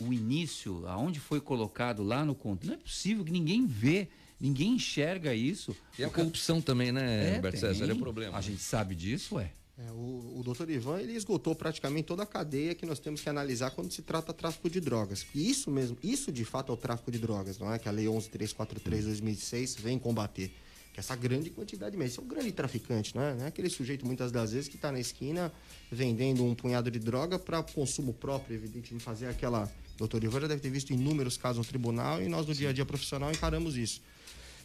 o 0.00 0.12
início, 0.12 0.86
aonde 0.88 1.20
foi 1.20 1.40
colocado 1.40 2.02
lá 2.02 2.24
no 2.24 2.34
conto? 2.34 2.66
Não 2.66 2.74
é 2.74 2.78
possível 2.78 3.24
que 3.24 3.30
ninguém 3.30 3.66
vê, 3.66 4.08
ninguém 4.40 4.72
enxerga 4.72 5.34
isso. 5.34 5.76
E 5.98 6.04
a 6.04 6.08
corrupção 6.08 6.62
também, 6.62 6.90
né, 6.90 7.40
é, 7.42 7.56
César? 7.56 7.90
É 7.90 7.94
problema. 7.94 8.38
A 8.38 8.40
gente 8.40 8.62
sabe 8.62 8.94
disso, 8.94 9.38
é. 9.38 9.50
É, 9.86 9.90
o, 9.92 10.40
o 10.40 10.42
doutor 10.44 10.68
Ivan 10.68 11.00
ele 11.00 11.14
esgotou 11.14 11.54
praticamente 11.54 12.04
toda 12.04 12.22
a 12.22 12.26
cadeia 12.26 12.74
que 12.74 12.84
nós 12.84 12.98
temos 12.98 13.22
que 13.22 13.28
analisar 13.28 13.70
quando 13.70 13.90
se 13.90 14.02
trata 14.02 14.32
de 14.32 14.38
tráfico 14.38 14.68
de 14.68 14.80
drogas. 14.80 15.26
E 15.34 15.50
isso 15.50 15.70
mesmo, 15.70 15.96
isso 16.02 16.30
de 16.30 16.44
fato 16.44 16.70
é 16.70 16.74
o 16.74 16.76
tráfico 16.76 17.10
de 17.10 17.18
drogas, 17.18 17.58
não 17.58 17.72
é? 17.72 17.78
Que 17.78 17.88
a 17.88 17.92
Lei 17.92 18.06
11343 18.06 19.00
de 19.00 19.06
2006 19.06 19.76
vem 19.76 19.98
combater. 19.98 20.52
Essa 21.00 21.16
grande 21.16 21.50
quantidade 21.50 21.96
mesmo. 21.96 22.12
Isso 22.12 22.20
é 22.20 22.24
um 22.24 22.28
grande 22.28 22.52
traficante, 22.52 23.16
não 23.16 23.22
é? 23.22 23.34
Não 23.34 23.44
é 23.44 23.48
aquele 23.48 23.68
sujeito 23.68 24.06
muitas 24.06 24.30
das 24.30 24.52
vezes 24.52 24.68
que 24.68 24.76
está 24.76 24.92
na 24.92 25.00
esquina 25.00 25.52
vendendo 25.90 26.44
um 26.44 26.54
punhado 26.54 26.90
de 26.90 26.98
droga 26.98 27.38
para 27.38 27.62
consumo 27.62 28.12
próprio, 28.14 28.54
evidente, 28.54 28.94
de 28.94 29.00
fazer 29.00 29.26
aquela. 29.26 29.70
Doutor 29.96 30.22
Ivan 30.22 30.40
já 30.40 30.46
deve 30.46 30.60
ter 30.60 30.70
visto 30.70 30.92
inúmeros 30.92 31.36
casos 31.36 31.58
no 31.58 31.64
tribunal 31.64 32.22
e 32.22 32.28
nós 32.28 32.46
no 32.46 32.54
dia 32.54 32.70
a 32.70 32.72
dia 32.72 32.86
profissional 32.86 33.30
encaramos 33.30 33.76
isso. 33.76 34.00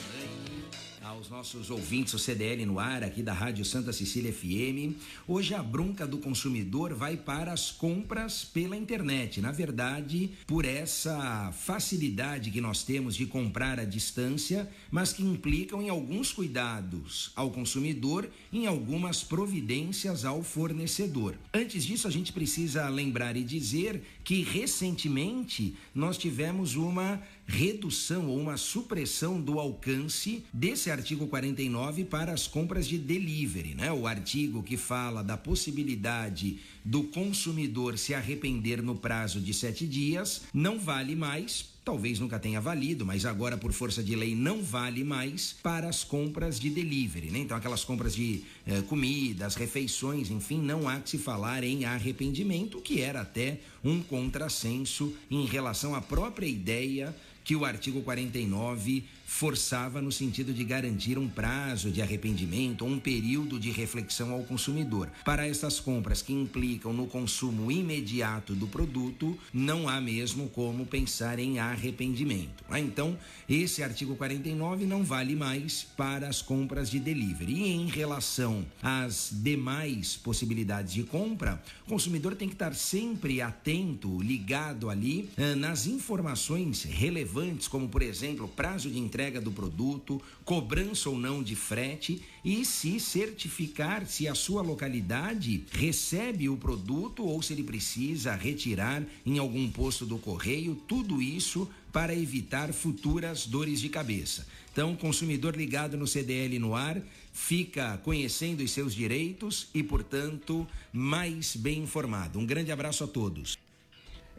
aos 1.08 1.30
nossos 1.30 1.70
ouvintes, 1.70 2.14
o 2.14 2.20
CDL 2.20 2.66
no 2.66 2.80
ar, 2.80 3.02
aqui 3.02 3.24
da 3.24 3.32
Rádio 3.32 3.64
Santa 3.64 3.94
Cecília 3.94 4.34
FM. 4.34 4.94
Hoje 5.26 5.54
a 5.54 5.64
bronca 5.64 6.06
do 6.06 6.18
consumidor 6.18 6.94
vai 6.94 7.16
para 7.16 7.54
as 7.54 7.72
compras 7.72 8.44
pela 8.44 8.76
internet. 8.76 9.40
Na 9.40 9.52
verdade, 9.52 10.32
por 10.46 10.66
essa 10.66 11.52
facilidade 11.54 12.52
que 12.52 12.60
nós 12.60 12.84
temos 12.84 13.16
de 13.16 13.26
comprar 13.26 13.80
à 13.80 13.86
distância, 13.86 14.70
mas 14.92 15.14
que 15.14 15.24
implicam 15.24 15.82
em 15.82 15.88
alguns 15.88 16.34
cuidados 16.34 17.32
ao 17.38 17.52
consumidor, 17.52 18.30
em 18.52 18.68
algumas 18.68 19.24
providências 19.24 20.26
ao 20.26 20.44
fornecedor. 20.44 21.36
Antes 21.54 21.86
disso, 21.86 22.08
a 22.08 22.12
gente 22.12 22.34
precisa 22.34 22.90
lembrar 22.90 23.38
e 23.38 23.46
dizer 23.46 24.04
que 24.26 24.44
recentemente 24.44 25.74
nós 25.96 26.18
tivemos 26.18 26.76
uma 26.76 27.22
redução 27.48 28.28
ou 28.28 28.38
uma 28.38 28.58
supressão 28.58 29.40
do 29.40 29.58
alcance 29.58 30.44
desse 30.52 30.92
artigo 30.92 31.28
49 31.28 32.04
para 32.04 32.34
as 32.34 32.46
compras 32.46 32.86
de 32.86 32.98
delivery, 32.98 33.74
né? 33.74 33.92
O 33.92 34.06
artigo 34.06 34.62
que 34.62 34.76
fala 34.76 35.24
da 35.24 35.38
possibilidade 35.38 36.60
do 36.84 37.04
consumidor 37.04 37.98
se 37.98 38.14
arrepender 38.14 38.84
no 38.84 38.96
prazo 38.96 39.40
de 39.40 39.54
sete 39.54 39.88
dias 39.88 40.42
não 40.54 40.78
vale 40.78 41.16
mais 41.16 41.78
talvez 41.88 42.20
nunca 42.20 42.38
tenha 42.38 42.60
valido, 42.60 43.06
mas 43.06 43.26
agora 43.26 43.58
por 43.58 43.72
força 43.72 44.04
de 44.04 44.14
lei 44.14 44.36
não 44.36 44.62
vale 44.62 45.06
mais 45.06 45.56
para 45.64 45.88
as 45.88 46.04
compras 46.04 46.60
de 46.60 46.70
delivery, 46.70 47.32
né? 47.32 47.40
Então 47.40 47.56
aquelas 47.56 47.86
compras 47.86 48.14
de 48.14 48.44
eh, 48.66 48.82
comidas, 48.82 49.56
refeições, 49.56 50.30
enfim, 50.30 50.60
não 50.60 50.90
há 50.90 51.00
que 51.00 51.12
se 51.12 51.18
falar 51.18 51.64
em 51.64 51.86
arrependimento, 51.86 52.82
que 52.82 53.00
era 53.00 53.22
até 53.22 53.62
um 53.86 54.02
contrassenso 54.02 55.16
em 55.32 55.46
relação 55.46 55.96
à 55.96 56.02
própria 56.02 56.46
ideia 56.46 57.16
que 57.48 57.56
o 57.56 57.64
artigo 57.64 58.02
49 58.02 59.06
forçava 59.28 60.02
no 60.02 60.12
sentido 60.12 60.54
de 60.54 60.64
garantir 60.64 61.18
um 61.18 61.28
prazo 61.28 61.92
de 61.92 62.02
arrependimento 62.02 62.84
ou 62.84 62.90
um 62.90 62.98
período 62.98 63.60
de 63.60 63.72
reflexão 63.72 64.32
ao 64.32 64.44
consumidor. 64.44 65.10
Para 65.24 65.46
essas 65.46 65.80
compras 65.80 66.22
que 66.22 66.34
implicam 66.34 66.94
no 66.94 67.08
consumo 67.08 67.70
imediato 67.70 68.56
do 68.56 68.68
produto, 68.68 69.38
não 69.54 69.88
há 69.88 70.00
mesmo 70.00 70.48
como 70.50 70.86
pensar 70.86 71.40
em 71.40 71.60
arrependimento. 71.60 72.64
Ah, 72.70 72.80
então, 72.80 73.18
esse 73.50 73.84
artigo 73.84 74.16
49 74.16 74.86
não 74.86 75.04
vale 75.04 75.36
mais 75.36 75.84
para 75.84 76.28
as 76.28 76.42
compras 76.42 76.90
de 76.90 77.00
delivery. 77.00 77.54
E 77.54 77.68
em 77.68 77.88
relação 77.88 78.66
às 78.82 79.30
demais 79.32 80.16
possibilidades 80.16 80.94
de 80.94 81.04
compra, 81.04 81.62
o 81.86 81.90
consumidor 81.90 82.36
tem 82.36 82.48
que 82.48 82.56
estar 82.56 82.74
sempre 82.74 83.42
atento, 83.42 84.22
ligado 84.22 84.90
ali 84.90 85.30
ah, 85.38 85.56
nas 85.56 85.86
informações 85.86 86.84
relevantes, 86.84 87.37
como 87.68 87.88
por 87.88 88.02
exemplo, 88.02 88.48
prazo 88.48 88.90
de 88.90 89.00
entrega 89.00 89.28
entrega 89.28 89.42
do 89.42 89.52
produto, 89.52 90.22
cobrança 90.46 91.10
ou 91.10 91.18
não 91.18 91.44
de 91.44 91.56
frete 91.56 92.22
e 92.44 92.64
se 92.64 93.00
certificar 93.00 94.06
se 94.06 94.28
a 94.28 94.36
sua 94.36 94.62
localidade 94.62 95.64
recebe 95.72 96.50
o 96.50 96.58
produto 96.58 97.26
ou 97.26 97.42
se 97.42 97.54
ele 97.54 97.64
precisa 97.64 98.36
retirar 98.36 99.04
em 99.26 99.38
algum 99.38 99.70
posto 99.70 100.06
do 100.06 100.18
correio, 100.18 100.76
tudo 100.88 101.22
isso 101.22 101.68
para 101.92 102.14
evitar 102.14 102.72
futuras 102.74 103.48
dores 103.48 103.80
de 103.80 103.90
cabeça. 103.90 104.48
Então, 104.72 104.96
consumidor 104.96 105.56
ligado 105.56 105.98
no 105.98 106.06
CDL 106.06 106.60
no 106.60 106.76
ar 106.76 107.02
fica 107.34 107.98
conhecendo 108.04 108.64
os 108.64 108.72
seus 108.72 108.94
direitos 108.94 109.68
e, 109.74 109.82
portanto, 109.82 110.68
mais 110.94 111.56
bem 111.56 111.80
informado. 111.80 112.40
Um 112.40 112.46
grande 112.46 112.72
abraço 112.72 113.04
a 113.04 113.08
todos. 113.08 113.58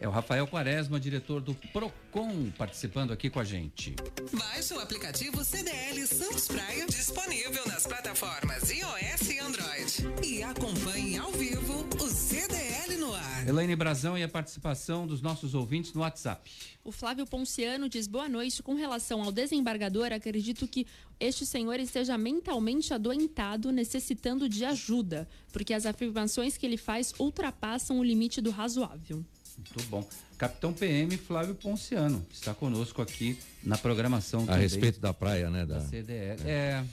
É 0.00 0.06
o 0.06 0.12
Rafael 0.12 0.46
Quaresma, 0.46 1.00
diretor 1.00 1.40
do 1.40 1.54
Procon, 1.72 2.52
participando 2.56 3.12
aqui 3.12 3.28
com 3.28 3.40
a 3.40 3.44
gente. 3.44 3.96
Baixe 4.32 4.72
o 4.72 4.78
aplicativo 4.78 5.42
CDL 5.42 6.06
Santos 6.06 6.46
Praia, 6.46 6.86
disponível 6.86 7.66
nas 7.66 7.84
plataformas 7.84 8.70
iOS 8.70 9.28
e 9.28 9.38
Android. 9.40 10.24
E 10.24 10.42
acompanhe 10.44 11.18
ao 11.18 11.32
vivo 11.32 11.84
o 12.00 12.08
CDL 12.08 12.96
no 12.98 13.12
ar. 13.12 13.48
Elaine 13.48 13.74
Brazão 13.74 14.16
e 14.16 14.22
a 14.22 14.28
participação 14.28 15.04
dos 15.04 15.20
nossos 15.20 15.52
ouvintes 15.52 15.92
no 15.92 16.02
WhatsApp. 16.02 16.48
O 16.84 16.92
Flávio 16.92 17.26
Ponciano 17.26 17.88
diz 17.88 18.06
boa 18.06 18.28
noite. 18.28 18.62
Com 18.62 18.74
relação 18.74 19.20
ao 19.22 19.32
desembargador, 19.32 20.12
acredito 20.12 20.68
que 20.68 20.86
este 21.18 21.44
senhor 21.44 21.80
esteja 21.80 22.16
mentalmente 22.16 22.94
adoentado, 22.94 23.72
necessitando 23.72 24.48
de 24.48 24.64
ajuda, 24.64 25.28
porque 25.52 25.74
as 25.74 25.86
afirmações 25.86 26.56
que 26.56 26.64
ele 26.64 26.76
faz 26.76 27.12
ultrapassam 27.18 27.98
o 27.98 28.04
limite 28.04 28.40
do 28.40 28.50
razoável. 28.50 29.24
Muito 29.58 29.82
bom. 29.90 30.08
Capitão 30.38 30.72
PM 30.72 31.16
Flávio 31.16 31.54
Ponciano 31.54 32.24
está 32.32 32.54
conosco 32.54 33.02
aqui 33.02 33.36
na 33.62 33.76
programação. 33.76 34.44
A 34.44 34.46
também 34.46 34.62
respeito 34.62 35.00
da 35.00 35.12
praia, 35.12 35.50
né? 35.50 35.66
Da, 35.66 35.78
da 35.78 35.84
CDL. 35.88 36.40
É. 36.46 36.84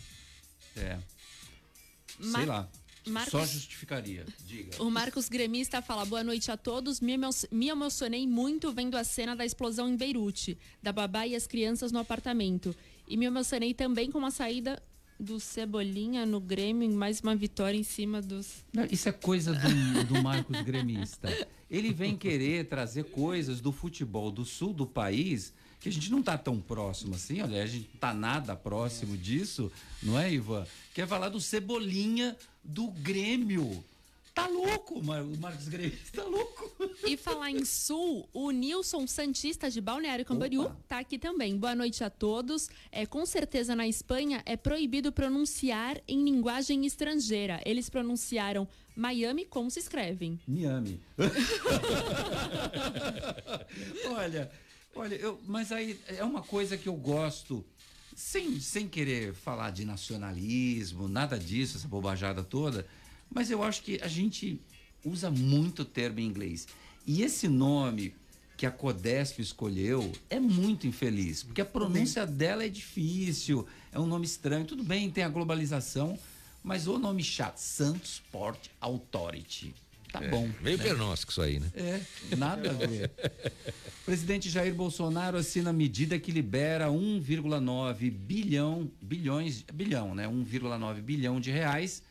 É. 0.76 0.98
Mar- 2.20 2.40
Sei 2.40 2.46
lá. 2.46 2.70
Marcos- 3.08 3.32
Só 3.32 3.46
justificaria. 3.46 4.26
Diga. 4.48 4.82
O 4.82 4.90
Marcos 4.90 5.30
Gremista 5.30 5.80
fala 5.80 6.04
boa 6.06 6.24
noite 6.24 6.50
a 6.52 6.58
todos. 6.58 7.00
Me, 7.00 7.14
emo- 7.14 7.30
me 7.52 7.70
emocionei 7.70 8.26
muito 8.28 8.72
vendo 8.74 8.96
a 8.98 9.04
cena 9.04 9.36
da 9.36 9.46
explosão 9.46 9.88
em 9.88 9.96
Beirute, 9.96 10.58
da 10.82 10.92
babá 10.92 11.28
e 11.28 11.36
as 11.36 11.46
crianças 11.46 11.92
no 11.92 12.00
apartamento. 12.00 12.76
E 13.08 13.16
me 13.16 13.26
emocionei 13.26 13.76
também 13.76 14.10
com 14.10 14.26
a 14.26 14.32
saída 14.32 14.82
do 15.20 15.40
Cebolinha 15.40 16.26
no 16.26 16.40
Grêmio, 16.42 16.84
em 16.90 16.94
mais 16.94 17.22
uma 17.22 17.36
vitória 17.36 17.78
em 17.78 17.84
cima 17.84 18.24
dos. 18.24 18.66
Não, 18.74 18.86
Isso 18.90 19.08
é 19.08 19.12
coisa 19.12 19.54
do, 19.54 20.04
do 20.06 20.24
Marcos 20.24 20.60
Gremista. 20.62 21.30
Ele 21.70 21.92
vem 21.92 22.16
querer 22.16 22.68
trazer 22.68 23.06
coisas 23.06 23.60
do 23.60 23.72
futebol 23.72 24.32
do 24.32 24.46
sul 24.46 24.74
do 24.74 24.86
país 24.86 25.54
que 25.80 25.90
a 25.90 25.92
gente 25.92 26.10
não 26.10 26.20
está 26.20 26.38
tão 26.38 26.60
próximo 26.60 27.14
assim, 27.14 27.42
olha, 27.42 27.62
a 27.62 27.68
gente 27.68 27.88
não 27.88 27.96
está 27.96 28.14
nada 28.14 28.56
próximo 28.56 29.16
disso, 29.16 29.72
não 30.02 30.18
é, 30.18 30.34
Ivan? 30.34 30.66
Quer 30.94 31.08
falar 31.08 31.30
do 31.30 31.40
Cebolinha 31.40 32.36
do 32.64 32.88
Grêmio. 32.88 33.84
Tá 34.36 34.48
louco, 34.48 35.02
Mar- 35.02 35.24
o 35.24 35.38
Marcos 35.38 35.70
Gremista, 35.70 36.22
tá 36.22 36.28
louco. 36.28 36.70
E 37.08 37.16
falar 37.16 37.52
em 37.52 37.64
Sul, 37.64 38.28
o 38.34 38.52
Nilson 38.52 39.08
Santista 39.08 39.72
de 39.72 39.80
Balneário 39.80 40.26
Camboriú 40.26 40.70
tá 40.90 41.00
aqui 41.00 41.18
também. 41.18 41.58
Boa 41.58 41.74
noite 41.74 42.04
a 42.04 42.10
todos. 42.10 42.68
É, 42.92 43.06
com 43.06 43.26
certeza 43.26 43.74
na 43.74 43.88
Espanha 43.88 44.44
é 44.46 44.58
proibido 44.58 45.10
pronunciar 45.10 46.02
em 46.06 46.22
linguagem 46.26 46.86
estrangeira. 46.86 47.62
Eles 47.66 47.90
pronunciaram 47.90 48.68
Miami 48.94 49.46
como 49.46 49.72
se 49.72 49.80
escrevem. 49.80 50.38
Miami. 50.46 51.00
olha, 54.18 54.52
olha, 54.94 55.16
eu, 55.16 55.40
mas 55.48 55.72
aí 55.72 55.98
é 56.08 56.26
uma 56.26 56.42
coisa 56.42 56.76
que 56.76 56.90
eu 56.90 56.96
gosto, 56.96 57.64
sem, 58.14 58.60
sem 58.60 58.86
querer 58.90 59.34
falar 59.34 59.72
de 59.72 59.86
nacionalismo, 59.86 61.08
nada 61.08 61.40
disso, 61.40 61.78
essa 61.78 61.88
bobajada 61.88 62.44
toda, 62.44 62.86
mas 63.30 63.50
eu 63.52 63.64
acho 63.64 63.82
que 63.82 64.00
a 64.02 64.08
gente 64.08 64.60
usa 65.04 65.30
muito 65.30 65.82
o 65.84 65.86
termo 65.86 66.20
em 66.20 66.26
inglês. 66.26 66.68
E 67.06 67.22
esse 67.22 67.48
nome 67.48 68.14
que 68.58 68.66
a 68.66 68.72
Codesp 68.72 69.40
escolheu 69.40 70.12
é 70.30 70.40
muito 70.40 70.88
infeliz, 70.88 71.44
porque 71.44 71.62
a 71.62 71.66
pronúncia 71.66 72.26
dela 72.26 72.64
é 72.64 72.70
difícil, 72.70 73.68
é 73.92 74.00
um 74.00 74.06
nome 74.06 74.26
estranho. 74.26 74.66
Tudo 74.66 74.84
bem, 74.84 75.10
tem 75.12 75.24
a 75.24 75.30
globalização, 75.30 76.18
mas 76.64 76.88
o 76.88 76.98
nome 76.98 77.24
chato, 77.24 77.58
Santos 77.58 78.22
Port 78.32 78.68
Authority. 78.80 79.76
Tá 80.12 80.24
É, 80.24 80.30
bom. 80.30 80.50
Meio 80.62 80.78
né? 80.78 80.84
pernóstico 80.84 81.32
isso 81.34 81.42
aí, 81.42 81.60
né? 81.60 81.70
É, 81.76 82.36
nada 82.38 82.70
a 82.70 82.74
ver. 82.74 83.12
Presidente 84.06 84.50
Jair 84.50 84.74
Bolsonaro 84.74 85.38
assina 85.38 85.74
medida 85.74 86.18
que 86.18 86.32
libera 86.32 86.88
1,9 86.88 88.10
bilhão, 88.10 88.90
bilhões, 89.02 89.64
bilhão, 89.74 90.16
né? 90.16 90.28
1,9 90.28 91.02
bilhão 91.02 91.42
de 91.42 91.52
reais 91.52 92.02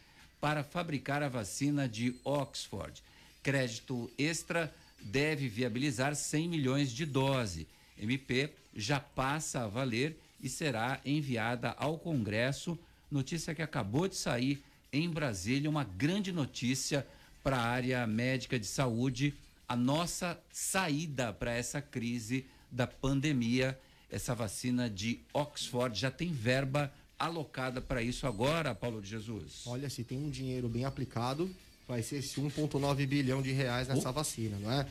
para 0.44 0.62
fabricar 0.62 1.22
a 1.22 1.28
vacina 1.30 1.88
de 1.88 2.16
Oxford. 2.22 3.02
Crédito 3.42 4.10
extra 4.18 4.70
deve 5.00 5.48
viabilizar 5.48 6.14
100 6.14 6.48
milhões 6.50 6.92
de 6.92 7.06
dose. 7.06 7.66
MP 7.98 8.50
já 8.76 9.00
passa 9.00 9.62
a 9.62 9.66
valer 9.66 10.14
e 10.42 10.50
será 10.50 11.00
enviada 11.02 11.70
ao 11.78 11.96
Congresso. 11.96 12.78
Notícia 13.10 13.54
que 13.54 13.62
acabou 13.62 14.06
de 14.06 14.16
sair 14.16 14.62
em 14.92 15.08
Brasília, 15.08 15.70
uma 15.70 15.82
grande 15.82 16.30
notícia 16.30 17.06
para 17.42 17.56
a 17.56 17.66
área 17.66 18.06
médica 18.06 18.58
de 18.58 18.66
saúde, 18.66 19.32
a 19.66 19.74
nossa 19.74 20.38
saída 20.52 21.32
para 21.32 21.54
essa 21.54 21.80
crise 21.80 22.44
da 22.70 22.86
pandemia. 22.86 23.80
Essa 24.10 24.34
vacina 24.34 24.90
de 24.90 25.20
Oxford 25.32 25.98
já 25.98 26.10
tem 26.10 26.30
verba 26.30 26.92
alocada 27.18 27.80
para 27.80 28.02
isso 28.02 28.26
agora, 28.26 28.74
Paulo 28.74 29.00
de 29.00 29.08
Jesus. 29.08 29.62
Olha, 29.66 29.88
se 29.88 30.04
tem 30.04 30.18
um 30.18 30.30
dinheiro 30.30 30.68
bem 30.68 30.84
aplicado, 30.84 31.50
vai 31.86 32.02
ser 32.02 32.16
esse 32.16 32.40
1,9 32.40 33.06
bilhão 33.06 33.42
de 33.42 33.52
reais 33.52 33.88
nessa 33.88 34.10
vacina, 34.10 34.58
não 34.58 34.72
é? 34.72 34.86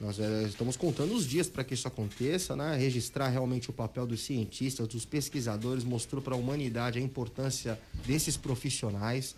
Nós 0.00 0.18
é, 0.18 0.42
estamos 0.44 0.76
contando 0.76 1.14
os 1.14 1.26
dias 1.26 1.48
para 1.48 1.62
que 1.62 1.74
isso 1.74 1.86
aconteça, 1.86 2.56
né? 2.56 2.76
Registrar 2.76 3.28
realmente 3.28 3.70
o 3.70 3.72
papel 3.72 4.04
dos 4.04 4.22
cientistas, 4.22 4.88
dos 4.88 5.04
pesquisadores, 5.04 5.84
mostrou 5.84 6.20
para 6.20 6.34
a 6.34 6.36
humanidade 6.36 6.98
a 6.98 7.02
importância 7.02 7.78
desses 8.04 8.36
profissionais. 8.36 9.36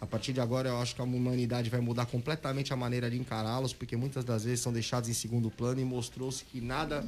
A 0.00 0.06
partir 0.06 0.32
de 0.32 0.40
agora, 0.40 0.68
eu 0.68 0.76
acho 0.76 0.94
que 0.94 1.00
a 1.00 1.04
humanidade 1.04 1.70
vai 1.70 1.80
mudar 1.80 2.06
completamente 2.06 2.72
a 2.72 2.76
maneira 2.76 3.10
de 3.10 3.18
encará-los, 3.18 3.72
porque 3.72 3.96
muitas 3.96 4.24
das 4.24 4.44
vezes 4.44 4.60
são 4.60 4.72
deixados 4.72 5.08
em 5.08 5.14
segundo 5.14 5.50
plano 5.50 5.80
e 5.80 5.84
mostrou-se 5.84 6.44
que 6.44 6.60
nada, 6.60 7.04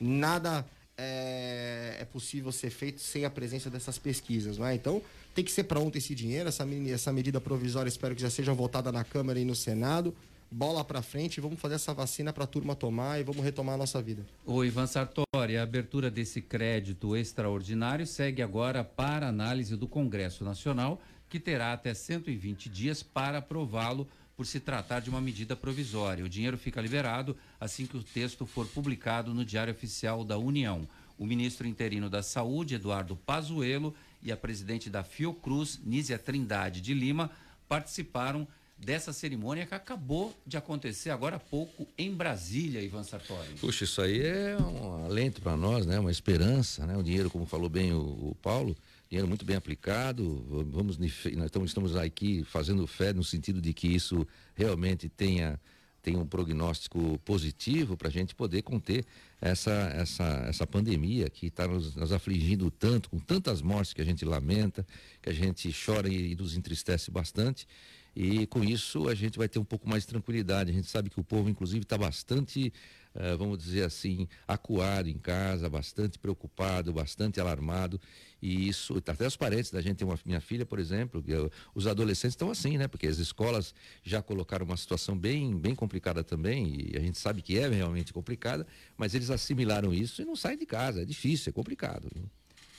nada 0.00 0.64
é, 0.96 1.96
é, 2.00 2.04
possível 2.04 2.52
ser 2.52 2.70
feito 2.70 3.00
sem 3.00 3.24
a 3.24 3.30
presença 3.30 3.70
dessas 3.70 3.98
pesquisas, 3.98 4.58
não 4.58 4.66
é? 4.66 4.74
Então, 4.74 5.02
tem 5.34 5.44
que 5.44 5.50
ser 5.50 5.64
para 5.64 5.80
ontem 5.80 5.98
esse 5.98 6.14
dinheiro, 6.14 6.48
essa, 6.48 6.66
essa 6.90 7.12
medida 7.12 7.40
provisória, 7.40 7.88
espero 7.88 8.14
que 8.14 8.22
já 8.22 8.30
seja 8.30 8.52
votada 8.52 8.92
na 8.92 9.04
Câmara 9.04 9.38
e 9.40 9.44
no 9.44 9.54
Senado 9.54 10.14
bola 10.52 10.84
para 10.84 11.00
frente, 11.00 11.40
vamos 11.40 11.58
fazer 11.58 11.76
essa 11.76 11.94
vacina 11.94 12.32
para 12.32 12.44
a 12.44 12.46
turma 12.46 12.76
tomar 12.76 13.18
e 13.18 13.22
vamos 13.22 13.42
retomar 13.42 13.74
a 13.74 13.78
nossa 13.78 14.00
vida. 14.02 14.24
O 14.44 14.62
Ivan 14.62 14.86
Sartori, 14.86 15.56
a 15.56 15.62
abertura 15.62 16.10
desse 16.10 16.42
crédito 16.42 17.16
extraordinário 17.16 18.06
segue 18.06 18.42
agora 18.42 18.84
para 18.84 19.26
análise 19.26 19.76
do 19.76 19.88
Congresso 19.88 20.44
Nacional, 20.44 21.00
que 21.28 21.40
terá 21.40 21.72
até 21.72 21.94
120 21.94 22.68
dias 22.68 23.02
para 23.02 23.38
aprová-lo 23.38 24.06
por 24.36 24.46
se 24.46 24.60
tratar 24.60 25.00
de 25.00 25.10
uma 25.10 25.20
medida 25.20 25.54
provisória. 25.54 26.24
O 26.24 26.28
dinheiro 26.28 26.56
fica 26.56 26.80
liberado 26.80 27.36
assim 27.60 27.86
que 27.86 27.96
o 27.96 28.02
texto 28.02 28.46
for 28.46 28.66
publicado 28.66 29.34
no 29.34 29.44
Diário 29.44 29.72
Oficial 29.72 30.24
da 30.24 30.38
União. 30.38 30.86
O 31.18 31.26
ministro 31.26 31.66
interino 31.66 32.08
da 32.08 32.22
Saúde, 32.22 32.74
Eduardo 32.74 33.14
Pazuello, 33.14 33.94
e 34.22 34.32
a 34.32 34.36
presidente 34.36 34.88
da 34.88 35.02
Fiocruz, 35.02 35.80
Nízia 35.84 36.18
Trindade 36.18 36.80
de 36.80 36.94
Lima, 36.94 37.30
participaram 37.68 38.46
dessa 38.78 39.12
cerimônia 39.12 39.66
que 39.66 39.74
acabou 39.74 40.36
de 40.46 40.56
acontecer 40.56 41.10
agora 41.10 41.36
há 41.36 41.40
pouco 41.40 41.86
em 41.96 42.12
Brasília, 42.12 42.80
Ivan 42.82 43.04
Sartori. 43.04 43.54
Puxa, 43.60 43.84
isso 43.84 44.02
aí 44.02 44.20
é 44.20 44.56
um 44.56 45.04
alento 45.04 45.40
para 45.40 45.56
nós, 45.56 45.86
né? 45.86 45.98
Uma 45.98 46.10
esperança, 46.10 46.84
né? 46.86 46.96
O 46.96 47.02
dinheiro, 47.02 47.30
como 47.30 47.46
falou 47.46 47.68
bem 47.68 47.92
o, 47.92 48.00
o 48.00 48.36
Paulo, 48.42 48.76
dinheiro 49.12 49.28
muito 49.28 49.44
bem 49.44 49.56
aplicado. 49.56 50.42
Vamos, 50.70 50.96
nós 50.96 51.50
estamos, 51.66 51.96
aqui 51.96 52.42
fazendo 52.44 52.86
fé 52.86 53.12
no 53.12 53.22
sentido 53.22 53.60
de 53.60 53.74
que 53.74 53.86
isso 53.86 54.26
realmente 54.54 55.06
tenha 55.06 55.60
tem 56.00 56.16
um 56.16 56.26
prognóstico 56.26 57.16
positivo 57.24 57.96
para 57.96 58.08
a 58.08 58.10
gente 58.10 58.34
poder 58.34 58.62
conter 58.62 59.04
essa, 59.40 59.70
essa, 59.70 60.24
essa 60.48 60.66
pandemia 60.66 61.30
que 61.30 61.46
está 61.46 61.68
nos, 61.68 61.94
nos, 61.94 62.10
afligindo 62.10 62.68
tanto, 62.72 63.08
com 63.08 63.20
tantas 63.20 63.62
mortes 63.62 63.92
que 63.92 64.02
a 64.02 64.04
gente 64.04 64.24
lamenta, 64.24 64.84
que 65.20 65.30
a 65.30 65.32
gente 65.32 65.72
chora 65.72 66.08
e, 66.08 66.32
e 66.32 66.34
nos 66.34 66.56
entristece 66.56 67.08
bastante. 67.08 67.68
E 68.16 68.48
com 68.48 68.64
isso 68.64 69.08
a 69.08 69.14
gente 69.14 69.38
vai 69.38 69.48
ter 69.48 69.60
um 69.60 69.64
pouco 69.64 69.88
mais 69.88 70.02
de 70.02 70.08
tranquilidade. 70.08 70.72
A 70.72 70.74
gente 70.74 70.88
sabe 70.88 71.08
que 71.08 71.20
o 71.20 71.24
povo, 71.24 71.48
inclusive, 71.48 71.84
está 71.84 71.96
bastante, 71.96 72.72
uh, 73.14 73.36
vamos 73.36 73.58
dizer 73.58 73.84
assim, 73.84 74.28
acuado 74.46 75.08
em 75.08 75.18
casa, 75.18 75.68
bastante 75.68 76.18
preocupado, 76.18 76.92
bastante 76.92 77.40
alarmado. 77.40 78.00
E 78.40 78.68
isso, 78.68 78.96
até 79.06 79.26
os 79.26 79.36
parentes 79.36 79.70
da 79.70 79.80
gente, 79.80 79.98
tem 79.98 80.06
uma 80.06 80.18
minha 80.24 80.40
filha, 80.40 80.66
por 80.66 80.78
exemplo, 80.78 81.22
eu, 81.28 81.50
os 81.74 81.86
adolescentes 81.86 82.32
estão 82.32 82.50
assim, 82.50 82.76
né? 82.76 82.88
Porque 82.88 83.06
as 83.06 83.18
escolas 83.18 83.72
já 84.02 84.20
colocaram 84.20 84.66
uma 84.66 84.76
situação 84.76 85.16
bem, 85.16 85.56
bem 85.56 85.74
complicada 85.74 86.24
também, 86.24 86.90
e 86.92 86.96
a 86.96 87.00
gente 87.00 87.18
sabe 87.18 87.40
que 87.40 87.56
é 87.56 87.68
realmente 87.68 88.12
complicada, 88.12 88.66
mas 88.96 89.14
eles 89.14 89.30
assimilaram 89.30 89.94
isso 89.94 90.20
e 90.20 90.24
não 90.24 90.34
saem 90.34 90.58
de 90.58 90.66
casa. 90.66 91.02
É 91.02 91.04
difícil, 91.04 91.50
é 91.50 91.52
complicado. 91.52 92.10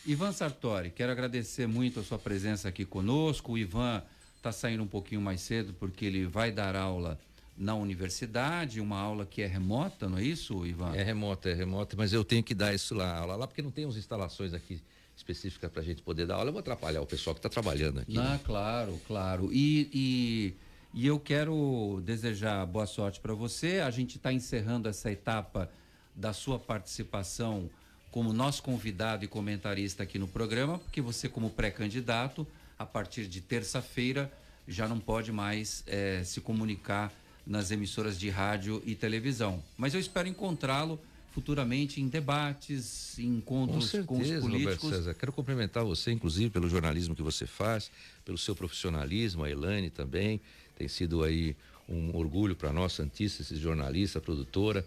Ivan 0.06 0.34
Sartori, 0.34 0.90
quero 0.90 1.14
agradecer 1.14 1.66
muito 1.66 2.02
a 2.02 2.04
sua 2.04 2.20
presença 2.20 2.68
aqui 2.68 2.84
conosco. 2.84 3.54
O 3.54 3.58
Ivan 3.58 4.04
está 4.36 4.52
saindo 4.52 4.84
um 4.84 4.88
pouquinho 4.88 5.22
mais 5.22 5.40
cedo 5.40 5.74
porque 5.80 6.04
ele 6.04 6.26
vai 6.26 6.52
dar 6.52 6.76
aula 6.76 7.18
na 7.56 7.76
universidade, 7.76 8.82
uma 8.82 9.00
aula 9.00 9.26
que 9.26 9.42
é 9.42 9.48
remota, 9.48 10.10
não 10.10 10.18
é 10.18 10.24
isso, 10.24 10.66
Ivan? 10.66 10.96
É 10.96 11.04
remota, 11.04 11.50
é 11.50 11.54
remota, 11.54 11.96
mas 11.96 12.12
eu 12.12 12.24
tenho 12.24 12.44
que 12.44 12.56
dar 12.56 12.74
isso 12.74 12.96
lá, 12.96 13.18
aula 13.18 13.36
lá, 13.36 13.48
porque 13.48 13.62
não 13.62 13.72
temos 13.72 13.96
instalações 13.96 14.54
aqui 14.54 14.82
específicas 15.16 15.72
para 15.72 15.82
a 15.82 15.86
gente 15.86 16.02
poder 16.02 16.26
dar 16.26 16.36
aula. 16.36 16.50
Eu 16.50 16.54
vou 16.54 16.60
atrapalhar 16.60 17.02
o 17.02 17.06
pessoal 17.06 17.36
que 17.36 17.40
está 17.40 17.50
trabalhando 17.50 18.00
aqui. 18.00 18.18
Ah, 18.18 18.32
né? 18.32 18.40
claro, 18.44 19.00
claro. 19.08 19.50
E, 19.54 19.90
e, 19.94 20.54
e, 20.94 21.08
eu 21.08 21.20
quero 21.20 22.02
desejar 22.04 22.66
boa 22.66 22.88
sorte 22.88 23.20
para 23.20 23.34
você. 23.34 23.80
A 23.80 23.92
gente 23.92 24.18
está 24.18 24.34
encerrando 24.34 24.90
essa 24.90 25.12
etapa 25.12 25.70
da 26.16 26.34
sua 26.34 26.58
participação 26.58 27.70
como 28.12 28.34
nosso 28.34 28.62
convidado 28.62 29.26
e 29.26 29.28
comentarista 29.28 30.04
aqui 30.04 30.20
no 30.20 30.28
programa, 30.28 30.78
porque 30.78 31.02
você, 31.02 31.28
como 31.28 31.50
pré-candidato, 31.50 32.46
a 32.78 32.86
partir 32.86 33.28
de 33.28 33.42
terça-feira, 33.42 34.32
já 34.68 34.88
não 34.88 35.00
pode 35.00 35.32
mais 35.32 35.84
é, 35.88 36.24
se 36.24 36.40
comunicar 36.40 37.12
nas 37.46 37.72
emissoras 37.72 38.20
de 38.20 38.30
rádio 38.30 38.82
e 38.86 38.96
televisão. 38.96 39.64
Mas 39.78 39.94
eu 39.94 40.00
espero 40.00 40.28
encontrá-lo 40.28 41.00
futuramente 41.34 42.00
em 42.00 42.08
debates, 42.08 43.18
em 43.18 43.38
encontros 43.38 43.86
com, 43.86 43.90
certeza, 43.90 44.08
com 44.08 44.22
os 44.22 44.52
políticos. 44.52 44.84
Roberto 44.84 44.90
César. 44.90 45.14
Quero 45.16 45.34
cumprimentar 45.34 45.84
você, 45.84 46.12
inclusive, 46.12 46.50
pelo 46.52 46.70
jornalismo 46.70 47.16
que 47.16 47.24
você 47.24 47.48
faz, 47.48 47.90
pelo 48.24 48.38
seu 48.38 48.56
profissionalismo, 48.56 49.44
a 49.44 49.50
Elaine 49.50 49.90
também, 49.90 50.40
tem 50.78 50.88
sido 50.88 51.24
aí 51.24 51.56
um 51.90 52.16
orgulho 52.16 52.56
para 52.56 52.72
nós, 52.72 52.94
santistas, 52.94 53.48
jornalista, 53.48 54.22
produtora. 54.22 54.86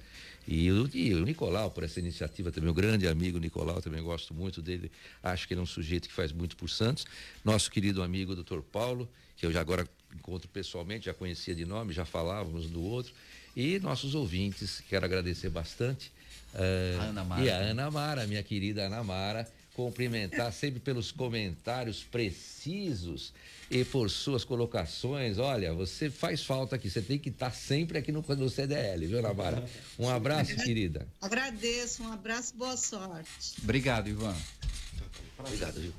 E 0.48 0.70
o, 0.70 0.88
e 0.94 1.12
o 1.14 1.24
Nicolau, 1.24 1.70
por 1.70 1.82
essa 1.82 1.98
iniciativa 1.98 2.52
também, 2.52 2.70
o 2.70 2.74
grande 2.74 3.08
amigo 3.08 3.38
Nicolau, 3.38 3.82
também 3.82 4.02
gosto 4.02 4.32
muito 4.32 4.62
dele. 4.62 4.90
Acho 5.22 5.48
que 5.48 5.54
ele 5.54 5.60
é 5.60 5.62
um 5.62 5.66
sujeito 5.66 6.08
que 6.08 6.14
faz 6.14 6.30
muito 6.32 6.56
por 6.56 6.70
Santos. 6.70 7.04
Nosso 7.44 7.70
querido 7.70 8.02
amigo 8.02 8.34
doutor 8.34 8.62
Paulo, 8.62 9.08
que 9.36 9.44
eu 9.44 9.52
já 9.52 9.60
agora 9.60 9.86
encontro 10.14 10.48
pessoalmente, 10.48 11.06
já 11.06 11.14
conhecia 11.14 11.54
de 11.54 11.64
nome, 11.64 11.92
já 11.92 12.04
falávamos 12.04 12.66
do 12.68 12.82
outro. 12.82 13.12
E 13.54 13.78
nossos 13.78 14.14
ouvintes, 14.14 14.82
quero 14.88 15.04
agradecer 15.04 15.50
bastante. 15.50 16.12
Uh, 16.54 17.00
Ana 17.00 17.24
Mara. 17.24 17.44
E 17.44 17.50
a 17.50 17.56
Ana 17.56 17.90
Mara, 17.90 18.26
minha 18.26 18.42
querida 18.42 18.86
Ana 18.86 19.02
Mara, 19.02 19.48
cumprimentar 19.74 20.52
sempre 20.52 20.80
pelos 20.80 21.12
comentários 21.12 22.02
precisos 22.02 23.32
e 23.70 23.84
por 23.84 24.10
suas 24.10 24.44
colocações. 24.44 25.38
Olha, 25.38 25.72
você 25.72 26.10
faz 26.10 26.42
falta 26.42 26.76
aqui, 26.76 26.88
você 26.90 27.02
tem 27.02 27.18
que 27.18 27.28
estar 27.28 27.50
sempre 27.50 27.98
aqui 27.98 28.12
no, 28.12 28.22
no 28.22 28.50
CDL, 28.50 29.06
viu, 29.06 29.22
Namara? 29.22 29.64
Um 29.98 30.08
abraço, 30.08 30.54
querida. 30.56 31.06
Agradeço, 31.20 32.02
um 32.02 32.12
abraço, 32.12 32.54
boa 32.56 32.76
sorte. 32.76 33.54
Obrigado, 33.62 34.08
Ivan. 34.08 34.36
Obrigado, 35.38 35.80
viu? 35.80 35.92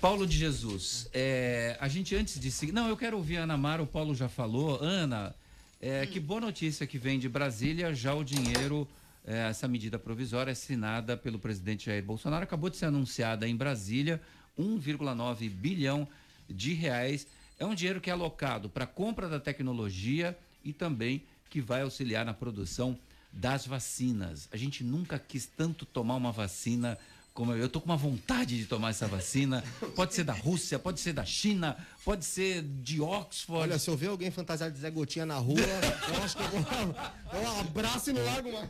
Paulo 0.00 0.28
de 0.28 0.38
Jesus, 0.38 1.08
é, 1.12 1.76
a 1.80 1.88
gente 1.88 2.14
antes 2.14 2.38
de 2.38 2.52
seguir. 2.52 2.70
Não, 2.70 2.88
eu 2.88 2.96
quero 2.96 3.16
ouvir 3.16 3.38
a 3.38 3.42
Ana 3.42 3.56
Mara, 3.56 3.82
o 3.82 3.86
Paulo 3.86 4.14
já 4.14 4.28
falou. 4.28 4.78
Ana, 4.80 5.34
é, 5.80 6.02
hum. 6.02 6.12
que 6.12 6.20
boa 6.20 6.40
notícia 6.40 6.86
que 6.86 6.96
vem 6.96 7.18
de 7.18 7.28
Brasília, 7.28 7.92
já 7.92 8.14
o 8.14 8.22
dinheiro, 8.22 8.86
é, 9.26 9.48
essa 9.48 9.66
medida 9.66 9.98
provisória 9.98 10.52
assinada 10.52 11.16
pelo 11.16 11.36
presidente 11.36 11.86
Jair 11.86 12.04
Bolsonaro, 12.04 12.44
acabou 12.44 12.70
de 12.70 12.76
ser 12.76 12.86
anunciada 12.86 13.48
em 13.48 13.56
Brasília, 13.56 14.22
1,9 14.56 15.50
bilhão 15.50 16.06
de 16.48 16.74
reais. 16.74 17.26
É 17.58 17.66
um 17.66 17.74
dinheiro 17.74 18.00
que 18.00 18.08
é 18.08 18.12
alocado 18.12 18.68
para 18.68 18.84
a 18.84 18.86
compra 18.88 19.28
da 19.28 19.40
tecnologia 19.40 20.38
e 20.64 20.72
também 20.72 21.24
que 21.50 21.60
vai 21.60 21.82
auxiliar 21.82 22.24
na 22.24 22.32
produção 22.32 22.96
das 23.32 23.66
vacinas. 23.66 24.48
A 24.52 24.56
gente 24.56 24.84
nunca 24.84 25.18
quis 25.18 25.44
tanto 25.44 25.84
tomar 25.84 26.14
uma 26.14 26.30
vacina 26.30 26.96
como 27.38 27.52
eu. 27.52 27.58
Eu 27.58 27.68
tô 27.68 27.80
com 27.80 27.86
uma 27.86 27.96
vontade 27.96 28.58
de 28.58 28.66
tomar 28.66 28.90
essa 28.90 29.06
vacina. 29.06 29.62
Pode 29.94 30.12
ser 30.12 30.24
da 30.24 30.32
Rússia, 30.32 30.76
pode 30.76 30.98
ser 30.98 31.12
da 31.12 31.24
China, 31.24 31.76
pode 32.04 32.24
ser 32.24 32.62
de 32.62 33.00
Oxford. 33.00 33.62
Olha, 33.62 33.78
se 33.78 33.88
eu 33.88 33.96
ver 33.96 34.08
alguém 34.08 34.28
fantasiado 34.28 34.74
de 34.74 34.80
Zé 34.80 34.90
Gotinha 34.90 35.24
na 35.24 35.36
rua, 35.36 35.60
eu 35.60 36.22
acho 36.24 36.36
que 36.36 36.42
eu 36.42 36.48
vou 36.48 36.60
eu 36.60 37.60
abraço 37.60 38.10
e 38.10 38.12
não 38.12 38.24
largo 38.24 38.52
mais. 38.52 38.68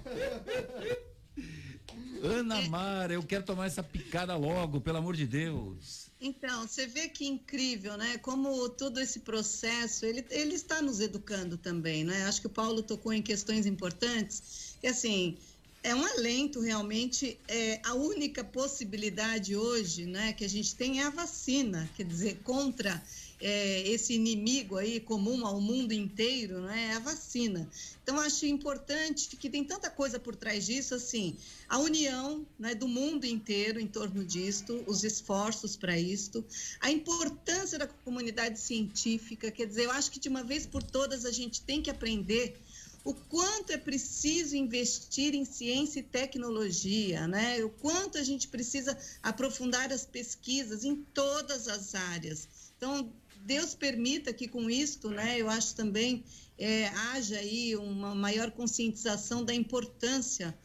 Ana 2.22 2.60
Mara, 2.68 3.14
eu 3.14 3.22
quero 3.22 3.42
tomar 3.42 3.66
essa 3.66 3.82
picada 3.82 4.36
logo, 4.36 4.82
pelo 4.82 4.98
amor 4.98 5.16
de 5.16 5.26
Deus. 5.26 6.10
Então, 6.20 6.66
você 6.66 6.86
vê 6.86 7.08
que 7.08 7.26
incrível, 7.26 7.96
né? 7.96 8.18
Como 8.18 8.68
todo 8.68 9.00
esse 9.00 9.20
processo, 9.20 10.04
ele, 10.04 10.26
ele 10.28 10.54
está 10.54 10.82
nos 10.82 11.00
educando 11.00 11.56
também, 11.56 12.04
né? 12.04 12.24
Acho 12.24 12.42
que 12.42 12.48
o 12.48 12.50
Paulo 12.50 12.82
tocou 12.82 13.14
em 13.14 13.22
questões 13.22 13.64
importantes, 13.64 14.76
que 14.80 14.88
assim, 14.88 15.38
é 15.82 15.94
um 15.94 16.04
alento 16.04 16.60
realmente, 16.60 17.38
é, 17.46 17.80
a 17.84 17.94
única 17.94 18.42
possibilidade 18.42 19.54
hoje, 19.54 20.06
né, 20.06 20.32
que 20.32 20.44
a 20.44 20.48
gente 20.48 20.74
tem 20.74 21.00
é 21.00 21.04
a 21.04 21.10
vacina, 21.10 21.88
quer 21.96 22.04
dizer, 22.04 22.40
contra 22.42 23.02
é, 23.40 23.88
esse 23.88 24.12
inimigo 24.12 24.76
aí 24.76 24.98
comum 24.98 25.46
ao 25.46 25.60
mundo 25.60 25.92
inteiro, 25.92 26.60
né, 26.62 26.90
é 26.90 26.94
a 26.96 26.98
vacina. 26.98 27.68
Então, 28.02 28.18
acho 28.18 28.44
importante 28.46 29.36
que 29.36 29.48
tem 29.48 29.62
tanta 29.62 29.88
coisa 29.88 30.18
por 30.18 30.34
trás 30.34 30.66
disso, 30.66 30.94
assim, 30.94 31.36
a 31.68 31.78
união 31.78 32.44
né, 32.58 32.74
do 32.74 32.88
mundo 32.88 33.24
inteiro 33.24 33.78
em 33.78 33.86
torno 33.86 34.24
disto, 34.24 34.82
os 34.86 35.04
esforços 35.04 35.76
para 35.76 35.96
isto, 35.96 36.44
a 36.80 36.90
importância 36.90 37.78
da 37.78 37.86
comunidade 37.86 38.58
científica, 38.58 39.50
quer 39.50 39.66
dizer, 39.66 39.84
eu 39.84 39.92
acho 39.92 40.10
que 40.10 40.18
de 40.18 40.28
uma 40.28 40.42
vez 40.42 40.66
por 40.66 40.82
todas 40.82 41.24
a 41.24 41.30
gente 41.30 41.62
tem 41.62 41.80
que 41.80 41.90
aprender 41.90 42.58
o 43.04 43.14
quanto 43.14 43.72
é 43.72 43.78
preciso 43.78 44.56
investir 44.56 45.34
em 45.34 45.44
ciência 45.44 46.00
e 46.00 46.02
tecnologia, 46.02 47.26
né? 47.26 47.64
O 47.64 47.70
quanto 47.70 48.18
a 48.18 48.22
gente 48.22 48.48
precisa 48.48 48.98
aprofundar 49.22 49.92
as 49.92 50.04
pesquisas 50.04 50.84
em 50.84 50.96
todas 50.96 51.68
as 51.68 51.94
áreas. 51.94 52.48
Então, 52.76 53.12
Deus 53.44 53.74
permita 53.74 54.32
que 54.32 54.48
com 54.48 54.68
isto, 54.68 55.10
né, 55.10 55.40
eu 55.40 55.48
acho 55.48 55.74
também 55.74 56.24
é, 56.58 56.88
haja 56.88 57.38
aí 57.38 57.76
uma 57.76 58.14
maior 58.14 58.50
conscientização 58.50 59.44
da 59.44 59.54
importância 59.54 60.56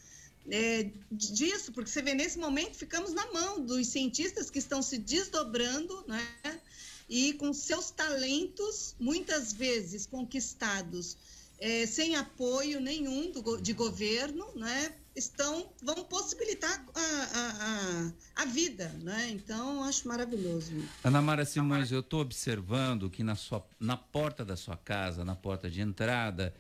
é, 0.50 0.90
disso, 1.12 1.72
porque 1.72 1.90
você 1.90 2.02
vê 2.02 2.14
nesse 2.14 2.38
momento 2.38 2.76
ficamos 2.76 3.14
na 3.14 3.32
mão 3.32 3.64
dos 3.64 3.88
cientistas 3.88 4.50
que 4.50 4.60
estão 4.60 4.82
se 4.82 4.98
desdobrando, 4.98 6.04
né? 6.08 6.60
E 7.08 7.34
com 7.34 7.54
seus 7.54 7.92
talentos, 7.92 8.96
muitas 9.00 9.54
vezes 9.54 10.06
conquistados 10.06 11.18
é, 11.64 11.86
sem 11.86 12.18
apoio 12.18 12.82
nenhum 12.82 13.32
do, 13.32 13.56
de 13.62 13.72
governo, 13.72 14.46
né? 14.54 14.94
Estão, 15.16 15.72
vão 15.82 16.04
possibilitar 16.04 16.86
a, 16.94 18.12
a, 18.36 18.44
a, 18.44 18.46
vida, 18.46 18.90
né? 19.02 19.30
Então, 19.30 19.82
acho 19.84 20.06
maravilhoso. 20.06 20.74
Ana 21.02 21.22
Mara 21.22 21.46
Simões, 21.46 21.90
eu 21.90 22.02
estou 22.02 22.20
observando 22.20 23.10
que 23.10 23.24
na, 23.24 23.36
sua, 23.36 23.66
na 23.80 23.96
porta 23.96 24.44
da 24.44 24.58
sua 24.58 24.76
casa, 24.76 25.24
na 25.24 25.36
porta 25.36 25.70
de 25.70 25.80
entrada, 25.80 26.54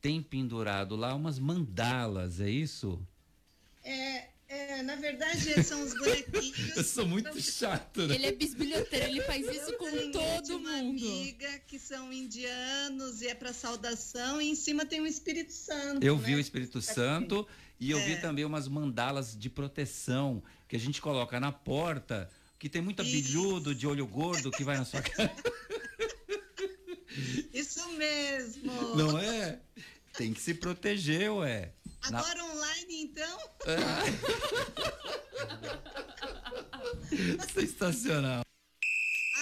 tem 0.00 0.20
pendurado 0.20 0.96
lá 0.96 1.14
umas 1.14 1.38
mandalas, 1.38 2.40
é 2.40 2.50
isso? 2.50 3.00
É, 3.84 4.29
é, 4.50 4.82
na 4.82 4.96
verdade, 4.96 5.62
são 5.62 5.80
os 5.82 5.94
bonequinhos. 5.94 6.70
Eu 6.76 6.82
sou 6.84 7.06
muito 7.06 7.40
chato, 7.40 8.06
né? 8.08 8.16
Ele 8.16 8.26
é 8.26 8.32
bisbilhoteiro, 8.32 9.06
ele 9.06 9.20
faz 9.22 9.46
isso 9.46 9.72
com 9.78 10.10
todo 10.10 10.56
uma 10.56 10.72
mundo. 10.78 11.06
amiga 11.06 11.60
que 11.68 11.78
são 11.78 12.12
indianos 12.12 13.22
e 13.22 13.28
é 13.28 13.34
para 13.34 13.52
saudação 13.52 14.42
e 14.42 14.48
em 14.48 14.56
cima 14.56 14.84
tem 14.84 15.00
o 15.00 15.06
Espírito 15.06 15.52
Santo. 15.52 16.04
Eu 16.04 16.16
né? 16.18 16.24
vi 16.24 16.34
o 16.34 16.40
Espírito 16.40 16.82
Santo 16.82 17.46
e 17.78 17.92
eu 17.92 17.98
É. 17.98 18.04
vi 18.06 18.20
também 18.20 18.44
umas 18.44 18.66
mandalas 18.66 19.38
de 19.38 19.48
proteção 19.48 20.42
que 20.68 20.74
a 20.74 20.80
gente 20.80 21.00
coloca 21.00 21.38
na 21.38 21.52
porta, 21.52 22.28
que 22.58 22.68
tem 22.68 22.82
muito 22.82 23.00
abelhudo 23.02 23.72
de 23.74 23.86
olho 23.86 24.06
gordo 24.06 24.50
que 24.50 24.64
vai 24.64 24.76
na 24.76 24.84
sua 24.84 25.00
casa. 25.00 25.32
Isso 27.52 27.88
mesmo. 27.92 28.72
Não 28.96 29.18
é? 29.18 29.58
Tem 30.14 30.32
que 30.32 30.40
se 30.40 30.54
proteger, 30.54 31.30
ué. 31.32 31.72
Na- 32.08 32.20
Agora 32.20 32.44
online, 32.44 33.02
então? 33.02 33.38
Sensacional. 37.52 38.42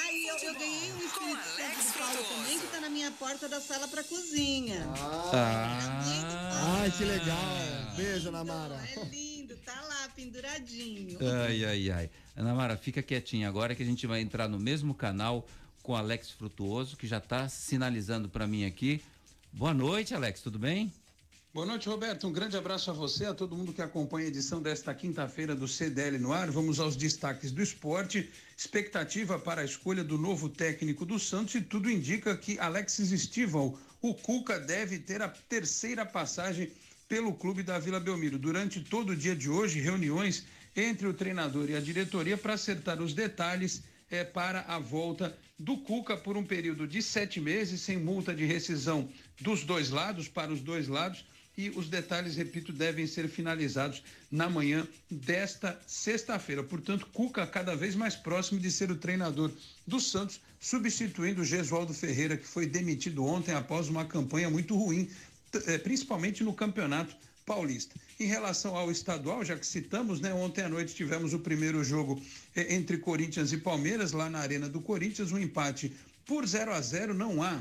Aí 0.05 0.27
eu, 0.27 0.37
eu 0.39 0.55
ganhei 0.55 0.93
um 0.93 0.99
Espírito 0.99 1.45
Santo 1.45 1.93
de 1.93 1.99
Paulo 1.99 2.25
também, 2.25 2.59
que 2.59 2.67
tá 2.69 2.81
na 2.81 2.89
minha 2.91 3.11
porta 3.13 3.49
da 3.49 3.61
sala 3.61 3.87
para 3.89 4.03
cozinha. 4.05 4.85
Ah, 5.33 6.81
Ai, 6.83 6.91
que 6.91 7.05
legal. 7.05 7.95
Beijo, 7.97 8.31
Namara. 8.31 8.75
É 8.97 9.05
lindo, 9.05 9.57
tá 9.59 9.81
lá, 9.83 10.09
penduradinho. 10.15 11.19
Ai, 11.47 11.65
ai, 11.65 11.91
ai. 11.91 12.11
Ana 12.37 12.55
Mara, 12.55 12.77
fica 12.77 13.03
quietinha 13.03 13.49
agora 13.49 13.75
que 13.75 13.83
a 13.83 13.87
gente 13.87 14.07
vai 14.07 14.21
entrar 14.21 14.49
no 14.49 14.59
mesmo 14.59 14.95
canal 14.95 15.47
com 15.83 15.97
Alex 15.97 16.31
Frutuoso, 16.31 16.97
que 16.97 17.07
já 17.07 17.19
está 17.19 17.49
sinalizando 17.49 18.29
para 18.29 18.47
mim 18.47 18.65
aqui. 18.65 19.03
Boa 19.53 19.75
noite, 19.75 20.15
Alex, 20.15 20.41
tudo 20.41 20.59
bem? 20.59 20.93
Boa 21.55 21.65
noite, 21.65 21.89
Roberto. 21.89 22.29
Um 22.29 22.33
grande 22.33 22.59
abraço 22.59 22.91
a 22.91 22.93
você, 22.93 23.25
a 23.25 23.33
todo 23.33 23.57
mundo 23.57 23.73
que 23.73 23.81
acompanha 23.81 24.27
a 24.27 24.29
edição 24.29 24.61
desta 24.61 24.95
quinta-feira 24.95 25.55
do 25.55 25.67
CDL 25.67 26.19
no 26.19 26.31
ar. 26.31 26.51
Vamos 26.51 26.79
aos 26.79 26.95
destaques 26.95 27.51
do 27.51 27.63
esporte. 27.63 28.29
Expectativa 28.55 29.39
para 29.39 29.63
a 29.63 29.65
escolha 29.65 30.05
do 30.05 30.19
novo 30.19 30.51
técnico 30.51 31.07
do 31.07 31.19
Santos 31.19 31.55
e 31.55 31.63
tudo 31.63 31.91
indica 31.91 32.37
que 32.37 32.59
Alexis 32.59 33.13
Estival, 33.13 33.79
o 34.03 34.13
Cuca, 34.13 34.61
deve 34.61 34.99
ter 34.99 35.23
a 35.23 35.29
terceira 35.29 36.05
passagem 36.05 36.71
pelo 37.09 37.33
clube 37.33 37.63
da 37.63 37.79
Vila 37.79 37.99
Belmiro. 37.99 38.39
Durante 38.39 38.83
todo 38.83 39.11
o 39.11 39.17
dia 39.17 39.35
de 39.35 39.49
hoje, 39.49 39.81
reuniões 39.81 40.45
entre 40.77 41.07
o 41.07 41.15
treinador 41.15 41.71
e 41.71 41.75
a 41.75 41.81
diretoria 41.81 42.37
para 42.37 42.55
acertar 42.55 43.01
os 43.01 43.15
detalhes 43.15 43.83
é, 44.11 44.23
para 44.23 44.61
a 44.69 44.79
volta 44.79 45.37
do 45.59 45.79
Cuca 45.79 46.15
por 46.15 46.37
um 46.37 46.45
período 46.45 46.87
de 46.87 47.03
sete 47.03 47.41
meses, 47.41 47.81
sem 47.81 47.97
multa 47.97 48.35
de 48.35 48.45
rescisão 48.45 49.09
dos 49.41 49.65
dois 49.65 49.89
lados, 49.89 50.29
para 50.29 50.53
os 50.53 50.61
dois 50.61 50.89
lados. 50.89 51.25
E 51.59 51.71
os 51.71 51.89
detalhes, 51.89 52.37
repito, 52.37 52.73
devem 52.73 53.05
ser 53.05 53.29
finalizados 53.29 54.01
na 54.31 54.49
manhã 54.49 54.87
desta 55.11 55.77
sexta-feira. 55.89 56.63
Portanto, 56.63 57.09
Cuca 57.13 57.45
cada 57.49 57.75
vez 57.75 57.97
mais 57.97 58.15
próximo 58.15 58.61
de 58.61 58.71
ser 58.71 58.93
o 58.93 58.97
treinador 58.97 59.51
do 59.85 59.99
Santos, 59.99 60.41
substituindo 60.61 61.43
o 61.43 61.45
Gesualdo 61.45 61.93
Ferreira, 61.93 62.37
que 62.37 62.47
foi 62.47 62.65
demitido 62.65 63.25
ontem 63.25 63.53
após 63.57 63.89
uma 63.89 64.05
campanha 64.05 64.49
muito 64.49 64.77
ruim, 64.77 65.11
eh, 65.67 65.79
principalmente 65.79 66.45
no 66.45 66.55
campeonato 66.55 67.17
paulista. 67.45 67.97
Em 68.21 68.27
relação 68.27 68.77
ao 68.77 68.89
estadual, 68.89 69.45
já 69.45 69.57
que 69.57 69.67
citamos, 69.67 70.21
né, 70.21 70.33
ontem 70.33 70.63
à 70.63 70.69
noite 70.69 70.95
tivemos 70.95 71.35
o 71.35 71.41
primeiro 71.41 71.83
jogo 71.83 72.23
eh, 72.55 72.73
entre 72.73 72.99
Corinthians 72.99 73.51
e 73.51 73.59
Palmeiras, 73.59 74.13
lá 74.13 74.31
na 74.31 74.39
Arena 74.39 74.69
do 74.69 74.81
Corinthians, 74.81 75.33
um 75.33 75.39
empate 75.41 75.93
por 76.25 76.47
0 76.47 76.73
a 76.73 76.81
0 76.81 77.15
não 77.15 77.43
há 77.43 77.61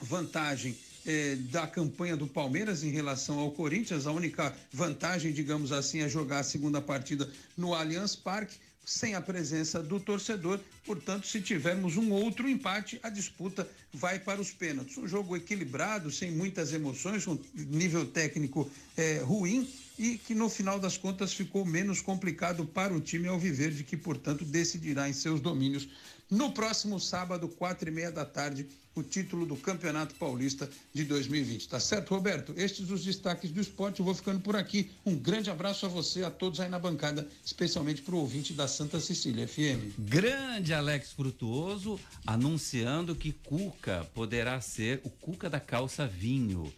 vantagem 0.00 0.76
eh, 1.06 1.36
da 1.50 1.66
campanha 1.66 2.16
do 2.16 2.26
Palmeiras 2.26 2.82
em 2.82 2.90
relação 2.90 3.38
ao 3.38 3.50
Corinthians. 3.50 4.06
A 4.06 4.12
única 4.12 4.54
vantagem, 4.72 5.32
digamos 5.32 5.72
assim, 5.72 6.00
é 6.00 6.08
jogar 6.08 6.40
a 6.40 6.44
segunda 6.44 6.80
partida 6.80 7.28
no 7.56 7.74
Allianz 7.74 8.14
Parque, 8.14 8.56
sem 8.84 9.14
a 9.14 9.20
presença 9.20 9.82
do 9.82 10.00
torcedor. 10.00 10.58
Portanto, 10.84 11.26
se 11.26 11.40
tivermos 11.40 11.96
um 11.96 12.10
outro 12.10 12.48
empate, 12.48 12.98
a 13.02 13.08
disputa 13.08 13.68
vai 13.92 14.18
para 14.18 14.40
os 14.40 14.50
pênaltis. 14.50 14.98
Um 14.98 15.06
jogo 15.06 15.36
equilibrado, 15.36 16.10
sem 16.10 16.30
muitas 16.30 16.72
emoções, 16.72 17.26
um 17.26 17.38
nível 17.54 18.06
técnico 18.06 18.70
eh, 18.96 19.20
ruim 19.24 19.68
e 19.98 20.16
que 20.16 20.34
no 20.34 20.48
final 20.48 20.78
das 20.78 20.96
contas 20.96 21.34
ficou 21.34 21.64
menos 21.64 22.00
complicado 22.00 22.64
para 22.64 22.94
o 22.94 23.00
time 23.00 23.28
Alviverde, 23.28 23.84
que, 23.84 23.98
portanto, 23.98 24.46
decidirá 24.46 25.08
em 25.08 25.12
seus 25.12 25.40
domínios 25.40 25.88
no 26.30 26.52
próximo 26.52 27.00
sábado, 27.00 27.48
quatro 27.48 27.88
e 27.88 27.92
meia 27.92 28.12
da 28.12 28.24
tarde, 28.24 28.68
o 28.94 29.02
título 29.02 29.46
do 29.46 29.56
Campeonato 29.56 30.14
Paulista 30.14 30.68
de 30.92 31.04
2020. 31.04 31.68
Tá 31.68 31.80
certo, 31.80 32.14
Roberto? 32.14 32.52
Estes 32.56 32.90
os 32.90 33.04
destaques 33.04 33.50
do 33.50 33.60
esporte. 33.60 34.00
Eu 34.00 34.04
vou 34.04 34.14
ficando 34.14 34.40
por 34.40 34.56
aqui. 34.56 34.90
Um 35.04 35.16
grande 35.16 35.50
abraço 35.50 35.86
a 35.86 35.88
você, 35.88 36.22
a 36.24 36.30
todos 36.30 36.60
aí 36.60 36.68
na 36.68 36.78
bancada, 36.78 37.26
especialmente 37.44 38.02
para 38.02 38.14
o 38.14 38.18
ouvinte 38.18 38.52
da 38.52 38.68
Santa 38.68 39.00
Cecília 39.00 39.46
FM. 39.46 39.94
Grande 39.98 40.74
Alex 40.74 41.12
Frutuoso 41.12 41.98
anunciando 42.26 43.14
que 43.14 43.32
Cuca 43.32 44.06
poderá 44.14 44.60
ser 44.60 45.00
o 45.04 45.10
Cuca 45.10 45.48
da 45.48 45.60
calça 45.60 46.06
vinho. 46.06 46.72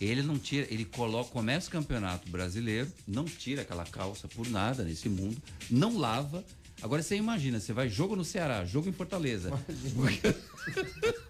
Ele 0.00 0.22
não 0.22 0.38
tira, 0.38 0.66
ele 0.70 0.84
coloca, 0.84 1.30
começa 1.30 1.68
o 1.68 1.72
campeonato 1.72 2.30
brasileiro, 2.30 2.90
não 3.06 3.24
tira 3.24 3.62
aquela 3.62 3.84
calça 3.84 4.28
por 4.28 4.48
nada 4.48 4.84
nesse 4.84 5.08
mundo, 5.08 5.40
não 5.70 5.98
lava. 5.98 6.44
Agora 6.80 7.02
você 7.02 7.16
imagina, 7.16 7.58
você 7.58 7.72
vai 7.72 7.88
jogo 7.88 8.14
no 8.14 8.24
Ceará, 8.24 8.64
jogo 8.64 8.88
em 8.88 8.92
Fortaleza. 8.92 9.50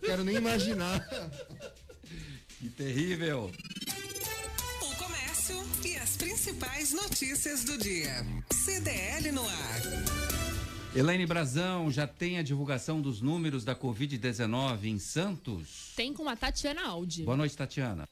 Quero 0.01 0.23
nem 0.25 0.37
imaginar. 0.37 1.07
Que 2.59 2.69
terrível. 2.69 3.51
O 4.83 4.97
comércio 4.97 5.57
e 5.85 5.97
as 5.97 6.17
principais 6.17 6.93
notícias 6.93 7.65
do 7.65 7.79
dia. 7.79 8.27
CDL 8.53 9.33
no 9.33 9.49
ar. 9.49 9.83
Elaine 10.95 11.27
Brazão, 11.27 11.91
já 11.91 12.07
tem 12.07 12.39
a 12.39 12.43
divulgação 12.43 13.01
dos 13.01 13.21
números 13.21 13.65
da 13.65 13.75
Covid-19 13.75 14.85
em 14.85 14.99
Santos? 14.99 15.93
Tem 15.95 16.13
com 16.13 16.29
a 16.29 16.37
Tatiana 16.37 16.87
Aldi. 16.87 17.23
Boa 17.23 17.37
noite, 17.37 17.57
Tatiana. 17.57 18.09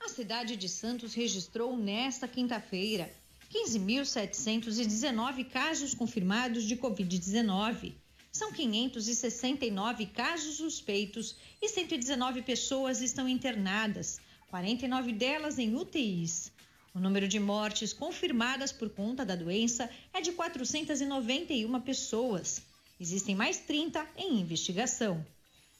A 0.00 0.08
cidade 0.08 0.56
de 0.56 0.68
Santos 0.68 1.14
registrou 1.14 1.76
nesta 1.76 2.26
quinta-feira 2.26 3.12
15.719 3.50 5.44
casos 5.48 5.94
confirmados 5.94 6.64
de 6.64 6.76
Covid-19. 6.76 7.94
São 8.30 8.52
569 8.52 10.06
casos 10.06 10.56
suspeitos 10.56 11.34
e 11.60 11.68
119 11.68 12.42
pessoas 12.42 13.00
estão 13.00 13.26
internadas, 13.26 14.20
49 14.50 15.12
delas 15.12 15.58
em 15.58 15.74
UTIs. 15.74 16.52
O 16.94 17.00
número 17.00 17.26
de 17.26 17.40
mortes 17.40 17.92
confirmadas 17.92 18.70
por 18.70 18.90
conta 18.90 19.24
da 19.24 19.34
doença 19.34 19.88
é 20.12 20.20
de 20.20 20.32
491 20.32 21.80
pessoas. 21.80 22.60
Existem 23.00 23.34
mais 23.34 23.58
30 23.58 24.06
em 24.16 24.40
investigação. 24.40 25.24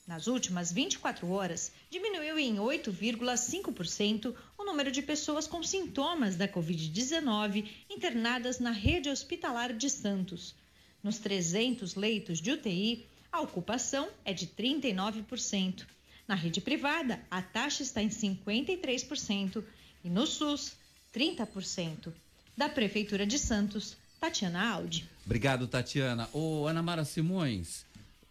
Nas 0.07 0.27
últimas 0.27 0.73
24 0.73 1.29
horas, 1.31 1.71
diminuiu 1.91 2.39
em 2.39 2.57
8,5% 2.57 4.35
o 4.48 4.48
número 4.69 4.93
de 4.93 5.01
pessoas 5.01 5.47
com 5.47 5.63
sintomas 5.63 6.37
da 6.37 6.47
Covid-19 6.47 7.67
internadas 7.89 8.59
na 8.59 8.71
rede 8.71 9.09
hospitalar 9.09 9.73
de 9.73 9.89
Santos. 9.89 10.55
Nos 11.03 11.17
300 11.19 11.95
leitos 11.95 12.39
de 12.39 12.51
UTI, 12.51 13.07
a 13.33 13.41
ocupação 13.41 14.11
é 14.27 14.35
de 14.35 14.47
39%. 14.47 15.87
Na 16.27 16.35
rede 16.35 16.61
privada, 16.61 17.19
a 17.31 17.41
taxa 17.41 17.83
está 17.83 18.03
em 18.03 18.11
53% 18.11 19.65
e 20.05 20.11
no 20.11 20.27
SUS, 20.27 20.77
30%. 21.15 22.13
Da 22.55 22.69
Prefeitura 22.69 23.25
de 23.25 23.39
Santos, 23.39 23.97
Tatiana 24.21 24.71
Aldi. 24.71 25.09
Obrigado, 25.25 25.67
Tatiana. 25.67 26.29
Ô, 26.31 26.67
Ana 26.67 26.83
Mara 26.83 27.07
Simões, 27.07 27.87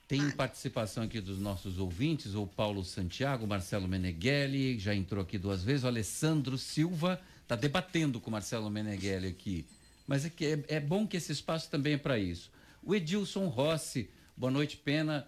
tem 0.07 0.31
participação 0.31 1.03
aqui 1.03 1.19
dos 1.19 1.37
nossos 1.37 1.77
ouvintes, 1.77 2.33
o 2.33 2.47
Paulo 2.47 2.83
Santiago, 2.83 3.45
Marcelo 3.45 3.87
Meneghelli, 3.87 4.79
já 4.79 4.95
entrou 4.95 5.21
aqui 5.21 5.37
duas 5.37 5.63
vezes, 5.63 5.83
o 5.83 5.87
Alessandro 5.87 6.57
Silva 6.57 7.19
está 7.43 7.57
debatendo 7.57 8.19
com 8.21 8.29
o 8.29 8.31
Marcelo 8.31 8.69
Meneghelli 8.69 9.27
aqui. 9.27 9.65
Mas 10.07 10.23
é, 10.23 10.29
que 10.29 10.45
é, 10.45 10.75
é 10.75 10.79
bom 10.79 11.05
que 11.05 11.17
esse 11.17 11.33
espaço 11.33 11.69
também 11.69 11.93
é 11.93 11.97
para 11.97 12.17
isso. 12.17 12.49
O 12.81 12.95
Edilson 12.95 13.47
Rossi, 13.47 14.09
boa 14.35 14.49
noite, 14.49 14.77
Pena. 14.77 15.27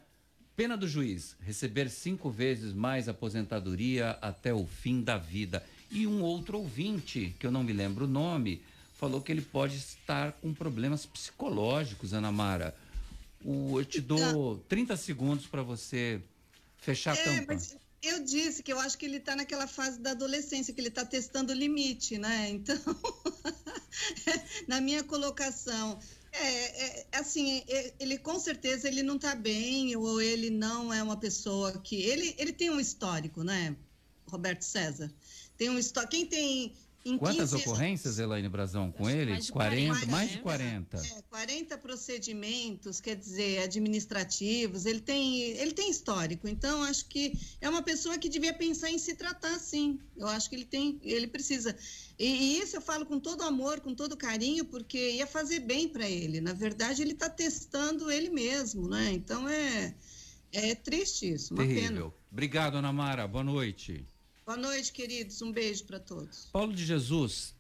Pena 0.56 0.78
do 0.78 0.88
juiz, 0.88 1.36
receber 1.42 1.90
cinco 1.90 2.30
vezes 2.30 2.74
mais 2.74 3.08
aposentadoria 3.08 4.12
até 4.22 4.54
o 4.54 4.66
fim 4.66 5.02
da 5.02 5.18
vida. 5.18 5.64
E 5.92 6.06
um 6.06 6.22
outro 6.22 6.58
ouvinte, 6.58 7.36
que 7.40 7.48
eu 7.48 7.52
não 7.52 7.64
me 7.64 7.74
lembro 7.74 8.06
o 8.06 8.10
nome, 8.10 8.62
falou 8.98 9.22
que 9.22 9.32
ele 9.32 9.42
pode 9.42 9.78
estar 9.78 10.34
com 10.34 10.54
problemas 10.54 11.06
psicológicos, 11.06 12.14
Ana 12.14 12.32
Mara. 12.32 12.76
O, 13.44 13.80
eu 13.80 13.86
te 13.86 14.02
dou 14.02 14.58
30 14.68 14.98
segundos 14.98 15.48
para 15.48 15.64
você 15.64 16.22
fechar 16.78 17.16
a 17.16 17.20
É, 17.20 17.24
tampa. 17.24 17.54
mas 17.54 17.76
eu 18.02 18.24
disse 18.24 18.64
que 18.64 18.72
eu 18.72 18.80
acho 18.80 18.98
que 18.98 19.06
ele 19.06 19.18
está 19.18 19.36
naquela 19.36 19.68
fase 19.68 20.00
da 20.00 20.12
adolescência, 20.12 20.74
que 20.74 20.80
ele 20.80 20.88
está 20.88 21.06
testando 21.06 21.52
o 21.52 21.56
limite, 21.56 22.18
né? 22.18 22.50
Então, 22.50 22.78
na 24.68 24.80
minha 24.80 25.04
colocação, 25.04 26.00
é, 26.32 26.86
é, 26.86 27.08
assim, 27.14 27.64
é, 27.68 27.94
ele 28.00 28.18
com 28.18 28.40
certeza 28.40 28.88
ele 28.88 29.04
não 29.04 29.16
está 29.16 29.36
bem, 29.36 29.96
ou 29.96 30.22
ele 30.22 30.50
não 30.50 30.94
é 30.94 31.02
uma 31.04 31.18
pessoa 31.18 31.78
que. 31.80 32.02
Ele, 32.02 32.36
ele 32.38 32.54
tem 32.54 32.70
um 32.70 32.80
histórico, 32.80 33.44
né, 33.44 33.76
Roberto 34.28 34.62
César? 34.62 35.12
Tem 35.58 35.70
um 35.70 35.78
histórico. 35.78 36.12
Quem 36.12 36.26
tem. 36.26 36.74
Em 37.06 37.18
Quantas 37.18 37.52
15 37.52 37.64
ocorrências, 37.64 38.20
Elaine 38.20 38.50
Brazão, 38.50 38.92
com 38.92 39.10
ele? 39.10 39.32
mais 39.32 39.46
de 39.46 39.52
40, 39.54 39.88
40, 39.88 40.06
mais 40.12 40.30
de 40.30 40.36
né? 40.36 40.42
40. 40.42 40.98
É, 40.98 41.22
40 41.30 41.78
procedimentos, 41.78 43.00
quer 43.00 43.16
dizer, 43.16 43.64
administrativos, 43.64 44.86
ele 44.86 45.00
tem, 45.00 45.42
ele 45.42 45.72
tem 45.72 45.90
histórico. 45.90 46.48
Então, 46.48 46.84
acho 46.84 47.06
que 47.06 47.40
é 47.62 47.70
uma 47.70 47.82
pessoa 47.82 48.18
que 48.18 48.28
devia 48.28 48.54
pensar 48.54 48.92
em 48.92 48.98
se 48.98 49.16
tratar, 49.16 49.58
sim. 49.60 49.98
Eu 50.18 50.28
acho 50.28 50.50
que 50.50 50.56
ele 50.58 50.66
tem, 50.66 51.00
ele 51.02 51.28
precisa. 51.28 51.74
E, 52.18 52.26
e 52.26 52.62
isso 52.62 52.76
eu 52.76 52.82
falo 52.82 53.06
com 53.06 53.18
todo 53.18 53.44
amor, 53.44 53.80
com 53.80 53.96
todo 53.96 54.18
carinho, 54.18 54.66
porque 54.66 55.12
ia 55.12 55.26
fazer 55.26 55.62
bem 55.62 55.88
para 55.88 56.08
ele. 56.10 56.42
Na 56.42 56.52
verdade, 56.52 57.02
ele 57.02 57.14
está 57.14 57.30
testando 57.30 58.12
ele 58.12 58.30
mesmo, 58.30 58.90
né? 58.90 59.14
Então, 59.14 59.48
é, 59.48 59.96
é 60.52 60.76
triste 60.76 61.32
isso, 61.32 61.54
uma 61.54 61.64
pena. 61.66 61.76
Terrível. 61.76 62.14
Obrigado, 62.30 62.76
Ana 62.76 62.92
Mara. 62.92 63.26
Boa 63.26 63.44
noite. 63.44 64.06
Boa 64.50 64.58
noite, 64.58 64.92
queridos. 64.92 65.44
Um 65.44 65.52
beijo 65.52 65.86
para 65.86 66.00
todos. 66.00 66.48
Paulo 66.52 66.74
de 66.74 66.84
Jesus, 66.84 67.54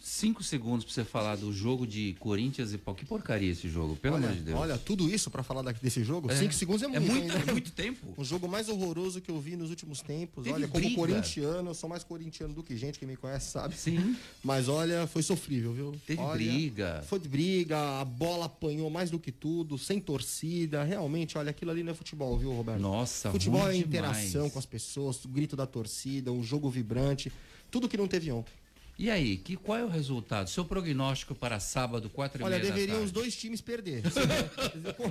cinco 0.00 0.42
segundos 0.42 0.84
para 0.84 0.92
você 0.94 1.04
falar 1.04 1.36
do 1.36 1.52
jogo 1.52 1.86
de 1.86 2.14
Corinthians 2.20 2.72
e 2.72 2.78
Pau. 2.78 2.94
Que 2.94 3.04
porcaria 3.06 3.50
esse 3.50 3.68
jogo, 3.68 3.96
pelo 3.96 4.16
olha, 4.16 4.26
amor 4.26 4.36
de 4.36 4.42
Deus. 4.42 4.58
Olha, 4.58 4.76
tudo 4.78 5.08
isso 5.12 5.30
pra 5.30 5.42
falar 5.42 5.62
desse 5.72 6.04
jogo? 6.04 6.30
É. 6.30 6.36
Cinco 6.36 6.52
segundos 6.52 6.82
é 6.82 6.86
É 6.86 7.00
muito. 7.00 7.12
muito- 7.12 7.36
ainda. 7.36 7.50
é 7.50 7.52
muito 7.52 7.72
tempo. 7.72 8.12
O 8.16 8.24
jogo 8.24 8.46
mais 8.46 8.68
horroroso 8.68 9.20
que 9.20 9.30
eu 9.30 9.40
vi 9.40 9.56
nos 9.56 9.70
últimos 9.70 10.02
tempos. 10.02 10.44
Teve 10.44 10.54
olha, 10.56 10.68
como 10.68 10.84
briga. 10.84 10.96
corintiano, 10.96 11.70
eu 11.70 11.74
sou 11.74 11.88
mais 11.88 12.04
corintiano 12.04 12.52
do 12.52 12.62
que 12.62 12.76
gente 12.76 12.98
que 12.98 13.06
me 13.06 13.16
conhece, 13.16 13.50
sabe? 13.50 13.76
Sim. 13.76 14.16
Mas 14.42 14.68
olha, 14.68 15.06
foi 15.06 15.22
sofrível, 15.22 15.72
viu? 15.72 15.94
Teve 16.06 16.20
Olha, 16.20 16.34
briga. 16.36 17.02
Foi 17.06 17.18
de 17.18 17.28
briga, 17.28 18.00
a 18.00 18.04
bola 18.04 18.44
apanhou 18.46 18.90
mais 18.90 19.10
do 19.10 19.18
que 19.18 19.32
tudo, 19.32 19.78
sem 19.78 20.00
torcida. 20.00 20.84
Realmente, 20.84 21.38
olha, 21.38 21.50
aquilo 21.50 21.70
ali 21.70 21.82
não 21.82 21.92
é 21.92 21.94
futebol, 21.94 22.36
viu, 22.38 22.52
Roberto? 22.52 22.80
Nossa, 22.80 23.30
Futebol 23.30 23.68
é 23.68 23.76
interação 23.76 24.32
demais. 24.32 24.52
com 24.52 24.58
as 24.58 24.66
pessoas, 24.66 25.24
o 25.24 25.28
grito 25.28 25.56
da 25.56 25.66
torcida, 25.66 26.30
um 26.30 26.42
jogo 26.42 26.68
vibrante. 26.68 27.32
Tudo 27.70 27.88
que 27.88 27.96
não 27.96 28.06
teve 28.06 28.30
ontem. 28.30 28.52
E 28.98 29.10
aí, 29.10 29.36
que, 29.36 29.56
qual 29.56 29.78
é 29.78 29.84
o 29.84 29.88
resultado? 29.88 30.48
Seu 30.48 30.64
prognóstico 30.64 31.34
para 31.34 31.58
sábado, 31.58 32.08
quatro 32.08 32.40
e 32.40 32.44
Olha, 32.44 32.60
deveriam 32.60 33.02
os 33.02 33.10
dois 33.10 33.34
times 33.34 33.60
perder. 33.60 34.02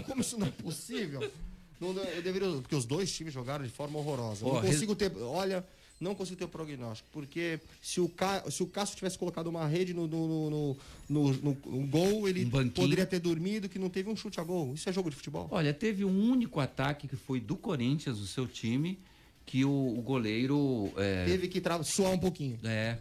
Como, 0.07 0.21
isso 0.21 0.37
não 0.37 0.47
é 0.47 0.51
possível? 0.51 1.29
Não, 1.79 1.89
eu 2.01 2.21
deveria, 2.21 2.49
porque 2.49 2.75
os 2.75 2.85
dois 2.85 3.11
times 3.11 3.33
jogaram 3.33 3.65
de 3.65 3.71
forma 3.71 3.99
horrorosa. 3.99 4.45
Ó, 4.45 4.53
não 4.53 4.61
consigo 4.61 4.95
ter. 4.95 5.11
Olha, 5.17 5.65
não 5.99 6.15
consigo 6.15 6.37
ter 6.37 6.47
prognóstico. 6.47 7.09
Porque 7.11 7.59
se 7.81 7.99
o, 7.99 8.07
Ca, 8.07 8.49
se 8.49 8.63
o 8.63 8.67
Cássio 8.67 8.95
tivesse 8.95 9.17
colocado 9.17 9.47
uma 9.47 9.67
rede 9.67 9.93
no, 9.93 10.07
no, 10.07 10.77
no, 11.09 11.33
no, 11.33 11.87
gol, 11.87 12.27
ele 12.29 12.45
Um 12.45 12.69
poderia 12.69 13.05
ter 13.05 13.19
dormido 13.19 13.67
que 13.67 13.77
não 13.77 13.89
teve 13.89 14.09
um 14.09 14.15
chute 14.15 14.39
a 14.39 14.43
gol. 14.43 14.73
Isso 14.73 14.89
é 14.89 14.93
jogo 14.93 15.09
de 15.09 15.15
futebol. 15.15 15.47
Olha, 15.51 15.73
teve 15.73 16.05
um 16.05 16.31
único 16.31 16.59
ataque 16.59 17.07
que 17.07 17.15
foi 17.15 17.39
do 17.39 17.55
Corinthians, 17.55 18.19
o 18.19 18.27
seu 18.27 18.47
time, 18.47 18.97
que 19.45 19.65
o, 19.65 19.97
o 19.97 20.01
goleiro. 20.01 20.91
É, 20.95 21.25
Teve 21.25 21.47
que 21.49 21.61
suar 21.83 22.11
um 22.11 22.19
pouquinho. 22.19 22.57
É. 22.63 22.97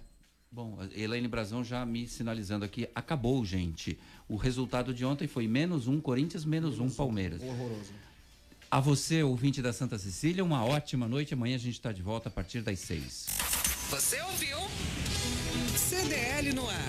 Bom, 0.55 0.77
Elaine 0.95 1.27
Brazão 1.27 1.65
já 1.65 1.83
me 1.87 2.07
sinalizando 2.07 2.63
aqui, 2.63 2.87
acabou, 2.95 3.43
gente. 3.43 3.99
O 4.29 4.37
resultado 4.37 4.93
de 4.93 5.03
ontem 5.03 5.27
foi 5.27 5.49
menos 5.49 5.89
um 5.89 5.99
Corinthians, 5.99 6.45
menos 6.45 6.79
um 6.79 6.91
Palmeiras. 6.91 7.41
Horroroso. 7.43 7.91
A 8.71 8.79
você, 8.79 9.23
ouvinte 9.23 9.63
da 9.63 9.73
Santa 9.73 9.99
Cecília, 9.99 10.45
uma 10.45 10.63
ótima 10.63 11.09
noite. 11.09 11.33
Amanhã 11.33 11.57
a 11.57 11.59
gente 11.59 11.77
está 11.77 11.91
de 11.91 12.03
volta 12.03 12.29
a 12.29 12.33
partir 12.33 12.61
das 12.61 12.79
seis. 12.81 13.29
Você 13.89 14.21
ouviu? 14.21 14.59
CDL 15.75 16.53
no 16.53 16.69
ar. 16.69 16.81